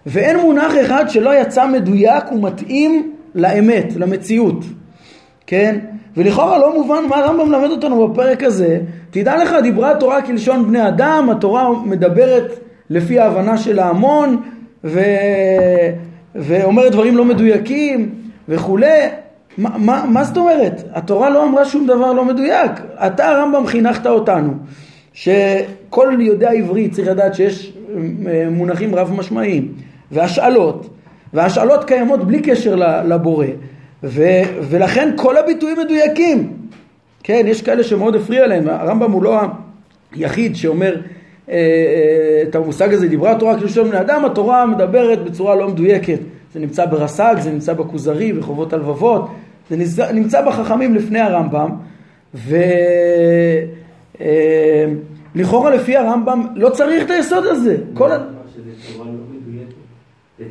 ואין 0.06 0.40
מונח 0.40 0.74
אחד 0.82 1.10
שלא 1.10 1.42
יצא 1.42 1.68
מדויק 1.68 2.32
ומתאים 2.32 3.14
לאמת, 3.36 3.96
למציאות, 3.96 4.66
כן? 5.48 5.80
ולכאורה 6.18 6.60
לא 6.60 6.74
מובן 6.76 7.04
מה 7.10 7.16
הרמב"ם 7.16 7.50
מלמד 7.50 7.70
אותנו 7.70 8.08
בפרק 8.08 8.44
הזה. 8.44 8.80
תדע 9.12 9.44
לך, 9.44 9.56
דיברה 9.64 9.92
התורה 9.92 10.22
כלשון 10.22 10.68
בני 10.68 10.88
אדם, 10.88 11.30
התורה 11.32 11.70
מדברת 11.86 12.60
לפי 12.90 13.20
ההבנה 13.20 13.58
של 13.58 13.80
ההמון, 13.80 14.42
ו... 14.84 15.02
ואומרת 16.36 16.92
דברים 16.92 17.18
לא 17.18 17.26
מדויקים 17.26 18.10
וכולי. 18.50 19.02
מה, 19.58 19.70
מה, 19.78 20.06
מה 20.10 20.24
זאת 20.24 20.38
אומרת? 20.38 20.84
התורה 20.94 21.30
לא 21.30 21.44
אמרה 21.44 21.66
שום 21.66 21.88
דבר 21.88 22.14
לא 22.14 22.26
מדויק. 22.26 22.72
אתה 22.96 23.30
הרמב"ם 23.30 23.68
חינכת 23.68 24.08
אותנו 24.08 24.54
שכל 25.14 26.18
יודע 26.20 26.52
עברית 26.52 26.94
צריך 26.94 27.08
לדעת 27.08 27.34
שיש 27.34 27.74
אה, 28.28 28.48
מונחים 28.52 28.96
רב 28.96 29.14
משמעיים 29.18 29.72
והשאלות, 30.12 30.90
והשאלות 31.34 31.84
קיימות 31.84 32.28
בלי 32.28 32.42
קשר 32.42 32.76
לבורא. 33.06 33.46
ו, 34.04 34.24
ולכן 34.70 35.14
כל 35.16 35.38
הביטויים 35.38 35.78
מדויקים. 35.80 36.54
כן, 37.24 37.46
יש 37.48 37.62
כאלה 37.62 37.84
שמאוד 37.84 38.16
הפריע 38.16 38.48
להם, 38.48 38.68
הרמב"ם 38.70 39.12
הוא 39.12 39.24
לא 39.24 39.40
היחיד 40.12 40.56
שאומר 40.56 40.96
אה, 41.50 41.56
אה, 41.56 42.44
את 42.50 42.56
המושג 42.56 42.94
הזה, 42.94 43.08
דיברה 43.08 43.32
התורה 43.32 43.56
כאילו 43.56 43.70
של 43.70 43.84
בני 43.84 44.00
אדם, 44.00 44.26
התורה 44.26 44.66
מדברת 44.66 45.24
בצורה 45.24 45.56
לא 45.56 45.68
מדויקת. 45.68 46.20
זה 46.54 46.60
נמצא 46.60 46.86
ברס"ג, 46.86 47.36
זה 47.40 47.52
נמצא 47.52 47.74
בכוזרי, 47.74 48.34
בחובות 48.34 48.74
הלבבות, 48.74 49.30
זה 49.70 49.76
נמצא, 49.76 50.12
נמצא 50.12 50.42
בחכמים 50.42 50.96
לפני 50.96 51.20
הרמב"ם, 51.20 51.70
ולכאורה 55.34 55.72
אה, 55.72 55.76
לפי 55.76 55.98
הרמב"ם 55.98 56.48
לא 56.56 56.70
צריך 56.70 57.06
את 57.06 57.10
היסוד 57.10 57.46
הזה. 57.46 57.78
כל... 57.94 58.10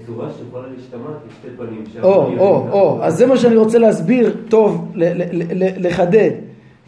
בצורה 0.02 0.28
שיכולה 0.38 0.68
להשתמע 0.76 1.10
כשתי 1.28 1.48
פנים. 1.56 1.84
או, 2.02 2.38
או, 2.38 2.68
או, 2.72 3.04
אז 3.04 3.18
זה 3.18 3.26
מה 3.26 3.36
שאני 3.36 3.56
רוצה 3.56 3.78
להסביר 3.78 4.36
טוב, 4.48 4.92
לחדד, 5.76 6.30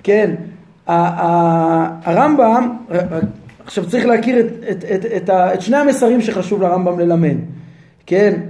כן, 0.02 0.34
הרמב"ם, 0.86 2.76
עכשיו 3.64 3.86
צריך 3.88 4.06
להכיר 4.06 4.40
את, 4.40 4.46
את, 4.70 4.84
את, 4.94 5.04
את, 5.16 5.30
את 5.30 5.60
שני 5.60 5.76
המסרים 5.76 6.20
שחשוב 6.20 6.62
לרמב"ם 6.62 6.98
ללמד, 7.00 7.36
כן, 8.06 8.40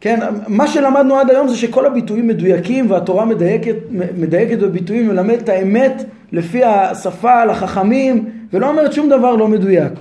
כן, 0.00 0.20
מה 0.48 0.66
שלמדנו 0.66 1.14
עד 1.14 1.30
היום 1.30 1.48
זה 1.48 1.56
שכל 1.56 1.86
הביטויים 1.86 2.28
מדויקים 2.28 2.90
והתורה 2.90 3.24
מדייקת, 3.24 3.76
מדייקת 4.18 4.58
בביטויים 4.58 5.08
ומלמדת 5.08 5.42
את 5.42 5.48
האמת 5.48 6.04
לפי 6.32 6.64
השפה 6.64 7.44
לחכמים 7.44 8.30
ולא 8.52 8.68
אומרת 8.68 8.92
שום 8.92 9.08
דבר 9.08 9.36
לא 9.36 9.48
מדויק. 9.48 9.92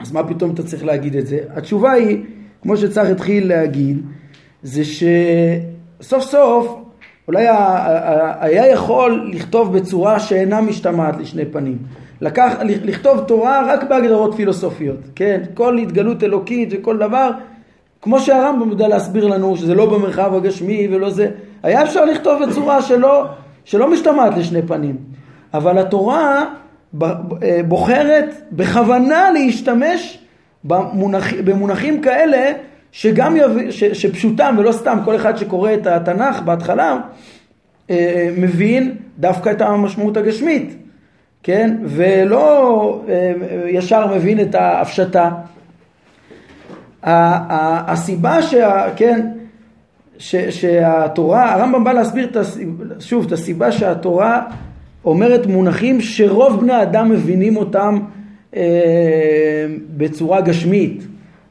אז 0.00 0.12
מה 0.12 0.28
פתאום 0.28 0.50
אתה 0.50 0.62
צריך 0.62 0.84
להגיד 0.84 1.16
את 1.16 1.26
זה? 1.26 1.38
התשובה 1.54 1.92
היא 1.92 2.18
כמו 2.64 2.76
שצריך 2.76 3.10
התחיל 3.10 3.48
להגיד, 3.48 4.02
זה 4.62 4.82
שסוף 4.84 6.22
סוף 6.22 6.76
אולי 7.28 7.46
היה 8.40 8.70
יכול 8.70 9.30
לכתוב 9.32 9.76
בצורה 9.76 10.20
שאינה 10.20 10.60
משתמעת 10.60 11.16
לשני 11.20 11.44
פנים. 11.44 11.78
לקח, 12.20 12.54
לכתוב 12.62 13.20
תורה 13.20 13.62
רק 13.66 13.82
בהגדרות 13.88 14.34
פילוסופיות, 14.34 14.96
כן? 15.14 15.40
כל 15.54 15.78
התגלות 15.78 16.24
אלוקית 16.24 16.68
וכל 16.72 16.98
דבר, 16.98 17.30
כמו 18.02 18.20
שהרמב"ם 18.20 18.70
יודע 18.70 18.88
להסביר 18.88 19.26
לנו 19.26 19.56
שזה 19.56 19.74
לא 19.74 19.86
במרחב 19.86 20.34
הגשמי 20.34 20.88
ולא 20.90 21.10
זה, 21.10 21.30
היה 21.62 21.82
אפשר 21.82 22.04
לכתוב 22.04 22.42
בצורה 22.44 22.82
שלא, 22.82 23.24
שלא 23.64 23.90
משתמעת 23.90 24.36
לשני 24.36 24.62
פנים. 24.62 24.96
אבל 25.54 25.78
התורה 25.78 26.44
בוחרת 27.68 28.34
בכוונה 28.52 29.30
להשתמש 29.30 30.23
במונח, 30.64 31.32
במונחים 31.44 32.02
כאלה 32.02 32.52
שגם 32.92 33.36
יב... 33.36 33.70
ש... 33.70 33.84
שפשוטם 33.84 34.54
ולא 34.58 34.72
סתם 34.72 34.98
כל 35.04 35.16
אחד 35.16 35.36
שקורא 35.36 35.74
את 35.74 35.86
התנ"ך 35.86 36.40
בהתחלה 36.42 36.98
אה, 37.90 38.30
מבין 38.36 38.94
דווקא 39.18 39.50
את 39.50 39.60
המשמעות 39.60 40.16
הגשמית, 40.16 40.76
כן? 41.42 41.76
ולא 41.84 43.00
אה, 43.08 43.32
ישר 43.68 44.14
מבין 44.14 44.40
את 44.40 44.54
ההפשטה. 44.54 45.30
הסיבה 47.02 48.42
שה... 48.42 48.86
כן? 48.96 49.28
ש, 50.18 50.36
שהתורה, 50.36 51.54
הרמב"ם 51.54 51.84
בא 51.84 51.92
להסביר 51.92 52.24
את 52.24 52.36
הסיבה, 52.36 52.84
שוב 53.00 53.24
את 53.26 53.32
הסיבה 53.32 53.72
שהתורה 53.72 54.42
אומרת 55.04 55.46
מונחים 55.46 56.00
שרוב 56.00 56.60
בני 56.60 56.72
האדם 56.72 57.10
מבינים 57.10 57.56
אותם 57.56 57.98
בצורה 59.96 60.40
גשמית 60.40 61.06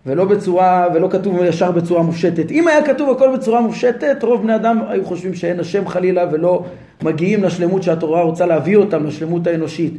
ולא 0.06 0.26
בצורה, 0.26 0.88
ולא 0.94 1.08
כתוב 1.12 1.40
ישר 1.44 1.72
בצורה 1.72 2.04
מופשטת. 2.04 2.52
אם 2.52 2.68
היה 2.68 2.84
כתוב 2.84 3.10
הכל 3.10 3.38
בצורה 3.38 3.62
מופשטת, 3.62 4.24
רוב 4.24 4.42
בני 4.42 4.56
אדם 4.56 4.80
היו 4.88 5.06
חושבים 5.06 5.34
שאין 5.34 5.60
השם 5.60 5.88
חלילה 5.88 6.26
ולא 6.32 6.64
מגיעים 7.04 7.44
לשלמות 7.44 7.84
שהתורה 7.84 8.22
רוצה 8.22 8.46
להביא 8.46 8.78
אותם, 8.78 9.06
לשלמות 9.06 9.48
האנושית. 9.48 9.94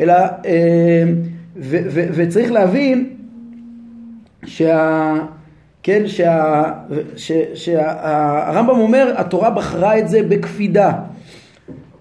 אלא, 0.00 0.12
אה, 0.12 1.04
ו, 1.56 1.78
ו, 1.90 2.06
וצריך 2.14 2.52
להבין 2.52 3.10
שה... 4.44 5.14
כן, 5.82 6.02
שה, 6.06 6.62
שה, 7.16 7.42
שהרמב"ם 7.54 8.78
אומר, 8.78 9.12
התורה 9.16 9.50
בחרה 9.50 9.98
את 9.98 10.08
זה 10.08 10.22
בקפידה. 10.22 10.92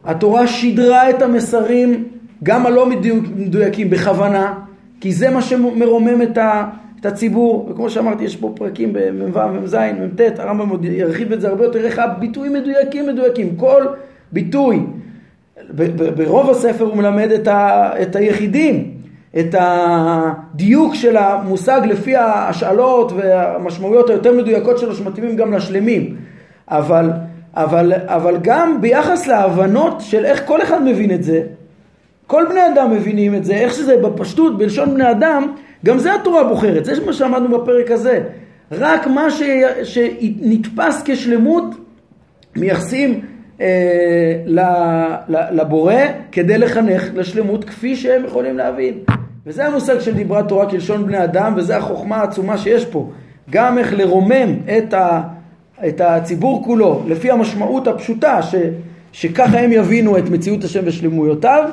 התורה 0.05 0.47
שידרה 0.47 1.09
את 1.09 1.21
המסרים, 1.21 2.07
גם 2.43 2.65
הלא 2.65 2.89
מדויקים, 3.35 3.89
בכוונה, 3.89 4.53
כי 5.01 5.13
זה 5.13 5.29
מה 5.29 5.41
שמרומם 5.41 6.21
את, 6.21 6.37
ה, 6.37 6.69
את 6.99 7.05
הציבור. 7.05 7.69
וכמו 7.69 7.89
שאמרתי, 7.89 8.23
יש 8.23 8.35
פה 8.35 8.53
פרקים 8.55 8.93
במ"ו, 8.93 9.39
מ"ז, 9.47 9.75
מ"ט, 9.75 10.21
הרמב"ם 10.37 10.69
עוד 10.69 10.85
ירחיב 10.85 11.31
את 11.31 11.41
זה 11.41 11.47
הרבה 11.47 11.63
יותר, 11.63 11.85
איך 11.85 11.99
הביטויים 11.99 12.53
מדויקים 12.53 13.07
מדויקים. 13.07 13.55
כל 13.55 13.85
ביטוי, 14.31 14.79
ברוב 16.15 16.49
הספר 16.49 16.83
הוא 16.83 16.95
מלמד 16.95 17.31
את, 17.31 17.47
ה, 17.47 17.91
את 18.01 18.15
היחידים, 18.15 18.91
את 19.39 19.55
הדיוק 19.59 20.95
של 20.95 21.17
המושג 21.17 21.81
לפי 21.85 22.15
ההשאלות 22.15 23.11
והמשמעויות 23.11 24.09
היותר 24.09 24.37
מדויקות 24.37 24.77
שלו 24.77 24.95
שמתאימים 24.95 25.35
גם 25.35 25.53
לשלמים. 25.53 26.15
אבל, 26.67 27.11
אבל, 27.53 27.93
אבל 28.05 28.37
גם 28.41 28.81
ביחס 28.81 29.27
להבנות 29.27 30.01
של 30.01 30.25
איך 30.25 30.47
כל 30.47 30.61
אחד 30.61 30.83
מבין 30.83 31.11
את 31.11 31.23
זה, 31.23 31.41
כל 32.29 32.45
בני 32.49 32.67
אדם 32.73 32.91
מבינים 32.91 33.35
את 33.35 33.45
זה, 33.45 33.53
איך 33.53 33.73
שזה 33.73 33.97
בפשטות, 33.97 34.57
בלשון 34.57 34.93
בני 34.93 35.11
אדם, 35.11 35.53
גם 35.85 35.97
זה 35.99 36.15
התורה 36.15 36.43
בוחרת, 36.43 36.85
זה 36.85 37.05
מה 37.05 37.13
שאמרנו 37.13 37.59
בפרק 37.59 37.91
הזה. 37.91 38.21
רק 38.71 39.07
מה 39.07 39.31
ש, 39.31 39.41
שנתפס 39.83 41.01
כשלמות 41.05 41.63
מייחסים 42.55 43.21
אה, 43.61 44.35
לבורא 45.51 45.93
כדי 46.31 46.57
לחנך 46.57 47.03
לשלמות 47.15 47.63
כפי 47.63 47.95
שהם 47.95 48.25
יכולים 48.25 48.57
להבין. 48.57 48.93
וזה 49.45 49.65
המושג 49.65 49.99
של 49.99 50.13
דיברת 50.13 50.47
תורה 50.47 50.69
כלשון 50.69 51.05
בני 51.05 51.23
אדם, 51.23 51.53
וזה 51.57 51.77
החוכמה 51.77 52.17
העצומה 52.17 52.57
שיש 52.57 52.85
פה. 52.85 53.09
גם 53.49 53.77
איך 53.77 53.93
לרומם 53.93 54.55
את, 54.77 54.93
ה, 54.93 55.21
את 55.87 56.01
הציבור 56.01 56.63
כולו 56.65 57.03
לפי 57.07 57.31
המשמעות 57.31 57.87
הפשוטה, 57.87 58.41
ש, 58.41 58.55
שככה 59.11 59.59
הם 59.59 59.71
יבינו 59.71 60.17
את 60.17 60.29
מציאות 60.29 60.63
השם 60.63 60.81
ושלמויותיו, 60.85 61.69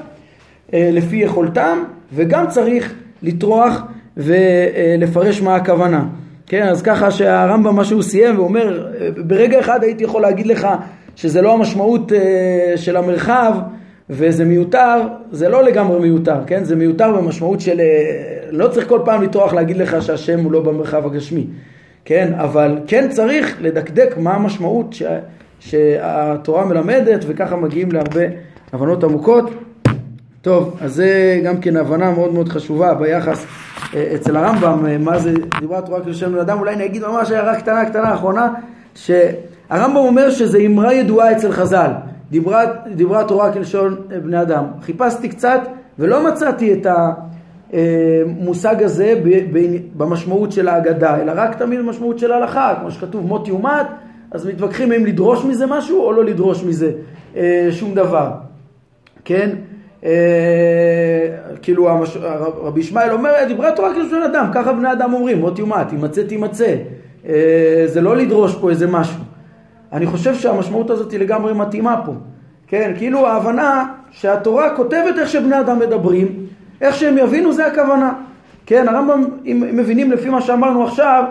לפי 0.73 1.17
יכולתם, 1.17 1.79
וגם 2.15 2.47
צריך 2.49 2.95
לטרוח 3.23 3.83
ולפרש 4.17 5.43
מה 5.43 5.55
הכוונה. 5.57 6.05
כן, 6.47 6.69
אז 6.69 6.83
ככה 6.83 7.11
שהרמב"ם 7.11 7.77
מה 7.77 7.85
שהוא 7.85 8.03
סיים 8.03 8.39
ואומר, 8.39 8.89
ברגע 9.17 9.61
אחד 9.61 9.85
הייתי 9.85 10.05
יכול 10.05 10.23
להגיד 10.23 10.47
לך 10.47 10.69
שזה 11.17 11.43
לא 11.43 11.53
המשמעות 11.53 12.13
אה, 12.13 12.73
של 12.77 12.97
המרחב 12.97 13.55
וזה 14.11 14.45
מיותר, 14.45 15.01
זה 15.31 15.49
לא 15.49 15.63
לגמרי 15.65 16.01
מיותר, 16.01 16.37
כן? 16.47 16.65
זה 16.65 16.77
מיותר 16.77 17.13
במשמעות 17.13 17.61
של... 17.61 17.81
אה, 17.81 17.87
לא 18.51 18.69
צריך 18.69 18.89
כל 18.89 19.01
פעם 19.05 19.23
לטרוח 19.23 19.55
להגיד 19.55 19.77
לך 19.77 20.03
שהשם 20.03 20.41
הוא 20.41 20.53
לא 20.53 20.61
במרחב 20.61 21.07
הגשמי, 21.07 21.47
כן? 22.05 22.33
אבל 22.37 22.79
כן 22.87 23.09
צריך 23.11 23.57
לדקדק 23.61 24.15
מה 24.19 24.35
המשמעות 24.35 24.93
ש... 24.93 25.03
שהתורה 25.61 26.65
מלמדת 26.65 27.25
וככה 27.27 27.57
מגיעים 27.57 27.93
להרבה 27.93 28.25
הבנות 28.73 29.05
עמוקות. 29.05 29.51
טוב, 30.47 30.77
אז 30.81 30.95
זה 30.95 31.41
גם 31.45 31.61
כן 31.61 31.77
הבנה 31.77 32.11
מאוד 32.11 32.35
מאוד 32.35 32.49
חשובה 32.49 32.95
ביחס 32.95 33.47
אה, 33.95 34.13
אצל 34.15 34.37
הרמב"ם, 34.37 35.05
מה 35.05 35.19
זה 35.19 35.33
דיברה 35.61 35.83
תורה 35.83 36.01
כלשון 36.01 36.33
בן 36.33 36.39
אדם, 36.39 36.59
אולי 36.59 36.75
אני 36.75 36.85
אגיד 36.85 37.03
ממש 37.05 37.31
הערה 37.31 37.57
קטנה 37.57 37.85
קטנה 37.85 38.15
אחרונה, 38.15 38.55
שהרמב"ם 38.95 39.97
אומר 39.97 40.31
שזה 40.31 40.59
אמרה 40.59 40.95
ידועה 40.95 41.33
אצל 41.33 41.53
חז"ל. 41.53 41.91
דיברה, 42.31 42.63
דיברה 42.95 43.25
תורה 43.25 43.53
כלשון 43.53 43.97
בני 44.23 44.43
אדם. 44.43 44.65
חיפשתי 44.83 45.29
קצת 45.29 45.61
ולא 45.99 46.29
מצאתי 46.29 46.73
את 46.73 46.87
המושג 47.73 48.83
הזה 48.83 49.15
במשמעות 49.97 50.53
של 50.53 50.69
ההגדה, 50.69 51.21
אלא 51.21 51.33
רק 51.37 51.59
תמיד 51.59 51.81
במשמעות 51.81 52.19
של 52.19 52.33
ההלכה, 52.33 52.75
כמו 52.81 52.91
שכתוב 52.91 53.27
מות 53.27 53.49
יומת, 53.49 53.87
אז 54.31 54.47
מתווכחים 54.47 54.93
אם 54.93 55.07
לדרוש 55.07 55.45
מזה 55.45 55.67
משהו 55.67 56.03
או 56.03 56.13
לא 56.13 56.25
לדרוש 56.25 56.65
מזה 56.65 56.91
אה, 57.37 57.69
שום 57.71 57.95
דבר, 57.95 58.31
כן? 59.25 59.51
אה, 60.05 60.11
כאילו 61.63 61.91
המש... 61.91 62.17
רבי 62.63 62.81
ישמעאל 62.81 63.13
אומר, 63.13 63.31
דיברה 63.49 63.73
תורה 63.73 63.95
כלשון 63.95 64.23
אדם, 64.23 64.47
ככה 64.55 64.73
בני 64.73 64.93
אדם 64.93 65.15
אומרים, 65.15 65.41
מות 65.41 65.59
יומת, 65.59 65.89
תימצא 65.89 66.23
תימצא. 66.23 66.75
אה, 67.29 67.85
זה 67.87 68.01
לא 68.01 68.17
לדרוש 68.17 68.55
פה 68.55 68.71
איזה 68.71 68.87
משהו. 68.87 69.21
אני 69.93 70.07
חושב 70.07 70.35
שהמשמעות 70.35 70.91
הזאת 70.91 71.13
היא 71.13 71.21
לגמרי 71.21 71.53
מתאימה 71.53 72.01
פה. 72.05 72.13
כן, 72.67 72.93
כאילו 72.97 73.27
ההבנה 73.27 73.87
שהתורה 74.11 74.77
כותבת 74.77 75.19
איך 75.19 75.29
שבני 75.29 75.61
אדם 75.61 75.79
מדברים, 75.79 76.47
איך 76.81 76.95
שהם 76.95 77.19
יבינו 77.19 77.53
זה 77.53 77.67
הכוונה. 77.67 78.13
כן, 78.67 78.89
הרמב"ם, 78.89 79.25
אם 79.47 79.69
מבינים 79.73 80.13
לפי 80.13 80.29
מה 80.29 80.41
שאמרנו 80.41 80.85
עכשיו, 80.85 81.25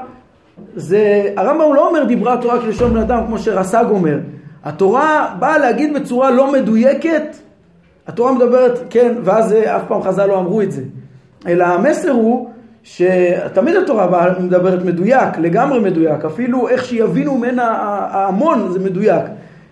זה, 0.76 1.34
הרמב"ם 1.38 1.76
לא 1.76 1.88
אומר 1.88 2.04
דיברה 2.04 2.34
התורה 2.34 2.62
כלשון 2.62 2.92
בני 2.92 3.02
אדם 3.02 3.24
כמו 3.28 3.40
שרס"ג 3.40 3.86
אומר. 3.90 4.20
התורה 4.64 5.36
באה 5.40 5.58
להגיד 5.58 5.94
בצורה 5.94 6.32
לא 6.32 6.52
מדויקת, 6.52 7.36
התורה 8.08 8.32
מדברת, 8.32 8.80
כן, 8.90 9.14
ואז 9.24 9.54
אף 9.54 9.82
פעם 9.88 10.04
חז"ל 10.04 10.26
לא 10.26 10.40
אמרו 10.40 10.62
את 10.62 10.72
זה. 10.72 10.82
אלא 11.48 11.64
המסר 11.64 12.12
הוא 12.12 12.50
שתמיד 12.84 13.76
התורה 13.76 14.28
מדברת 14.40 14.86
מדויק, 14.86 15.38
לגמרי 15.38 15.80
מדויק, 15.80 16.26
אפילו 16.26 16.70
איך 16.70 16.86
שיבינו 16.86 17.38
ממנה 17.38 17.64
ההמון 18.12 18.72
זה 18.72 18.80
מדויק, 18.80 19.24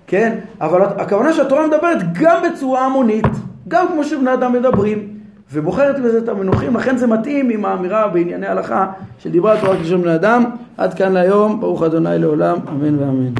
כן? 0.07 0.35
אבל 0.61 0.81
הכוונה 0.81 1.33
שהתורה 1.33 1.67
מדברת 1.67 1.97
גם 2.13 2.43
בצורה 2.43 2.85
המונית, 2.85 3.27
גם 3.67 3.87
כמו 3.87 4.03
שבני 4.03 4.33
אדם 4.33 4.53
מדברים, 4.53 5.07
ובוחרת 5.53 5.99
בזה 5.99 6.17
את 6.17 6.29
המנוחים, 6.29 6.75
לכן 6.75 6.97
זה 6.97 7.07
מתאים 7.07 7.49
עם 7.49 7.65
האמירה 7.65 8.07
בענייני 8.07 8.47
הלכה 8.47 8.87
של 9.19 9.31
דיברה 9.31 9.53
התורה 9.53 9.77
כשם 9.83 10.01
בני 10.01 10.15
אדם. 10.15 10.43
עד 10.77 10.93
כאן 10.93 11.11
להיום, 11.11 11.59
ברוך 11.59 11.81
ה' 11.81 11.87
לעולם, 11.99 12.57
אמן 12.69 12.99
ואמן. 12.99 13.31